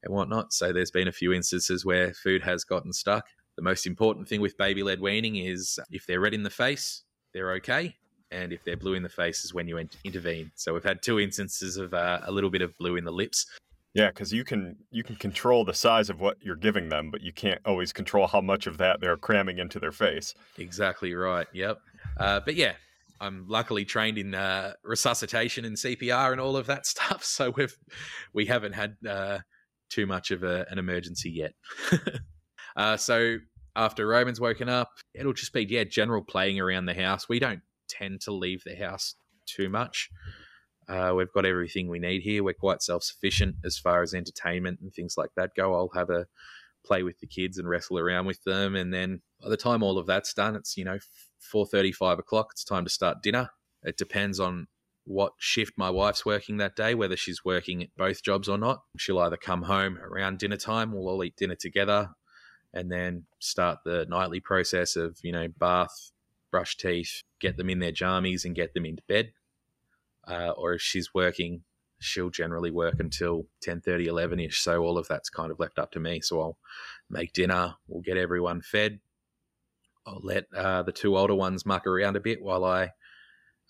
and 0.03 0.13
whatnot. 0.13 0.51
So 0.51 0.73
there's 0.73 0.91
been 0.91 1.07
a 1.07 1.13
few 1.13 1.31
instances 1.31 1.85
where 1.85 2.13
food 2.13 2.41
has 2.41 2.63
gotten 2.63 2.91
stuck. 2.91 3.27
The 3.55 3.61
most 3.61 3.85
important 3.85 4.27
thing 4.27 4.41
with 4.41 4.57
baby 4.57 4.83
led 4.83 4.99
weaning 4.99 5.35
is 5.35 5.79
if 5.91 6.07
they're 6.07 6.19
red 6.19 6.33
in 6.33 6.43
the 6.43 6.49
face, 6.49 7.03
they're 7.33 7.51
okay. 7.53 7.97
And 8.31 8.53
if 8.53 8.63
they're 8.63 8.77
blue 8.77 8.93
in 8.93 9.03
the 9.03 9.09
face 9.09 9.43
is 9.43 9.53
when 9.53 9.67
you 9.67 9.77
intervene. 10.03 10.51
So 10.55 10.73
we've 10.73 10.83
had 10.83 11.01
two 11.01 11.19
instances 11.19 11.77
of 11.77 11.93
uh, 11.93 12.19
a 12.23 12.31
little 12.31 12.49
bit 12.49 12.61
of 12.61 12.77
blue 12.77 12.95
in 12.95 13.03
the 13.03 13.11
lips. 13.11 13.45
Yeah, 13.95 14.09
because 14.09 14.31
you 14.31 14.43
can 14.43 14.75
you 14.91 15.03
can 15.03 15.15
control 15.15 15.65
the 15.65 15.73
size 15.73 16.09
of 16.11 16.19
what 16.19 16.37
you're 16.41 16.55
giving 16.55 16.89
them, 16.89 17.09
but 17.09 17.21
you 17.21 17.33
can't 17.33 17.59
always 17.65 17.91
control 17.91 18.27
how 18.27 18.39
much 18.39 18.67
of 18.67 18.77
that 18.77 19.01
they're 19.01 19.17
cramming 19.17 19.57
into 19.57 19.79
their 19.79 19.91
face. 19.91 20.35
Exactly 20.59 21.13
right. 21.15 21.47
Yep. 21.53 21.79
Uh, 22.17 22.39
but 22.45 22.53
yeah, 22.55 22.73
I'm 23.19 23.45
luckily 23.47 23.85
trained 23.85 24.17
in 24.17 24.35
uh, 24.35 24.73
resuscitation 24.83 25.65
and 25.65 25.75
CPR 25.75 26.31
and 26.31 26.39
all 26.39 26.55
of 26.55 26.67
that 26.67 26.85
stuff, 26.85 27.23
so 27.23 27.51
we've 27.51 27.75
we 28.33 28.45
haven't 28.45 28.73
had 28.73 28.95
uh, 29.07 29.39
too 29.89 30.05
much 30.05 30.31
of 30.31 30.43
a, 30.43 30.65
an 30.69 30.77
emergency 30.77 31.31
yet. 31.31 31.53
uh, 32.75 32.95
so 32.95 33.37
after 33.75 34.05
Roman's 34.07 34.39
woken 34.39 34.69
up, 34.69 34.91
it'll 35.13 35.33
just 35.33 35.53
be 35.53 35.65
yeah 35.65 35.83
general 35.83 36.23
playing 36.23 36.59
around 36.59 36.85
the 36.85 36.93
house. 36.93 37.27
We 37.27 37.39
don't 37.39 37.61
tend 37.89 38.21
to 38.21 38.31
leave 38.31 38.63
the 38.63 38.75
house 38.75 39.15
too 39.45 39.69
much. 39.69 40.09
Uh, 40.87 41.13
we've 41.15 41.31
got 41.33 41.45
everything 41.45 41.87
we 41.87 41.99
need 41.99 42.21
here. 42.21 42.43
We're 42.43 42.53
quite 42.53 42.81
self 42.81 43.03
sufficient 43.03 43.55
as 43.63 43.77
far 43.77 44.01
as 44.01 44.13
entertainment 44.13 44.79
and 44.81 44.93
things 44.93 45.15
like 45.17 45.31
that 45.35 45.51
go. 45.55 45.75
I'll 45.75 45.91
have 45.93 46.09
a 46.09 46.25
play 46.85 47.03
with 47.03 47.19
the 47.19 47.27
kids 47.27 47.57
and 47.57 47.69
wrestle 47.69 47.99
around 47.99 48.25
with 48.25 48.43
them, 48.43 48.75
and 48.75 48.93
then 48.93 49.21
by 49.41 49.49
the 49.49 49.57
time 49.57 49.83
all 49.83 49.97
of 49.97 50.07
that's 50.07 50.33
done, 50.33 50.55
it's 50.55 50.77
you 50.77 50.85
know 50.85 50.97
four 51.39 51.65
thirty, 51.65 51.91
five 51.91 52.19
o'clock. 52.19 52.49
It's 52.51 52.63
time 52.63 52.85
to 52.85 52.89
start 52.89 53.21
dinner. 53.21 53.49
It 53.83 53.97
depends 53.97 54.39
on 54.39 54.67
what 55.09 55.33
shift 55.39 55.73
my 55.75 55.89
wife's 55.89 56.25
working 56.25 56.57
that 56.57 56.75
day, 56.75 56.93
whether 56.93 57.17
she's 57.17 57.43
working 57.43 57.81
at 57.81 57.89
both 57.97 58.23
jobs 58.23 58.47
or 58.47 58.57
not. 58.57 58.83
She'll 58.97 59.19
either 59.19 59.37
come 59.37 59.63
home 59.63 59.97
around 59.97 60.37
dinner 60.37 60.57
time, 60.57 60.91
we'll 60.91 61.07
all 61.07 61.23
eat 61.23 61.35
dinner 61.35 61.55
together, 61.55 62.11
and 62.73 62.91
then 62.91 63.25
start 63.39 63.79
the 63.83 64.05
nightly 64.07 64.39
process 64.39 64.95
of, 64.95 65.17
you 65.23 65.31
know, 65.31 65.47
bath, 65.57 66.11
brush 66.51 66.77
teeth, 66.77 67.23
get 67.39 67.57
them 67.57 67.69
in 67.69 67.79
their 67.79 67.91
jammies 67.91 68.45
and 68.45 68.55
get 68.55 68.73
them 68.73 68.85
into 68.85 69.03
bed. 69.07 69.31
Uh, 70.27 70.51
or 70.51 70.73
if 70.73 70.81
she's 70.81 71.13
working, 71.13 71.63
she'll 71.99 72.29
generally 72.29 72.71
work 72.71 72.99
until 72.99 73.45
10 73.61 73.81
30 73.81 74.07
11 74.07 74.39
ish 74.39 74.61
so 74.61 74.81
all 74.81 74.97
of 74.97 75.05
that's 75.09 75.29
kind 75.29 75.51
of 75.51 75.59
left 75.59 75.77
up 75.77 75.91
to 75.91 75.99
me 75.99 76.21
so 76.21 76.39
i'll 76.39 76.57
make 77.09 77.33
dinner 77.33 77.75
we'll 77.89 78.01
get 78.01 78.15
everyone 78.15 78.61
fed 78.61 79.01
I'll 80.09 80.21
let 80.23 80.45
uh, 80.55 80.83
the 80.83 80.91
two 80.91 81.17
older 81.17 81.35
ones 81.35 81.65
muck 81.65 81.85
around 81.85 82.15
a 82.15 82.19
bit 82.19 82.41
while 82.41 82.65
I 82.65 82.91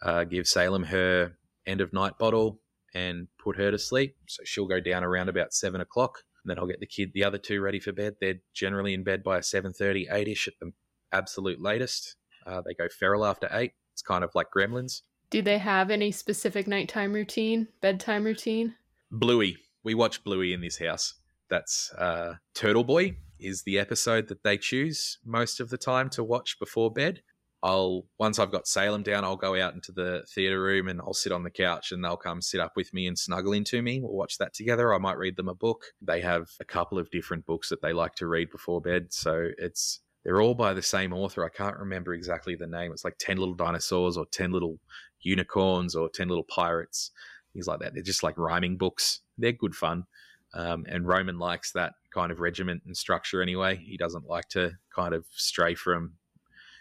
uh, 0.02 0.24
give 0.24 0.48
Salem 0.48 0.84
her 0.84 1.34
end 1.66 1.82
of 1.82 1.92
night 1.92 2.18
bottle 2.18 2.60
and 2.94 3.28
put 3.38 3.58
her 3.58 3.72
to 3.72 3.78
sleep. 3.78 4.16
So 4.28 4.44
she'll 4.46 4.68
go 4.68 4.80
down 4.80 5.04
around 5.04 5.30
about 5.30 5.54
seven 5.54 5.82
o'clock. 5.82 6.24
Then 6.46 6.58
I'll 6.58 6.68
get 6.68 6.80
the 6.80 6.88
kid, 6.88 7.12
the 7.14 7.26
other 7.26 7.38
two, 7.38 7.62
ready 7.62 7.80
for 7.80 7.92
bed. 7.92 8.16
They're 8.22 8.40
generally 8.54 8.94
in 8.94 9.04
bed 9.04 9.24
by 9.24 9.40
7.30, 9.40 10.10
8ish 10.10 10.48
at 10.48 10.54
the 10.62 10.72
absolute 11.12 11.62
latest. 11.62 12.16
Uh, 12.50 12.62
they 12.66 12.74
go 12.74 12.88
feral 12.90 13.26
after 13.26 13.48
eight. 13.52 13.74
It's 13.94 14.02
kind 14.02 14.24
of 14.24 14.32
like 14.34 14.48
gremlins. 14.56 15.02
Do 15.30 15.42
they 15.42 15.60
have 15.60 15.92
any 15.92 16.12
specific 16.12 16.68
nighttime 16.68 17.14
routine, 17.14 17.68
bedtime 17.82 18.24
routine? 18.24 18.76
Bluey. 19.12 19.58
We 19.84 19.94
watch 19.94 20.24
Bluey 20.24 20.54
in 20.54 20.62
this 20.62 20.80
house. 20.80 21.14
That's 21.50 21.92
uh, 21.94 22.36
Turtle 22.56 22.84
Boy 22.84 23.18
is 23.40 23.64
the 23.64 23.80
episode 23.80 24.28
that 24.28 24.44
they 24.44 24.58
choose 24.58 25.20
most 25.24 25.60
of 25.60 25.70
the 25.70 25.78
time 25.78 26.10
to 26.12 26.24
watch 26.24 26.58
before 26.60 26.92
bed. 26.92 27.22
I'll 27.62 28.06
once 28.18 28.40
I've 28.40 28.52
got 28.52 28.68
Salem 28.68 29.04
down, 29.04 29.26
I'll 29.26 29.36
go 29.36 29.60
out 29.60 29.74
into 29.74 29.92
the 29.92 30.24
theater 30.34 30.62
room 30.62 30.88
and 30.88 31.02
I'll 31.02 31.14
sit 31.14 31.32
on 31.32 31.44
the 31.44 31.50
couch 31.50 31.92
and 31.92 32.04
they'll 32.04 32.18
come 32.18 32.42
sit 32.42 32.62
up 32.62 32.74
with 32.76 32.94
me 32.94 33.06
and 33.08 33.20
snuggle 33.20 33.54
into 33.54 33.82
me. 33.82 34.00
We'll 34.00 34.14
watch 34.14 34.38
that 34.38 34.54
together. 34.54 34.94
I 34.94 34.98
might 34.98 35.18
read 35.18 35.36
them 35.36 35.50
a 35.50 35.56
book. 35.56 35.84
They 36.02 36.22
have 36.22 36.48
a 36.60 36.66
couple 36.66 36.98
of 36.98 37.12
different 37.12 37.46
books 37.46 37.70
that 37.70 37.82
they 37.82 37.92
like 37.92 38.16
to 38.16 38.28
read 38.28 38.50
before 38.50 38.80
bed, 38.80 39.08
so 39.10 39.50
it's 39.58 40.00
they're 40.24 40.42
all 40.42 40.54
by 40.54 40.74
the 40.74 40.82
same 40.82 41.14
author. 41.14 41.46
I 41.46 41.50
can't 41.50 41.78
remember 41.78 42.14
exactly 42.14 42.56
the 42.56 42.68
name. 42.68 42.92
It's 42.92 43.06
like 43.06 43.18
10 43.20 43.38
little 43.38 43.54
dinosaurs 43.54 44.18
or 44.18 44.26
10 44.26 44.52
little 44.52 44.80
unicorns 45.22 45.96
or 45.96 46.10
10 46.10 46.28
little 46.28 46.44
pirates, 46.44 47.12
things 47.54 47.68
like 47.68 47.80
that. 47.80 47.94
They're 47.94 48.04
just 48.04 48.24
like 48.24 48.38
rhyming 48.38 48.78
books. 48.78 49.22
They're 49.38 49.52
good 49.52 49.76
fun. 49.76 50.06
Um, 50.54 50.86
and 50.90 51.08
Roman 51.08 51.38
likes 51.38 51.72
that 51.74 51.94
kind 52.14 52.32
of 52.32 52.40
regiment 52.40 52.84
and 52.86 52.98
structure 52.98 53.42
anyway. 53.42 53.76
He 53.78 53.98
doesn't 53.98 54.28
like 54.28 54.50
to 54.50 54.74
kind 54.94 55.14
of 55.14 55.26
stray 55.32 55.76
from 55.76 56.14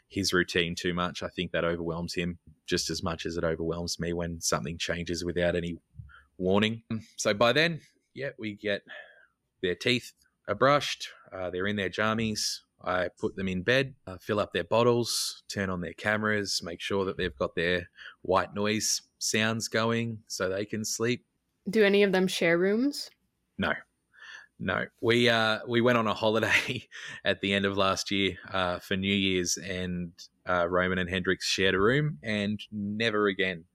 his 0.08 0.32
routine 0.32 0.74
too 0.74 0.94
much. 0.94 1.22
I 1.22 1.28
think 1.28 1.52
that 1.52 1.64
overwhelms 1.64 2.14
him 2.14 2.38
just 2.66 2.90
as 2.90 3.02
much 3.02 3.26
as 3.26 3.36
it 3.36 3.44
overwhelms 3.44 4.00
me 4.00 4.12
when 4.12 4.40
something 4.40 4.78
changes 4.78 5.24
without 5.24 5.54
any 5.54 5.78
warning. 6.38 6.82
So 7.16 7.34
by 7.34 7.52
then, 7.52 7.80
yeah, 8.14 8.30
we 8.38 8.54
get 8.54 8.82
their 9.62 9.74
teeth 9.74 10.12
are 10.48 10.54
brushed, 10.54 11.08
uh, 11.30 11.50
they're 11.50 11.66
in 11.66 11.76
their 11.76 11.90
jammies. 11.90 12.60
I 12.82 13.08
put 13.08 13.36
them 13.36 13.48
in 13.48 13.62
bed, 13.62 13.94
uh, 14.06 14.18
fill 14.18 14.38
up 14.38 14.52
their 14.52 14.64
bottles, 14.64 15.42
turn 15.48 15.68
on 15.68 15.80
their 15.80 15.94
cameras, 15.94 16.62
make 16.62 16.80
sure 16.80 17.04
that 17.04 17.16
they've 17.16 17.36
got 17.36 17.54
their 17.54 17.88
white 18.22 18.54
noise 18.54 19.02
sounds 19.18 19.68
going 19.68 20.18
so 20.28 20.48
they 20.48 20.64
can 20.64 20.84
sleep. 20.84 21.24
Do 21.68 21.84
any 21.84 22.02
of 22.02 22.12
them 22.12 22.28
share 22.28 22.56
rooms? 22.56 23.10
No. 23.58 23.72
No, 24.60 24.86
we 25.00 25.28
uh 25.28 25.60
we 25.68 25.80
went 25.80 25.98
on 25.98 26.08
a 26.08 26.14
holiday 26.14 26.88
at 27.24 27.40
the 27.40 27.54
end 27.54 27.64
of 27.64 27.76
last 27.76 28.10
year 28.10 28.36
uh, 28.50 28.80
for 28.80 28.96
New 28.96 29.14
Year's, 29.14 29.56
and 29.56 30.10
uh, 30.48 30.66
Roman 30.68 30.98
and 30.98 31.08
Hendrix 31.08 31.46
shared 31.46 31.76
a 31.76 31.80
room, 31.80 32.18
and 32.24 32.60
never 32.72 33.28
again, 33.28 33.66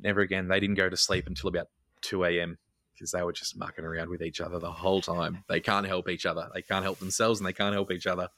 never 0.00 0.22
again. 0.22 0.48
They 0.48 0.58
didn't 0.58 0.76
go 0.76 0.88
to 0.88 0.96
sleep 0.96 1.26
until 1.26 1.48
about 1.48 1.68
two 2.00 2.24
a.m. 2.24 2.56
because 2.94 3.10
they 3.10 3.22
were 3.22 3.32
just 3.32 3.58
mucking 3.58 3.84
around 3.84 4.08
with 4.08 4.22
each 4.22 4.40
other 4.40 4.58
the 4.58 4.70
whole 4.70 5.00
time. 5.00 5.44
They 5.48 5.60
can't 5.60 5.86
help 5.86 6.08
each 6.08 6.26
other. 6.26 6.48
They 6.54 6.62
can't 6.62 6.84
help 6.84 6.98
themselves, 6.98 7.40
and 7.40 7.46
they 7.46 7.52
can't 7.52 7.74
help 7.74 7.90
each 7.90 8.06
other. 8.06 8.28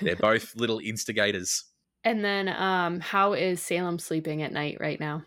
They're 0.00 0.16
both 0.16 0.54
little 0.56 0.78
instigators. 0.78 1.64
And 2.04 2.24
then, 2.24 2.48
um, 2.48 3.00
how 3.00 3.32
is 3.32 3.62
Salem 3.62 3.98
sleeping 3.98 4.42
at 4.42 4.52
night 4.52 4.78
right 4.80 4.98
now? 4.98 5.24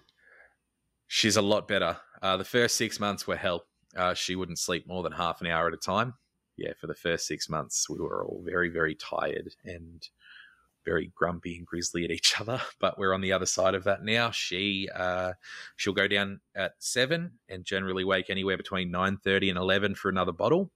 She's 1.07 1.37
a 1.37 1.41
lot 1.41 1.67
better. 1.67 1.97
Uh, 2.21 2.37
the 2.37 2.43
first 2.43 2.75
six 2.75 2.99
months 2.99 3.27
were 3.27 3.35
hell. 3.35 3.65
Uh, 3.95 4.13
she 4.13 4.35
wouldn't 4.35 4.59
sleep 4.59 4.87
more 4.87 5.03
than 5.03 5.11
half 5.11 5.41
an 5.41 5.47
hour 5.47 5.67
at 5.67 5.73
a 5.73 5.77
time. 5.77 6.13
Yeah, 6.57 6.73
for 6.79 6.87
the 6.87 6.95
first 6.95 7.27
six 7.27 7.49
months, 7.49 7.89
we 7.89 7.99
were 7.99 8.25
all 8.25 8.41
very, 8.45 8.69
very 8.69 8.95
tired 8.95 9.53
and 9.63 10.07
very 10.85 11.11
grumpy 11.15 11.57
and 11.57 11.65
grizzly 11.65 12.05
at 12.05 12.11
each 12.11 12.35
other. 12.39 12.61
But 12.79 12.97
we're 12.97 13.13
on 13.13 13.21
the 13.21 13.33
other 13.33 13.45
side 13.45 13.75
of 13.75 13.83
that 13.85 14.03
now. 14.03 14.31
She 14.31 14.87
uh, 14.95 15.33
she'll 15.75 15.93
go 15.93 16.07
down 16.07 16.39
at 16.55 16.73
seven 16.79 17.31
and 17.49 17.65
generally 17.65 18.03
wake 18.03 18.29
anywhere 18.29 18.57
between 18.57 18.91
nine 18.91 19.17
thirty 19.17 19.49
and 19.49 19.57
eleven 19.57 19.95
for 19.95 20.09
another 20.09 20.31
bottle, 20.31 20.71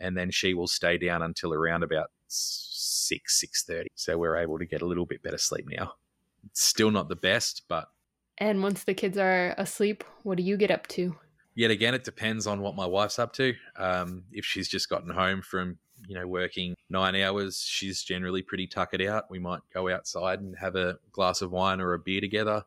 and 0.00 0.16
then 0.16 0.30
she 0.30 0.54
will 0.54 0.68
stay 0.68 0.98
down 0.98 1.22
until 1.22 1.54
around 1.54 1.82
about 1.82 2.10
six 2.28 3.38
six 3.40 3.62
thirty. 3.64 3.90
So 3.94 4.18
we're 4.18 4.36
able 4.36 4.58
to 4.58 4.66
get 4.66 4.82
a 4.82 4.86
little 4.86 5.06
bit 5.06 5.22
better 5.22 5.38
sleep 5.38 5.66
now. 5.68 5.94
It's 6.46 6.62
still 6.62 6.90
not 6.90 7.08
the 7.08 7.16
best, 7.16 7.62
but 7.68 7.88
And 8.38 8.62
once 8.62 8.84
the 8.84 8.94
kids 8.94 9.16
are 9.16 9.54
asleep, 9.56 10.02
what 10.24 10.36
do 10.36 10.42
you 10.42 10.56
get 10.56 10.70
up 10.70 10.86
to? 10.88 11.16
yet 11.54 11.70
again, 11.70 11.94
it 11.94 12.02
depends 12.02 12.46
on 12.46 12.62
what 12.62 12.74
my 12.74 12.86
wife's 12.86 13.18
up 13.18 13.32
to. 13.34 13.54
Um, 13.76 14.24
if 14.32 14.44
she's 14.44 14.68
just 14.68 14.88
gotten 14.88 15.10
home 15.10 15.42
from 15.42 15.78
you 16.06 16.14
know 16.14 16.26
working 16.26 16.74
nine 16.90 17.16
hours, 17.16 17.64
she's 17.66 18.02
generally 18.02 18.42
pretty 18.42 18.66
tuckered 18.66 19.02
out. 19.02 19.30
We 19.30 19.38
might 19.38 19.60
go 19.72 19.88
outside 19.88 20.40
and 20.40 20.56
have 20.58 20.76
a 20.76 20.98
glass 21.12 21.42
of 21.42 21.50
wine 21.50 21.80
or 21.80 21.94
a 21.94 21.98
beer 21.98 22.20
together, 22.20 22.64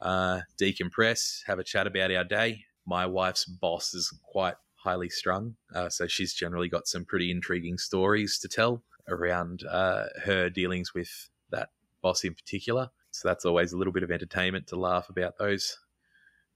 uh, 0.00 0.40
decompress, 0.60 1.42
have 1.46 1.58
a 1.58 1.64
chat 1.64 1.86
about 1.86 2.10
our 2.10 2.24
day. 2.24 2.64
My 2.86 3.06
wife's 3.06 3.44
boss 3.44 3.94
is 3.94 4.12
quite 4.22 4.56
highly 4.74 5.08
strung, 5.08 5.56
uh, 5.74 5.88
so 5.88 6.06
she's 6.06 6.34
generally 6.34 6.68
got 6.68 6.86
some 6.86 7.04
pretty 7.04 7.30
intriguing 7.30 7.78
stories 7.78 8.38
to 8.38 8.48
tell 8.48 8.82
around 9.08 9.64
uh, 9.64 10.06
her 10.24 10.50
dealings 10.50 10.94
with 10.94 11.30
that 11.50 11.70
boss 12.02 12.24
in 12.24 12.34
particular. 12.34 12.90
So 13.10 13.28
that's 13.28 13.44
always 13.44 13.72
a 13.72 13.76
little 13.76 13.92
bit 13.92 14.02
of 14.02 14.10
entertainment 14.10 14.66
to 14.68 14.76
laugh 14.76 15.08
about 15.08 15.38
those 15.38 15.78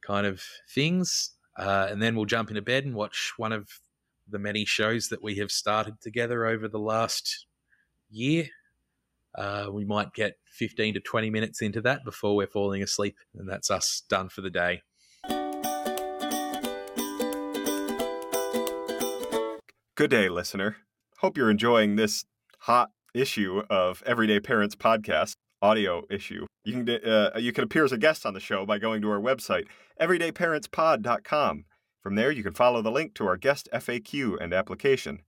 kind 0.03 0.27
of 0.27 0.43
things. 0.69 1.31
Uh, 1.57 1.89
and 1.91 2.03
then 2.03 2.15
we'll 2.15 2.25
jump 2.25 2.51
into 2.51 2.63
bed 2.63 2.85
and 2.85 2.95
watch 2.95 3.33
one 3.37 3.53
of 3.53 3.69
the 4.31 4.39
many 4.39 4.65
shows 4.65 5.09
that 5.09 5.23
we 5.23 5.37
have 5.37 5.51
started 5.51 6.01
together 6.01 6.47
over 6.47 6.69
the 6.69 6.79
last 6.79 7.47
year. 8.11 8.49
Uh, 9.37 9.69
we 9.71 9.85
might 9.85 10.13
get 10.15 10.35
15 10.53 10.95
to 10.95 11.01
20 11.01 11.31
minutes 11.31 11.63
into 11.63 11.81
that 11.83 12.05
before 12.05 12.35
we're 12.35 12.47
falling 12.47 12.83
asleep, 12.83 13.17
and 13.35 13.49
that's 13.49 13.71
us 13.71 14.03
done 14.09 14.29
for 14.29 14.41
the 14.41 14.51
day. 14.51 14.83
Good 19.95 20.11
day, 20.11 20.29
listener. 20.29 20.77
Hope 21.19 21.37
you're 21.37 21.51
enjoying 21.51 21.97
this 21.97 22.25
hot 22.61 22.91
issue 23.15 23.63
of 23.69 24.03
Everyday 24.07 24.41
Parents 24.41 24.77
podcast 24.77 25.33
audio 25.61 26.05
issue. 26.09 26.47
You 26.65 26.85
can 26.85 27.11
uh, 27.11 27.31
you 27.39 27.53
can 27.53 27.65
appear 27.65 27.85
as 27.85 27.93
a 27.93 27.99
guest 27.99 28.25
on 28.25 28.35
the 28.35 28.41
show 28.41 28.65
by 28.65 28.79
going 28.79 29.03
to 29.03 29.11
our 29.11 29.21
website 29.21 29.67
everydayparentspod.com. 30.01 31.65
From 32.01 32.15
there, 32.15 32.31
you 32.31 32.43
can 32.43 32.55
follow 32.55 32.83
the 32.83 32.91
link 32.91 33.15
to 33.15 33.27
our 33.27 33.37
guest 33.37 33.69
FAQ 33.73 34.37
and 34.41 34.53
application. 34.53 35.23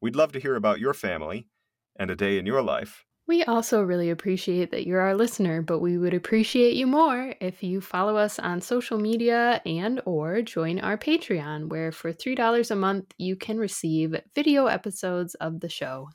We'd 0.00 0.16
love 0.16 0.32
to 0.32 0.40
hear 0.40 0.56
about 0.56 0.80
your 0.80 0.94
family 0.94 1.48
and 1.96 2.10
a 2.10 2.16
day 2.16 2.38
in 2.38 2.46
your 2.46 2.62
life. 2.62 3.04
We 3.28 3.44
also 3.44 3.82
really 3.82 4.10
appreciate 4.10 4.72
that 4.72 4.84
you're 4.84 5.00
our 5.00 5.14
listener, 5.14 5.62
but 5.62 5.78
we 5.78 5.96
would 5.96 6.12
appreciate 6.12 6.74
you 6.74 6.88
more 6.88 7.34
if 7.40 7.62
you 7.62 7.80
follow 7.80 8.16
us 8.16 8.38
on 8.38 8.60
social 8.60 8.98
media 8.98 9.62
and 9.64 10.00
or 10.04 10.42
join 10.42 10.80
our 10.80 10.98
Patreon, 10.98 11.68
where 11.68 11.92
for 11.92 12.12
$3 12.12 12.70
a 12.70 12.74
month 12.74 13.14
you 13.18 13.36
can 13.36 13.58
receive 13.58 14.20
video 14.34 14.66
episodes 14.66 15.34
of 15.36 15.60
the 15.60 15.68
show. 15.68 16.08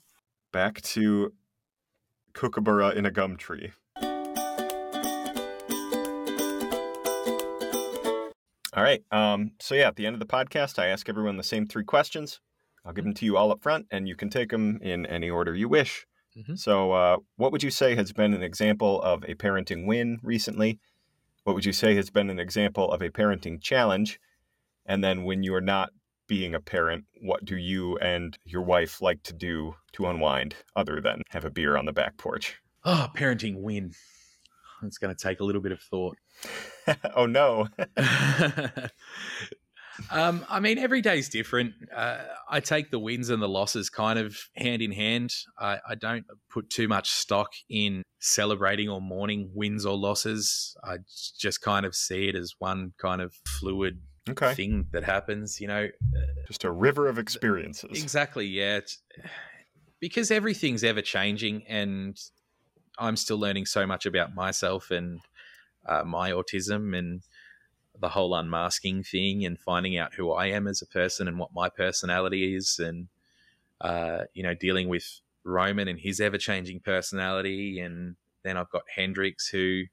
Back 0.52 0.82
to 0.82 1.34
Kookaburra 2.34 2.94
in 2.96 3.06
a 3.06 3.12
gum 3.12 3.38
tree. 3.38 3.72
All 8.78 8.84
right. 8.84 9.04
Um, 9.12 9.54
so 9.60 9.74
yeah, 9.74 9.88
at 9.88 9.96
the 9.96 10.06
end 10.06 10.14
of 10.14 10.20
the 10.20 10.28
podcast, 10.28 10.78
I 10.78 10.86
ask 10.86 11.10
everyone 11.10 11.36
the 11.36 11.44
same 11.44 11.66
three 11.66 11.84
questions. 11.84 12.40
I'll 12.86 12.94
give 12.94 13.06
them 13.06 13.16
to 13.16 13.26
you 13.26 13.36
all 13.36 13.52
up 13.52 13.64
front, 13.64 13.88
and 13.90 14.08
you 14.08 14.16
can 14.16 14.30
take 14.30 14.52
them 14.52 14.80
in 14.84 15.08
any 15.08 15.32
order 15.32 15.56
you 15.56 15.68
wish. 15.68 16.06
Mhm. 16.38 16.60
So, 16.60 16.92
uh, 16.92 17.18
what 17.38 17.52
would 17.52 17.64
you 17.64 17.72
say 17.72 17.96
has 17.96 18.14
been 18.14 18.36
an 18.36 18.44
example 18.44 19.02
of 19.02 19.24
a 19.24 19.34
parenting 19.34 19.88
win 19.88 20.20
recently? 20.22 20.80
What 21.44 21.56
would 21.56 21.66
you 21.66 21.74
say 21.74 21.96
has 21.96 22.12
been 22.12 22.30
an 22.30 22.38
example 22.38 22.92
of 22.92 23.02
a 23.02 23.10
parenting 23.10 23.60
challenge? 23.60 24.20
And 24.86 25.04
then, 25.04 25.24
when 25.24 25.42
you 25.42 25.56
are 25.56 25.62
not 25.62 25.90
being 26.28 26.54
a 26.54 26.62
parent, 26.62 27.06
what 27.20 27.46
do 27.46 27.58
you 27.58 27.98
and 27.98 28.38
your 28.46 28.62
wife 28.62 29.02
like 29.02 29.24
to 29.24 29.34
do 29.34 29.76
to 29.94 30.06
unwind 30.06 30.56
other 30.76 31.02
than 31.02 31.24
have 31.30 31.46
a 31.46 31.50
beer 31.50 31.78
on 31.78 31.86
the 31.86 31.94
back 31.94 32.16
porch? 32.18 32.58
Oh, 32.86 33.10
parenting 33.16 33.62
win. 33.62 33.94
It's 34.84 35.00
going 35.00 35.16
to 35.16 35.20
take 35.22 35.40
a 35.40 35.44
little 35.44 35.62
bit 35.62 35.72
of 35.72 35.82
thought. 35.82 36.18
oh 37.16 37.26
no. 37.26 37.68
um, 40.12 40.46
I 40.50 40.60
mean, 40.60 40.78
every 40.78 41.02
day's 41.02 41.30
different. 41.30 41.74
Uh, 41.94 42.20
I 42.50 42.60
take 42.60 42.92
the 42.92 43.00
wins 43.00 43.30
and 43.30 43.42
the 43.42 43.50
losses 43.50 43.90
kind 43.90 44.20
of 44.20 44.38
hand 44.56 44.82
in 44.82 44.92
hand. 44.92 45.34
I, 45.60 45.80
I 45.90 45.96
don't 45.96 46.26
put 46.50 46.70
too 46.70 46.88
much 46.88 47.10
stock 47.10 47.52
in 47.70 48.04
celebrating 48.20 48.90
or 48.90 49.02
mourning 49.02 49.52
wins 49.54 49.86
or 49.86 49.98
losses. 49.98 50.76
I 50.84 50.98
just 51.40 51.62
kind 51.62 51.86
of 51.86 51.96
see 51.96 52.30
it 52.30 52.36
as 52.36 52.54
one 52.60 52.94
kind 53.00 53.22
of 53.22 53.34
fluid 53.60 54.02
Okay. 54.30 54.54
thing 54.54 54.88
that 54.92 55.04
happens. 55.04 55.60
You 55.62 55.68
know, 55.68 55.88
Just 56.48 56.64
a 56.64 56.72
river 56.72 57.08
of 57.08 57.18
experiences. 57.18 58.02
Exactly, 58.02 58.46
yeah. 58.46 58.78
It's, 58.78 59.02
because 60.00 60.32
everything's 60.32 60.84
ever 60.84 61.02
changing, 61.02 61.64
and 61.68 62.16
I'm 63.00 63.16
still 63.16 63.40
learning 63.40 63.66
so 63.66 63.88
much 63.88 64.06
about 64.06 64.36
myself 64.36 64.92
and 64.92 65.20
uh, 65.88 66.04
my 66.04 66.32
autism 66.32 66.98
and 66.98 67.22
the 68.00 68.10
whole 68.10 68.36
unmasking 68.36 69.04
thing 69.04 69.46
and 69.46 69.60
finding 69.60 69.98
out 69.98 70.14
who 70.14 70.32
I 70.32 70.48
am 70.48 70.68
as 70.68 70.82
a 70.82 70.88
person 70.88 71.28
and 71.28 71.40
what 71.40 71.54
my 71.54 71.70
personality 71.70 72.56
is, 72.56 72.80
and 72.80 73.08
uh, 73.82 74.26
you 74.34 74.44
know, 74.44 74.54
dealing 74.54 74.90
with 74.90 75.22
Roman 75.44 75.88
and 75.88 76.00
his 76.00 76.20
ever 76.20 76.38
changing 76.38 76.82
personality, 76.82 77.80
and 77.80 78.16
then 78.44 78.58
I've 78.58 78.70
got 78.70 78.84
Hendrix, 78.96 79.48
who 79.48 79.84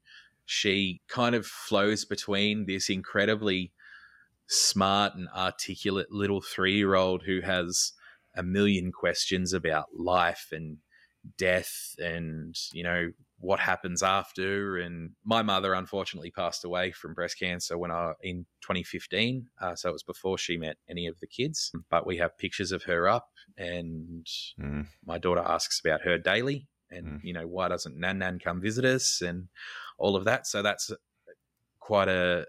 she 0.45 1.01
kind 1.07 1.35
of 1.35 1.45
flows 1.45 2.05
between 2.05 2.65
this 2.65 2.89
incredibly 2.89 3.71
smart 4.47 5.15
and 5.15 5.27
articulate 5.35 6.11
little 6.11 6.41
three 6.41 6.75
year 6.75 6.95
old 6.95 7.23
who 7.23 7.41
has 7.41 7.93
a 8.35 8.43
million 8.43 8.91
questions 8.91 9.53
about 9.53 9.87
life 9.97 10.49
and 10.51 10.77
death 11.37 11.95
and 11.97 12.55
you 12.71 12.83
know 12.83 13.11
what 13.45 13.59
happens 13.59 14.01
after 14.01 14.77
and 14.77 15.11
my 15.23 15.41
mother 15.43 15.73
unfortunately 15.73 16.31
passed 16.31 16.65
away 16.65 16.91
from 16.91 17.13
breast 17.13 17.37
cancer 17.39 17.77
when 17.77 17.91
i 17.91 18.13
in 18.21 18.45
2015 18.61 19.47
uh, 19.61 19.75
so 19.75 19.89
it 19.89 19.91
was 19.91 20.03
before 20.03 20.37
she 20.37 20.57
met 20.57 20.77
any 20.89 21.05
of 21.05 21.19
the 21.19 21.27
kids 21.27 21.71
but 21.91 22.07
we 22.07 22.17
have 22.17 22.37
pictures 22.37 22.71
of 22.71 22.83
her 22.83 23.07
up 23.07 23.27
and 23.57 24.25
Mm. 24.59 24.87
my 25.05 25.17
daughter 25.17 25.43
asks 25.45 25.79
about 25.79 26.01
her 26.01 26.17
daily 26.17 26.67
and 26.89 27.05
Mm. 27.07 27.19
you 27.23 27.33
know 27.33 27.47
why 27.55 27.67
doesn't 27.67 27.97
nan 27.97 28.17
nan 28.19 28.39
come 28.39 28.59
visit 28.61 28.85
us 28.85 29.21
and 29.21 29.47
all 29.97 30.15
of 30.15 30.23
that 30.25 30.47
so 30.47 30.61
that's 30.61 30.91
quite 31.79 32.07
a 32.07 32.47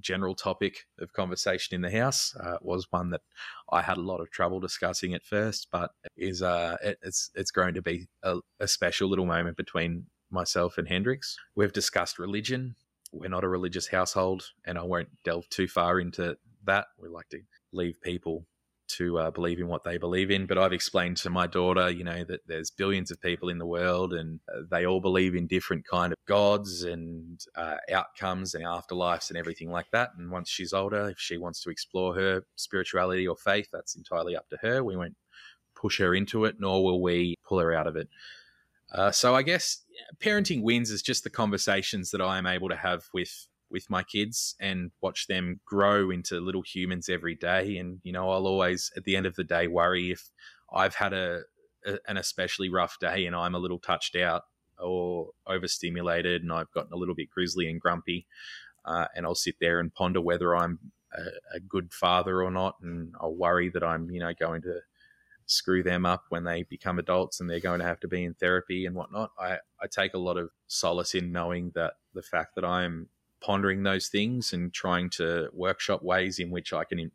general 0.00 0.34
topic 0.34 0.86
of 0.98 1.12
conversation 1.12 1.74
in 1.74 1.82
the 1.82 1.90
house 1.90 2.34
uh, 2.40 2.56
was 2.62 2.86
one 2.90 3.10
that 3.10 3.20
I 3.70 3.82
had 3.82 3.98
a 3.98 4.02
lot 4.02 4.20
of 4.20 4.30
trouble 4.30 4.58
discussing 4.58 5.12
at 5.14 5.22
first, 5.24 5.68
but 5.70 5.90
is 6.16 6.42
uh, 6.42 6.76
it, 6.82 6.98
it's 7.02 7.30
it's 7.34 7.50
grown 7.50 7.74
to 7.74 7.82
be 7.82 8.08
a, 8.22 8.38
a 8.58 8.68
special 8.68 9.08
little 9.08 9.26
moment 9.26 9.56
between 9.56 10.06
myself 10.32 10.78
and 10.78 10.88
Hendrix. 10.88 11.36
We've 11.54 11.72
discussed 11.72 12.18
religion. 12.18 12.74
We're 13.12 13.28
not 13.28 13.44
a 13.44 13.48
religious 13.48 13.88
household, 13.88 14.50
and 14.64 14.78
I 14.78 14.82
won't 14.82 15.10
delve 15.24 15.48
too 15.50 15.68
far 15.68 16.00
into 16.00 16.36
that. 16.64 16.86
We 16.98 17.08
like 17.08 17.28
to 17.30 17.40
leave 17.72 18.00
people 18.00 18.46
to 18.88 19.18
uh, 19.18 19.30
believe 19.30 19.58
in 19.58 19.68
what 19.68 19.84
they 19.84 19.96
believe 19.96 20.30
in. 20.30 20.46
But 20.46 20.58
I've 20.58 20.72
explained 20.72 21.16
to 21.18 21.30
my 21.30 21.46
daughter, 21.46 21.90
you 21.90 22.04
know, 22.04 22.24
that 22.24 22.40
there's 22.46 22.70
billions 22.70 23.10
of 23.10 23.20
people 23.20 23.48
in 23.48 23.58
the 23.58 23.66
world, 23.66 24.12
and 24.12 24.40
uh, 24.52 24.62
they 24.70 24.86
all 24.86 25.00
believe 25.00 25.34
in 25.34 25.46
different 25.46 25.86
kind 25.86 26.12
of 26.12 26.18
gods 26.26 26.84
and 26.84 27.40
uh, 27.56 27.76
outcomes 27.92 28.54
and 28.54 28.64
afterlives 28.64 29.30
and 29.30 29.38
everything 29.38 29.70
like 29.70 29.90
that. 29.92 30.10
And 30.18 30.30
once 30.30 30.50
she's 30.50 30.72
older, 30.72 31.10
if 31.10 31.18
she 31.18 31.38
wants 31.38 31.62
to 31.62 31.70
explore 31.70 32.14
her 32.14 32.42
spirituality 32.56 33.26
or 33.26 33.36
faith, 33.36 33.68
that's 33.72 33.96
entirely 33.96 34.36
up 34.36 34.48
to 34.50 34.58
her. 34.62 34.84
We 34.84 34.96
won't 34.96 35.16
push 35.74 35.98
her 35.98 36.14
into 36.14 36.44
it, 36.44 36.56
nor 36.58 36.84
will 36.84 37.02
we 37.02 37.36
pull 37.46 37.58
her 37.58 37.72
out 37.72 37.86
of 37.86 37.96
it. 37.96 38.08
Uh, 38.92 39.10
so 39.10 39.34
I 39.34 39.42
guess 39.42 39.82
parenting 40.20 40.62
wins 40.62 40.90
is 40.90 41.02
just 41.02 41.24
the 41.24 41.30
conversations 41.30 42.10
that 42.10 42.20
I 42.20 42.38
am 42.38 42.46
able 42.46 42.68
to 42.68 42.76
have 42.76 43.04
with 43.14 43.48
with 43.72 43.88
my 43.88 44.02
kids 44.02 44.54
and 44.60 44.90
watch 45.00 45.26
them 45.26 45.58
grow 45.64 46.10
into 46.10 46.38
little 46.40 46.62
humans 46.62 47.08
every 47.08 47.34
day. 47.34 47.78
And, 47.78 48.00
you 48.04 48.12
know, 48.12 48.30
I'll 48.30 48.46
always, 48.46 48.92
at 48.96 49.04
the 49.04 49.16
end 49.16 49.24
of 49.24 49.34
the 49.34 49.44
day, 49.44 49.66
worry 49.66 50.10
if 50.10 50.28
I've 50.72 50.94
had 50.94 51.14
a, 51.14 51.40
a 51.86 51.98
an 52.06 52.18
especially 52.18 52.68
rough 52.68 52.98
day 53.00 53.26
and 53.26 53.34
I'm 53.34 53.54
a 53.54 53.58
little 53.58 53.78
touched 53.78 54.14
out 54.14 54.42
or 54.78 55.30
overstimulated 55.46 56.42
and 56.42 56.52
I've 56.52 56.70
gotten 56.72 56.92
a 56.92 56.96
little 56.96 57.14
bit 57.14 57.30
grizzly 57.30 57.68
and 57.68 57.80
grumpy. 57.80 58.26
Uh, 58.84 59.06
and 59.16 59.24
I'll 59.24 59.34
sit 59.34 59.56
there 59.60 59.80
and 59.80 59.94
ponder 59.94 60.20
whether 60.20 60.54
I'm 60.54 60.78
a, 61.16 61.56
a, 61.56 61.60
good 61.60 61.92
father 61.92 62.42
or 62.42 62.50
not. 62.50 62.76
And 62.82 63.14
I'll 63.20 63.34
worry 63.34 63.70
that 63.70 63.84
I'm, 63.84 64.10
you 64.10 64.20
know, 64.20 64.32
going 64.38 64.62
to 64.62 64.80
screw 65.46 65.82
them 65.82 66.06
up 66.06 66.24
when 66.28 66.44
they 66.44 66.62
become 66.62 66.98
adults 66.98 67.40
and 67.40 67.48
they're 67.48 67.60
going 67.60 67.80
to 67.80 67.86
have 67.86 68.00
to 68.00 68.08
be 68.08 68.24
in 68.24 68.34
therapy 68.34 68.86
and 68.86 68.94
whatnot. 68.94 69.30
I, 69.38 69.58
I 69.80 69.86
take 69.90 70.14
a 70.14 70.18
lot 70.18 70.36
of 70.36 70.50
solace 70.66 71.14
in 71.14 71.32
knowing 71.32 71.72
that 71.74 71.94
the 72.14 72.22
fact 72.22 72.54
that 72.56 72.64
I'm 72.64 73.08
pondering 73.40 73.82
those 73.82 74.08
things 74.08 74.52
and 74.52 74.72
trying 74.72 75.10
to 75.10 75.48
workshop 75.52 76.02
ways 76.02 76.38
in 76.38 76.50
which 76.50 76.72
I 76.72 76.84
can 76.84 77.10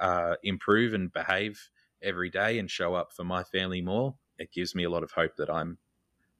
uh, 0.00 0.34
improve 0.42 0.92
and 0.92 1.12
behave 1.12 1.70
every 2.02 2.30
day 2.30 2.58
and 2.58 2.70
show 2.70 2.94
up 2.94 3.12
for 3.12 3.24
my 3.24 3.44
family 3.44 3.80
more, 3.80 4.16
it 4.38 4.52
gives 4.52 4.74
me 4.74 4.84
a 4.84 4.90
lot 4.90 5.04
of 5.04 5.12
hope 5.12 5.36
that 5.36 5.48
I'm 5.48 5.78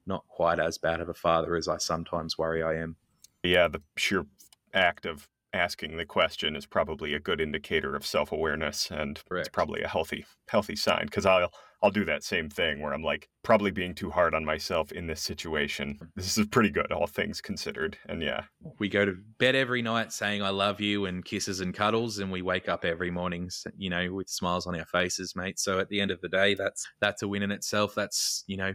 not 0.06 0.26
quite 0.28 0.58
as 0.58 0.78
bad 0.78 1.00
of 1.00 1.08
a 1.08 1.14
father 1.14 1.54
as 1.56 1.68
I 1.68 1.78
sometimes 1.78 2.36
worry 2.36 2.62
I 2.62 2.74
am. 2.74 2.96
Yeah, 3.44 3.68
the 3.68 3.82
sheer 3.96 4.26
act 4.74 5.06
of 5.06 5.28
asking 5.52 5.96
the 5.96 6.06
question 6.06 6.56
is 6.56 6.66
probably 6.66 7.14
a 7.14 7.20
good 7.20 7.40
indicator 7.40 7.94
of 7.94 8.06
self-awareness 8.06 8.90
and 8.90 9.22
Correct. 9.28 9.46
it's 9.46 9.54
probably 9.54 9.82
a 9.82 9.88
healthy 9.88 10.24
healthy 10.48 10.76
sign 10.76 11.06
because 11.06 11.26
I'll 11.26 11.52
I'll 11.82 11.90
do 11.90 12.04
that 12.04 12.22
same 12.22 12.48
thing 12.48 12.80
where 12.80 12.94
I'm 12.94 13.02
like 13.02 13.28
probably 13.42 13.72
being 13.72 13.94
too 13.94 14.10
hard 14.10 14.34
on 14.34 14.44
myself 14.44 14.92
in 14.92 15.08
this 15.08 15.20
situation. 15.20 15.96
Hmm. 15.98 16.06
This 16.14 16.38
is 16.38 16.46
pretty 16.46 16.70
good 16.70 16.92
all 16.92 17.06
things 17.06 17.40
considered. 17.40 17.98
And 18.08 18.22
yeah. 18.22 18.44
We 18.78 18.88
go 18.88 19.04
to 19.04 19.16
bed 19.38 19.56
every 19.56 19.82
night 19.82 20.12
saying 20.12 20.42
I 20.42 20.50
love 20.50 20.80
you 20.80 21.06
and 21.06 21.24
kisses 21.24 21.60
and 21.60 21.74
cuddles 21.74 22.18
and 22.18 22.30
we 22.30 22.40
wake 22.40 22.68
up 22.68 22.84
every 22.84 23.10
morning 23.10 23.50
you 23.76 23.90
know 23.90 24.12
with 24.12 24.28
smiles 24.28 24.66
on 24.66 24.78
our 24.78 24.86
faces, 24.86 25.34
mate. 25.34 25.58
So 25.58 25.80
at 25.80 25.88
the 25.88 26.00
end 26.00 26.10
of 26.10 26.20
the 26.20 26.28
day 26.28 26.54
that's 26.54 26.86
that's 27.00 27.22
a 27.22 27.28
win 27.28 27.42
in 27.42 27.50
itself. 27.50 27.94
That's, 27.94 28.44
you 28.46 28.56
know, 28.56 28.74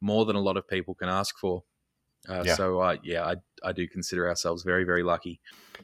more 0.00 0.24
than 0.24 0.36
a 0.36 0.40
lot 0.40 0.56
of 0.56 0.66
people 0.66 0.94
can 0.94 1.08
ask 1.08 1.38
for. 1.38 1.62
Uh, 2.28 2.42
yeah. 2.46 2.54
So, 2.54 2.80
uh, 2.80 2.96
yeah, 3.02 3.24
I, 3.24 3.36
I 3.64 3.72
do 3.72 3.88
consider 3.88 4.28
ourselves 4.28 4.62
very, 4.62 4.84
very 4.84 5.02
lucky. 5.02 5.40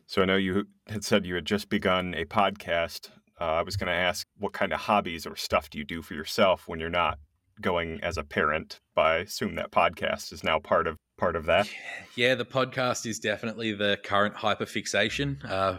So, 0.07 0.23
I 0.23 0.25
know 0.25 0.37
you 0.37 0.67
had 0.87 1.05
said 1.05 1.27
you 1.27 1.35
had 1.35 1.45
just 1.45 1.69
begun 1.69 2.15
a 2.15 2.25
podcast. 2.25 3.11
Uh, 3.41 3.45
I 3.45 3.63
was 3.63 3.77
going 3.77 3.89
to 3.89 3.93
ask 3.93 4.27
what 4.37 4.53
kind 4.53 4.73
of 4.73 4.81
hobbies 4.81 5.27
or 5.27 5.37
stuff 5.37 5.71
do 5.71 5.79
you 5.79 5.85
do 5.85 6.03
for 6.03 6.15
yourself 6.15 6.67
when 6.67 6.81
you're 6.81 6.91
not 6.91 7.19
going 7.61 8.01
as 8.03 8.17
a 8.17 8.25
parent? 8.25 8.81
But 8.95 9.03
I 9.03 9.17
assume 9.19 9.57
that 9.57 9.71
podcast 9.71 10.33
is 10.33 10.45
now 10.45 10.59
part 10.59 10.87
of 10.87 10.97
part 11.19 11.37
of 11.37 11.47
that. 11.47 11.69
Yeah, 12.17 12.35
the 12.35 12.45
podcast 12.45 13.07
is 13.07 13.19
definitely 13.19 13.75
the 13.75 13.99
current 14.03 14.35
hyperfixation. 14.35 15.45
Uh, 15.49 15.79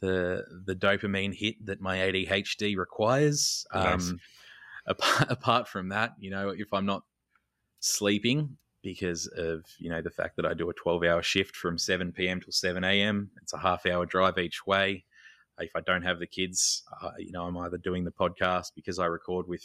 the 0.00 0.44
the 0.64 0.74
dopamine 0.74 1.34
hit 1.34 1.64
that 1.66 1.80
my 1.80 1.98
ADHD 1.98 2.76
requires. 2.76 3.64
Nice. 3.74 4.10
Um, 4.10 4.18
apart, 4.86 5.26
apart 5.30 5.68
from 5.68 5.90
that, 5.90 6.12
you 6.18 6.30
know, 6.30 6.50
if 6.50 6.72
I'm 6.72 6.86
not 6.86 7.02
sleeping, 7.80 8.56
because 8.82 9.26
of 9.26 9.64
you 9.78 9.90
know 9.90 10.02
the 10.02 10.10
fact 10.10 10.36
that 10.36 10.46
I 10.46 10.54
do 10.54 10.68
a 10.70 10.74
12 10.74 11.04
hour 11.04 11.22
shift 11.22 11.56
from 11.56 11.78
7 11.78 12.12
p.m. 12.12 12.40
till 12.40 12.52
7 12.52 12.84
a.m. 12.84 13.30
It's 13.42 13.52
a 13.52 13.58
half 13.58 13.86
hour 13.86 14.06
drive 14.06 14.38
each 14.38 14.66
way. 14.66 15.04
If 15.58 15.76
I 15.76 15.80
don't 15.80 16.02
have 16.02 16.18
the 16.18 16.26
kids, 16.26 16.82
uh, 17.02 17.12
you 17.18 17.30
know, 17.30 17.44
I'm 17.44 17.56
either 17.58 17.78
doing 17.78 18.04
the 18.04 18.10
podcast 18.10 18.72
because 18.74 18.98
I 18.98 19.06
record 19.06 19.46
with 19.46 19.62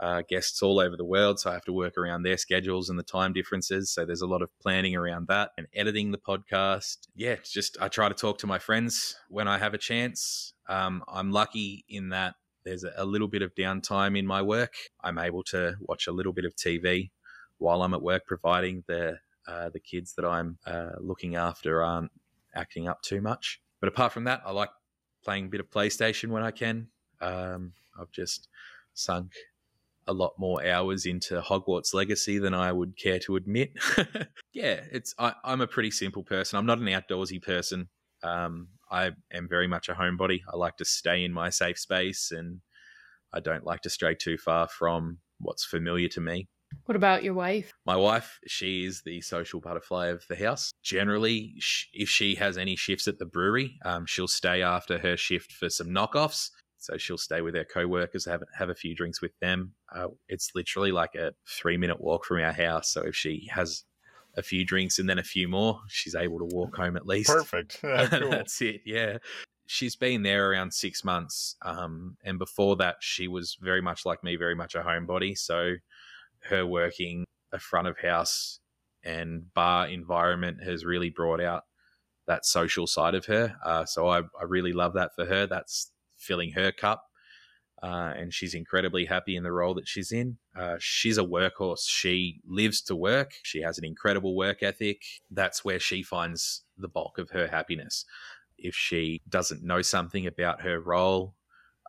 uh, 0.00 0.22
guests 0.28 0.62
all 0.62 0.80
over 0.80 0.96
the 0.96 1.04
world, 1.04 1.38
so 1.38 1.50
I 1.50 1.54
have 1.54 1.64
to 1.64 1.72
work 1.72 1.96
around 1.96 2.22
their 2.24 2.36
schedules 2.36 2.90
and 2.90 2.98
the 2.98 3.04
time 3.04 3.32
differences. 3.32 3.90
So 3.90 4.04
there's 4.04 4.20
a 4.20 4.26
lot 4.26 4.42
of 4.42 4.50
planning 4.60 4.96
around 4.96 5.28
that 5.28 5.50
and 5.56 5.68
editing 5.74 6.10
the 6.10 6.18
podcast. 6.18 6.98
Yeah, 7.14 7.36
just 7.44 7.76
I 7.80 7.88
try 7.88 8.08
to 8.08 8.14
talk 8.14 8.38
to 8.38 8.46
my 8.46 8.58
friends 8.58 9.16
when 9.28 9.48
I 9.48 9.58
have 9.58 9.74
a 9.74 9.78
chance. 9.78 10.54
Um, 10.68 11.04
I'm 11.08 11.30
lucky 11.30 11.84
in 11.88 12.10
that 12.10 12.34
there's 12.64 12.84
a 12.84 13.04
little 13.04 13.28
bit 13.28 13.42
of 13.42 13.54
downtime 13.54 14.18
in 14.18 14.26
my 14.26 14.42
work. 14.42 14.74
I'm 15.02 15.18
able 15.18 15.44
to 15.44 15.76
watch 15.80 16.06
a 16.06 16.12
little 16.12 16.32
bit 16.32 16.44
of 16.44 16.54
TV 16.56 17.10
while 17.62 17.82
I'm 17.82 17.94
at 17.94 18.02
work, 18.02 18.26
providing 18.26 18.84
the 18.86 19.18
uh, 19.46 19.70
the 19.70 19.80
kids 19.80 20.14
that 20.14 20.24
I'm 20.24 20.58
uh, 20.66 20.90
looking 21.00 21.36
after 21.36 21.82
aren't 21.82 22.12
acting 22.54 22.88
up 22.88 23.02
too 23.02 23.20
much. 23.20 23.60
But 23.80 23.88
apart 23.88 24.12
from 24.12 24.24
that, 24.24 24.42
I 24.44 24.52
like 24.52 24.70
playing 25.24 25.46
a 25.46 25.48
bit 25.48 25.60
of 25.60 25.70
PlayStation 25.70 26.28
when 26.28 26.42
I 26.42 26.50
can. 26.50 26.88
Um, 27.20 27.72
I've 27.98 28.12
just 28.12 28.48
sunk 28.94 29.32
a 30.06 30.12
lot 30.12 30.32
more 30.38 30.64
hours 30.64 31.06
into 31.06 31.40
Hogwarts 31.40 31.94
Legacy 31.94 32.38
than 32.38 32.54
I 32.54 32.72
would 32.72 32.96
care 32.96 33.18
to 33.20 33.36
admit. 33.36 33.72
yeah, 34.52 34.80
it's 34.90 35.14
I, 35.18 35.34
am 35.44 35.60
a 35.60 35.66
pretty 35.66 35.90
simple 35.90 36.22
person. 36.22 36.58
I'm 36.58 36.66
not 36.66 36.78
an 36.78 36.86
outdoorsy 36.86 37.42
person. 37.42 37.88
Um, 38.22 38.68
I 38.90 39.12
am 39.32 39.48
very 39.48 39.66
much 39.66 39.88
a 39.88 39.94
homebody. 39.94 40.40
I 40.52 40.56
like 40.56 40.76
to 40.76 40.84
stay 40.84 41.24
in 41.24 41.32
my 41.32 41.50
safe 41.50 41.78
space, 41.78 42.30
and 42.30 42.60
I 43.32 43.40
don't 43.40 43.64
like 43.64 43.80
to 43.82 43.90
stray 43.90 44.14
too 44.14 44.38
far 44.38 44.68
from 44.68 45.18
what's 45.38 45.64
familiar 45.64 46.08
to 46.08 46.20
me. 46.20 46.48
What 46.86 46.96
about 46.96 47.22
your 47.22 47.34
wife? 47.34 47.72
My 47.86 47.96
wife, 47.96 48.38
she 48.46 48.84
is 48.84 49.02
the 49.02 49.20
social 49.20 49.60
butterfly 49.60 50.08
of 50.08 50.24
the 50.28 50.36
house. 50.36 50.72
Generally, 50.82 51.54
if 51.92 52.08
she 52.08 52.34
has 52.36 52.58
any 52.58 52.76
shifts 52.76 53.08
at 53.08 53.18
the 53.18 53.26
brewery, 53.26 53.78
um, 53.84 54.06
she'll 54.06 54.28
stay 54.28 54.62
after 54.62 54.98
her 54.98 55.16
shift 55.16 55.52
for 55.52 55.68
some 55.68 55.88
knockoffs. 55.88 56.50
So 56.78 56.96
she'll 56.96 57.18
stay 57.18 57.42
with 57.42 57.54
her 57.54 57.64
co-workers, 57.64 58.24
have 58.24 58.42
have 58.58 58.68
a 58.68 58.74
few 58.74 58.94
drinks 58.94 59.22
with 59.22 59.38
them. 59.40 59.72
Uh, 59.94 60.08
it's 60.28 60.50
literally 60.54 60.90
like 60.90 61.14
a 61.14 61.32
three 61.48 61.76
minute 61.76 62.00
walk 62.00 62.24
from 62.24 62.40
our 62.40 62.52
house. 62.52 62.92
So 62.92 63.02
if 63.02 63.14
she 63.14 63.48
has 63.52 63.84
a 64.36 64.42
few 64.42 64.64
drinks 64.64 64.98
and 64.98 65.08
then 65.08 65.18
a 65.18 65.22
few 65.22 65.46
more, 65.46 65.80
she's 65.88 66.14
able 66.14 66.38
to 66.38 66.44
walk 66.44 66.76
home 66.76 66.96
at 66.96 67.06
least. 67.06 67.30
Perfect. 67.30 67.78
Yeah, 67.84 68.06
cool. 68.10 68.30
That's 68.30 68.60
it. 68.62 68.80
Yeah. 68.84 69.18
She's 69.66 69.94
been 69.94 70.22
there 70.22 70.50
around 70.50 70.74
six 70.74 71.04
months. 71.04 71.56
Um, 71.62 72.16
and 72.24 72.38
before 72.38 72.76
that, 72.76 72.96
she 73.00 73.28
was 73.28 73.56
very 73.60 73.80
much 73.80 74.04
like 74.04 74.24
me, 74.24 74.36
very 74.36 74.54
much 74.54 74.74
a 74.74 74.80
homebody. 74.80 75.38
So 75.38 75.74
her 76.44 76.66
working 76.66 77.24
a 77.52 77.58
front 77.58 77.88
of 77.88 77.98
house 77.98 78.60
and 79.04 79.52
bar 79.54 79.88
environment 79.88 80.62
has 80.62 80.84
really 80.84 81.10
brought 81.10 81.40
out 81.40 81.62
that 82.26 82.46
social 82.46 82.86
side 82.86 83.14
of 83.14 83.26
her. 83.26 83.56
Uh, 83.64 83.84
so 83.84 84.08
I, 84.08 84.20
I, 84.20 84.44
really 84.46 84.72
love 84.72 84.94
that 84.94 85.10
for 85.16 85.26
her. 85.26 85.46
That's 85.46 85.90
filling 86.16 86.52
her 86.52 86.70
cup. 86.70 87.02
Uh, 87.82 88.12
and 88.16 88.32
she's 88.32 88.54
incredibly 88.54 89.04
happy 89.06 89.34
in 89.34 89.42
the 89.42 89.50
role 89.50 89.74
that 89.74 89.88
she's 89.88 90.12
in. 90.12 90.38
Uh, 90.56 90.76
she's 90.78 91.18
a 91.18 91.24
workhorse. 91.24 91.82
She 91.88 92.40
lives 92.46 92.80
to 92.82 92.94
work. 92.94 93.32
She 93.42 93.60
has 93.62 93.76
an 93.76 93.84
incredible 93.84 94.36
work 94.36 94.62
ethic. 94.62 95.02
That's 95.32 95.64
where 95.64 95.80
she 95.80 96.04
finds 96.04 96.62
the 96.78 96.88
bulk 96.88 97.18
of 97.18 97.30
her 97.30 97.48
happiness. 97.48 98.04
If 98.56 98.76
she 98.76 99.20
doesn't 99.28 99.64
know 99.64 99.82
something 99.82 100.28
about 100.28 100.60
her 100.60 100.80
role 100.80 101.34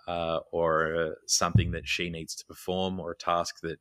uh, 0.08 0.40
or 0.52 1.18
something 1.28 1.72
that 1.72 1.88
she 1.88 2.10
needs 2.10 2.34
to 2.36 2.46
perform 2.46 3.00
or 3.00 3.12
a 3.12 3.18
task 3.18 3.58
that 3.62 3.78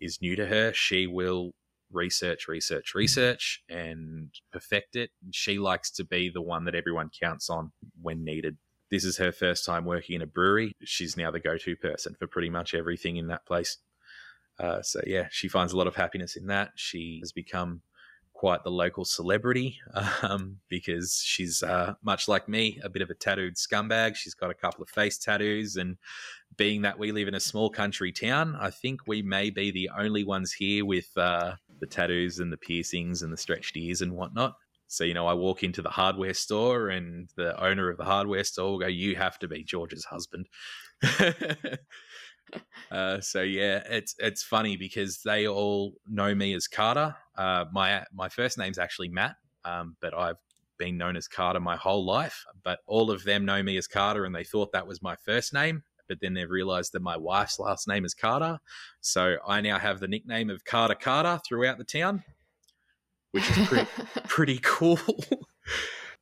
is 0.00 0.20
new 0.20 0.36
to 0.36 0.46
her, 0.46 0.72
she 0.72 1.06
will 1.06 1.52
research, 1.92 2.48
research, 2.48 2.94
research, 2.94 3.62
and 3.68 4.30
perfect 4.52 4.96
it. 4.96 5.10
She 5.32 5.58
likes 5.58 5.90
to 5.92 6.04
be 6.04 6.30
the 6.30 6.42
one 6.42 6.64
that 6.64 6.74
everyone 6.74 7.10
counts 7.18 7.50
on 7.50 7.72
when 8.00 8.24
needed. 8.24 8.56
This 8.90 9.04
is 9.04 9.16
her 9.18 9.32
first 9.32 9.64
time 9.64 9.84
working 9.84 10.16
in 10.16 10.22
a 10.22 10.26
brewery. 10.26 10.72
She's 10.84 11.16
now 11.16 11.30
the 11.30 11.40
go 11.40 11.56
to 11.56 11.76
person 11.76 12.16
for 12.18 12.26
pretty 12.26 12.50
much 12.50 12.74
everything 12.74 13.16
in 13.16 13.28
that 13.28 13.46
place. 13.46 13.78
Uh, 14.58 14.82
so, 14.82 15.00
yeah, 15.06 15.28
she 15.30 15.48
finds 15.48 15.72
a 15.72 15.76
lot 15.76 15.86
of 15.86 15.96
happiness 15.96 16.36
in 16.36 16.46
that. 16.48 16.72
She 16.74 17.18
has 17.22 17.32
become 17.32 17.82
quite 18.40 18.64
the 18.64 18.70
local 18.70 19.04
celebrity 19.04 19.78
um, 20.22 20.56
because 20.68 21.22
she's 21.22 21.62
uh, 21.62 21.94
much 22.02 22.26
like 22.26 22.48
me, 22.48 22.80
a 22.82 22.88
bit 22.88 23.02
of 23.02 23.10
a 23.10 23.14
tattooed 23.14 23.56
scumbag. 23.56 24.16
She's 24.16 24.34
got 24.34 24.50
a 24.50 24.54
couple 24.54 24.82
of 24.82 24.88
face 24.88 25.18
tattoos, 25.18 25.76
and 25.76 25.96
being 26.60 26.82
that 26.82 26.98
we 26.98 27.10
live 27.10 27.26
in 27.26 27.34
a 27.34 27.40
small 27.40 27.70
country 27.70 28.12
town, 28.12 28.54
I 28.60 28.68
think 28.68 29.06
we 29.06 29.22
may 29.22 29.48
be 29.48 29.70
the 29.70 29.88
only 29.98 30.24
ones 30.24 30.52
here 30.52 30.84
with 30.84 31.08
uh, 31.16 31.54
the 31.80 31.86
tattoos 31.86 32.38
and 32.38 32.52
the 32.52 32.58
piercings 32.58 33.22
and 33.22 33.32
the 33.32 33.38
stretched 33.38 33.78
ears 33.78 34.02
and 34.02 34.12
whatnot. 34.12 34.56
So, 34.86 35.04
you 35.04 35.14
know, 35.14 35.26
I 35.26 35.32
walk 35.32 35.62
into 35.62 35.80
the 35.80 35.88
hardware 35.88 36.34
store 36.34 36.90
and 36.90 37.30
the 37.34 37.58
owner 37.64 37.88
of 37.88 37.96
the 37.96 38.04
hardware 38.04 38.44
store 38.44 38.72
will 38.72 38.78
go, 38.78 38.88
You 38.88 39.16
have 39.16 39.38
to 39.38 39.48
be 39.48 39.64
George's 39.64 40.04
husband. 40.04 40.48
Uh, 42.90 43.20
so 43.20 43.42
yeah, 43.42 43.80
it's 43.88 44.16
it's 44.18 44.42
funny 44.42 44.76
because 44.76 45.20
they 45.24 45.46
all 45.46 45.94
know 46.08 46.34
me 46.34 46.52
as 46.52 46.66
Carter. 46.66 47.14
Uh, 47.38 47.64
my 47.72 48.04
my 48.12 48.28
first 48.28 48.58
name's 48.58 48.76
actually 48.76 49.08
Matt, 49.08 49.36
um, 49.64 49.96
but 50.00 50.12
I've 50.12 50.34
been 50.76 50.98
known 50.98 51.16
as 51.16 51.28
Carter 51.28 51.60
my 51.60 51.76
whole 51.76 52.04
life. 52.04 52.44
But 52.64 52.80
all 52.88 53.12
of 53.12 53.22
them 53.22 53.44
know 53.44 53.62
me 53.62 53.76
as 53.76 53.86
Carter, 53.86 54.24
and 54.24 54.34
they 54.34 54.42
thought 54.42 54.72
that 54.72 54.88
was 54.88 55.00
my 55.00 55.14
first 55.24 55.54
name. 55.54 55.84
But 56.10 56.18
then 56.20 56.34
they've 56.34 56.50
realised 56.50 56.92
that 56.92 57.02
my 57.02 57.16
wife's 57.16 57.60
last 57.60 57.86
name 57.86 58.04
is 58.04 58.14
Carter, 58.14 58.58
so 59.00 59.36
I 59.46 59.60
now 59.60 59.78
have 59.78 60.00
the 60.00 60.08
nickname 60.08 60.50
of 60.50 60.64
Carter 60.64 60.96
Carter 60.96 61.40
throughout 61.46 61.78
the 61.78 61.84
town, 61.84 62.24
which 63.30 63.48
is 63.48 63.68
pretty 63.68 63.88
pretty 64.28 64.60
cool. 64.60 64.98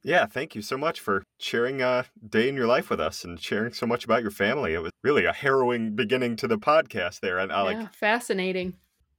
Yeah, 0.05 0.27
thank 0.27 0.55
you 0.55 0.61
so 0.61 0.77
much 0.77 1.01
for 1.01 1.25
sharing 1.41 1.81
a 1.81 1.87
uh, 1.87 2.03
day 2.29 2.51
in 2.51 2.55
your 2.55 2.67
life 2.67 2.91
with 2.91 3.01
us 3.01 3.25
and 3.25 3.41
sharing 3.41 3.73
so 3.73 3.87
much 3.87 4.05
about 4.05 4.21
your 4.21 4.31
family. 4.31 4.75
It 4.75 4.83
was 4.83 4.93
really 5.03 5.25
a 5.25 5.33
harrowing 5.33 5.97
beginning 5.97 6.37
to 6.37 6.47
the 6.47 6.59
podcast 6.59 7.21
there, 7.21 7.39
and 7.39 7.51
I 7.51 7.57
yeah, 7.57 7.79
like 7.79 7.95
fascinating. 7.95 8.75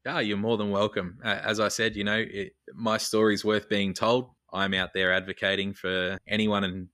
Yeah, 0.05 0.19
you're 0.19 0.37
more 0.37 0.57
than 0.57 0.69
welcome. 0.69 1.17
As 1.23 1.59
I 1.59 1.69
said, 1.69 1.95
you 1.95 2.03
know, 2.03 2.23
it, 2.29 2.53
my 2.75 2.97
story's 2.97 3.43
worth 3.43 3.67
being 3.67 3.95
told. 3.95 4.29
I'm 4.53 4.75
out 4.75 4.93
there 4.93 5.11
advocating 5.11 5.73
for 5.73 6.19
anyone 6.27 6.63
and 6.63 6.89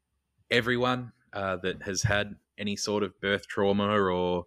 everyone 0.49 1.11
uh, 1.33 1.57
that 1.57 1.83
has 1.83 2.03
had 2.03 2.35
any 2.57 2.75
sort 2.75 3.03
of 3.03 3.19
birth 3.21 3.47
trauma 3.47 3.87
or 3.87 4.45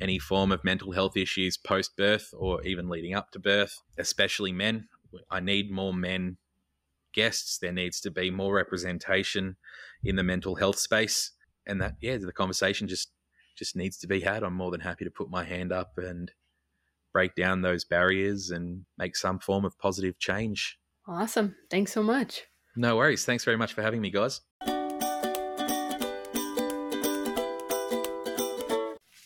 any 0.00 0.18
form 0.18 0.52
of 0.52 0.64
mental 0.64 0.92
health 0.92 1.16
issues 1.16 1.56
post 1.56 1.96
birth 1.96 2.32
or 2.36 2.62
even 2.62 2.88
leading 2.88 3.14
up 3.14 3.30
to 3.30 3.38
birth, 3.38 3.82
especially 3.98 4.52
men. 4.52 4.88
I 5.30 5.40
need 5.40 5.70
more 5.70 5.92
men 5.92 6.38
guests. 7.12 7.58
There 7.58 7.72
needs 7.72 8.00
to 8.00 8.10
be 8.10 8.30
more 8.30 8.54
representation 8.54 9.56
in 10.02 10.16
the 10.16 10.22
mental 10.22 10.56
health 10.56 10.78
space. 10.78 11.32
And 11.66 11.80
that, 11.80 11.96
yeah, 12.00 12.16
the 12.16 12.32
conversation 12.32 12.88
just 12.88 13.12
just 13.56 13.76
needs 13.76 13.98
to 13.98 14.06
be 14.06 14.20
had. 14.20 14.42
I'm 14.42 14.54
more 14.54 14.70
than 14.70 14.80
happy 14.80 15.04
to 15.04 15.10
put 15.10 15.30
my 15.30 15.44
hand 15.44 15.72
up 15.72 15.92
and 15.98 16.32
break 17.12 17.34
down 17.34 17.60
those 17.60 17.84
barriers 17.84 18.50
and 18.50 18.86
make 18.96 19.14
some 19.14 19.38
form 19.38 19.66
of 19.66 19.78
positive 19.78 20.18
change. 20.18 20.78
Awesome. 21.06 21.54
Thanks 21.70 21.92
so 21.92 22.02
much. 22.02 22.44
No 22.74 22.96
worries. 22.96 23.26
Thanks 23.26 23.44
very 23.44 23.58
much 23.58 23.74
for 23.74 23.82
having 23.82 24.00
me, 24.00 24.10
guys. 24.10 24.40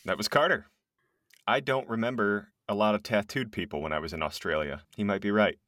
That 0.07 0.17
was 0.17 0.29
Carter. 0.29 0.67
I 1.49 1.59
don't 1.59 1.89
remember 1.89 2.53
a 2.69 2.75
lot 2.75 2.95
of 2.95 3.03
tattooed 3.03 3.51
people 3.51 3.83
when 3.83 3.93
I 3.93 3.99
was 3.99 4.13
in 4.13 4.23
Australia. 4.23 4.83
He 4.97 5.03
might 5.03 5.21
be 5.21 5.33
right. 5.33 5.59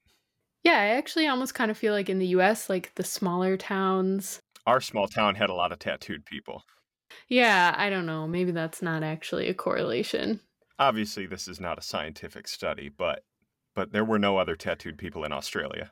Yeah, 0.62 0.78
I 0.78 0.86
actually 0.91 1.26
almost 1.26 1.55
kind 1.55 1.72
of 1.72 1.78
feel 1.78 1.93
like 1.93 2.09
in 2.09 2.20
the 2.20 2.26
US, 2.28 2.70
like 2.70 2.95
the 2.95 3.03
smaller 3.03 3.57
towns. 3.57 4.41
Our 4.64 4.80
small 4.80 5.09
town 5.09 5.34
had 5.34 5.51
a 5.51 5.55
lot 5.55 5.72
of 5.72 5.80
tattooed 5.80 6.24
people. 6.24 6.62
Yeah, 7.28 7.74
I 7.76 7.91
don't 7.91 8.07
know. 8.07 8.28
Maybe 8.28 8.53
that's 8.53 8.80
not 8.80 9.03
actually 9.03 9.49
a 9.49 9.55
correlation. 9.55 10.39
Obviously, 10.78 11.26
this 11.26 11.49
is 11.49 11.59
not 11.59 11.78
a 11.78 11.82
scientific 11.82 12.47
study, 12.47 12.89
but 12.89 13.24
but 13.74 13.93
there 13.93 14.05
were 14.05 14.20
no 14.20 14.39
other 14.39 14.55
tattooed 14.55 14.99
people 14.99 15.24
in 15.24 15.32
Australia. 15.32 15.91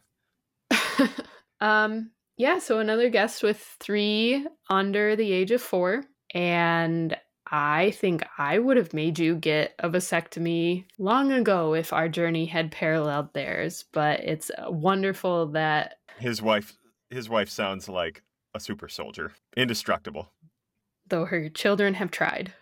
um, 1.61 2.13
yeah, 2.37 2.61
so 2.61 2.79
another 2.79 3.11
guest 3.11 3.43
with 3.43 3.59
three 3.81 4.47
under 4.71 5.17
the 5.17 5.33
age 5.33 5.51
of 5.51 5.63
four. 5.63 6.05
And 6.35 7.17
I 7.51 7.93
think 7.93 8.25
I 8.39 8.59
would 8.59 8.77
have 8.77 8.93
made 8.93 9.19
you 9.19 9.37
get 9.37 9.75
a 9.79 9.89
vasectomy 9.89 10.85
long 10.99 11.31
ago 11.31 11.75
if 11.75 11.93
our 11.93 12.09
journey 12.09 12.47
had 12.47 12.73
paralleled 12.73 13.33
theirs, 13.35 13.85
but 13.93 14.21
it's 14.21 14.51
uh, 14.51 14.71
wonderful 14.71 15.47
that 15.49 15.99
his 16.19 16.43
wife 16.43 16.77
his 17.11 17.29
wife 17.29 17.49
sounds 17.49 17.89
like 17.89 18.23
a 18.55 18.61
super 18.61 18.89
soldier, 18.89 19.33
indestructible. 19.57 20.33
Though 21.09 21.27
her 21.27 21.49
children 21.49 21.95
have 21.95 22.11
tried. 22.11 22.53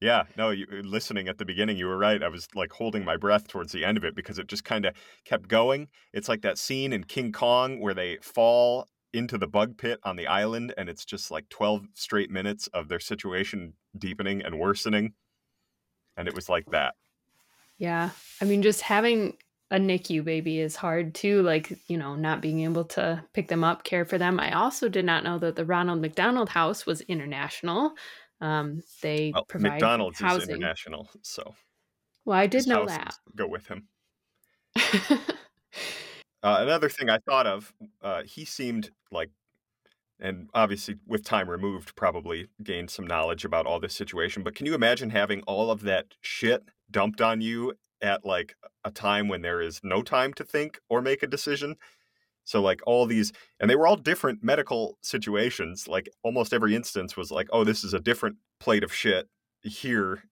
Yeah, 0.00 0.24
no, 0.36 0.50
you 0.50 0.66
listening 0.82 1.28
at 1.28 1.36
the 1.36 1.44
beginning, 1.44 1.76
you 1.76 1.86
were 1.86 1.98
right. 1.98 2.22
I 2.22 2.28
was 2.28 2.48
like 2.54 2.72
holding 2.72 3.04
my 3.04 3.16
breath 3.16 3.48
towards 3.48 3.72
the 3.72 3.84
end 3.84 3.98
of 3.98 4.04
it 4.04 4.14
because 4.14 4.38
it 4.38 4.46
just 4.46 4.64
kind 4.64 4.86
of 4.86 4.94
kept 5.26 5.48
going. 5.48 5.88
It's 6.14 6.28
like 6.28 6.40
that 6.42 6.56
scene 6.56 6.92
in 6.92 7.04
King 7.04 7.32
Kong 7.32 7.80
where 7.80 7.92
they 7.92 8.16
fall 8.22 8.86
into 9.12 9.38
the 9.38 9.46
bug 9.46 9.76
pit 9.76 9.98
on 10.04 10.16
the 10.16 10.26
island 10.26 10.72
and 10.76 10.88
it's 10.88 11.04
just 11.04 11.30
like 11.30 11.48
12 11.48 11.86
straight 11.94 12.30
minutes 12.30 12.66
of 12.68 12.88
their 12.88 13.00
situation 13.00 13.74
deepening 13.98 14.42
and 14.42 14.58
worsening. 14.58 15.12
And 16.16 16.28
it 16.28 16.34
was 16.34 16.48
like 16.48 16.70
that. 16.70 16.94
Yeah. 17.78 18.10
I 18.40 18.44
mean 18.44 18.62
just 18.62 18.82
having 18.82 19.36
a 19.70 19.78
nicu 19.78 20.22
baby 20.24 20.58
is 20.58 20.74
hard 20.74 21.14
too 21.14 21.42
like 21.42 21.78
you 21.86 21.96
know 21.96 22.16
not 22.16 22.40
being 22.40 22.60
able 22.60 22.84
to 22.84 23.22
pick 23.32 23.48
them 23.48 23.62
up 23.64 23.84
care 23.84 24.04
for 24.04 24.18
them. 24.18 24.40
I 24.40 24.52
also 24.52 24.88
did 24.88 25.04
not 25.04 25.24
know 25.24 25.38
that 25.38 25.56
the 25.56 25.64
ronald 25.64 26.00
mcdonald 26.00 26.48
house 26.48 26.86
was 26.86 27.00
international. 27.02 27.92
Um, 28.40 28.82
they 29.02 29.32
well, 29.34 29.44
provide 29.44 29.72
mcdonald's 29.72 30.18
housing. 30.18 30.42
is 30.42 30.48
international 30.48 31.10
so 31.20 31.54
well 32.24 32.38
i 32.38 32.46
did 32.46 32.66
know 32.66 32.86
that. 32.86 33.14
go 33.36 33.46
with 33.46 33.66
him 33.66 33.86
uh, 36.42 36.58
another 36.60 36.88
thing 36.88 37.10
I 37.10 37.18
thought 37.18 37.46
of, 37.46 37.72
uh, 38.02 38.22
he 38.24 38.44
seemed 38.44 38.90
like, 39.10 39.30
and 40.18 40.48
obviously 40.54 40.96
with 41.06 41.24
time 41.24 41.48
removed, 41.48 41.96
probably 41.96 42.48
gained 42.62 42.90
some 42.90 43.06
knowledge 43.06 43.44
about 43.44 43.66
all 43.66 43.80
this 43.80 43.94
situation. 43.94 44.42
But 44.42 44.54
can 44.54 44.66
you 44.66 44.74
imagine 44.74 45.10
having 45.10 45.42
all 45.42 45.70
of 45.70 45.82
that 45.82 46.06
shit 46.20 46.62
dumped 46.90 47.20
on 47.20 47.40
you 47.40 47.74
at 48.02 48.24
like 48.24 48.54
a 48.84 48.90
time 48.90 49.28
when 49.28 49.42
there 49.42 49.60
is 49.60 49.80
no 49.82 50.02
time 50.02 50.32
to 50.34 50.44
think 50.44 50.78
or 50.88 51.02
make 51.02 51.22
a 51.22 51.26
decision? 51.26 51.76
So 52.44 52.60
like 52.60 52.80
all 52.86 53.06
these, 53.06 53.32
and 53.60 53.70
they 53.70 53.76
were 53.76 53.86
all 53.86 53.96
different 53.96 54.42
medical 54.42 54.98
situations. 55.02 55.86
Like 55.86 56.08
almost 56.22 56.52
every 56.52 56.74
instance 56.74 57.16
was 57.16 57.30
like, 57.30 57.48
oh, 57.52 57.64
this 57.64 57.84
is 57.84 57.94
a 57.94 58.00
different 58.00 58.36
plate 58.58 58.82
of 58.82 58.92
shit 58.92 59.28
here 59.62 60.22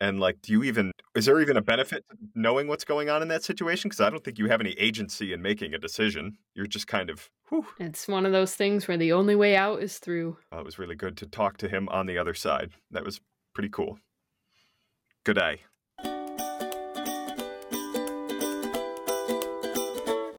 and 0.00 0.20
like, 0.20 0.40
do 0.42 0.52
you 0.52 0.62
even, 0.64 0.92
is 1.14 1.26
there 1.26 1.40
even 1.40 1.56
a 1.56 1.62
benefit 1.62 2.04
knowing 2.34 2.68
what's 2.68 2.84
going 2.84 3.08
on 3.08 3.22
in 3.22 3.28
that 3.28 3.42
situation? 3.42 3.88
Because 3.88 4.00
I 4.00 4.10
don't 4.10 4.22
think 4.22 4.38
you 4.38 4.48
have 4.48 4.60
any 4.60 4.72
agency 4.72 5.32
in 5.32 5.42
making 5.42 5.74
a 5.74 5.78
decision. 5.78 6.36
You're 6.54 6.66
just 6.66 6.86
kind 6.86 7.10
of, 7.10 7.30
whew. 7.48 7.66
It's 7.78 8.06
one 8.06 8.26
of 8.26 8.32
those 8.32 8.54
things 8.54 8.86
where 8.86 8.98
the 8.98 9.12
only 9.12 9.34
way 9.34 9.56
out 9.56 9.82
is 9.82 9.98
through. 9.98 10.36
Well, 10.50 10.60
it 10.60 10.66
was 10.66 10.78
really 10.78 10.96
good 10.96 11.16
to 11.18 11.26
talk 11.26 11.56
to 11.58 11.68
him 11.68 11.88
on 11.88 12.06
the 12.06 12.18
other 12.18 12.34
side. 12.34 12.72
That 12.90 13.04
was 13.04 13.20
pretty 13.54 13.70
cool. 13.70 13.98
Good 15.24 15.36
day. 15.36 15.60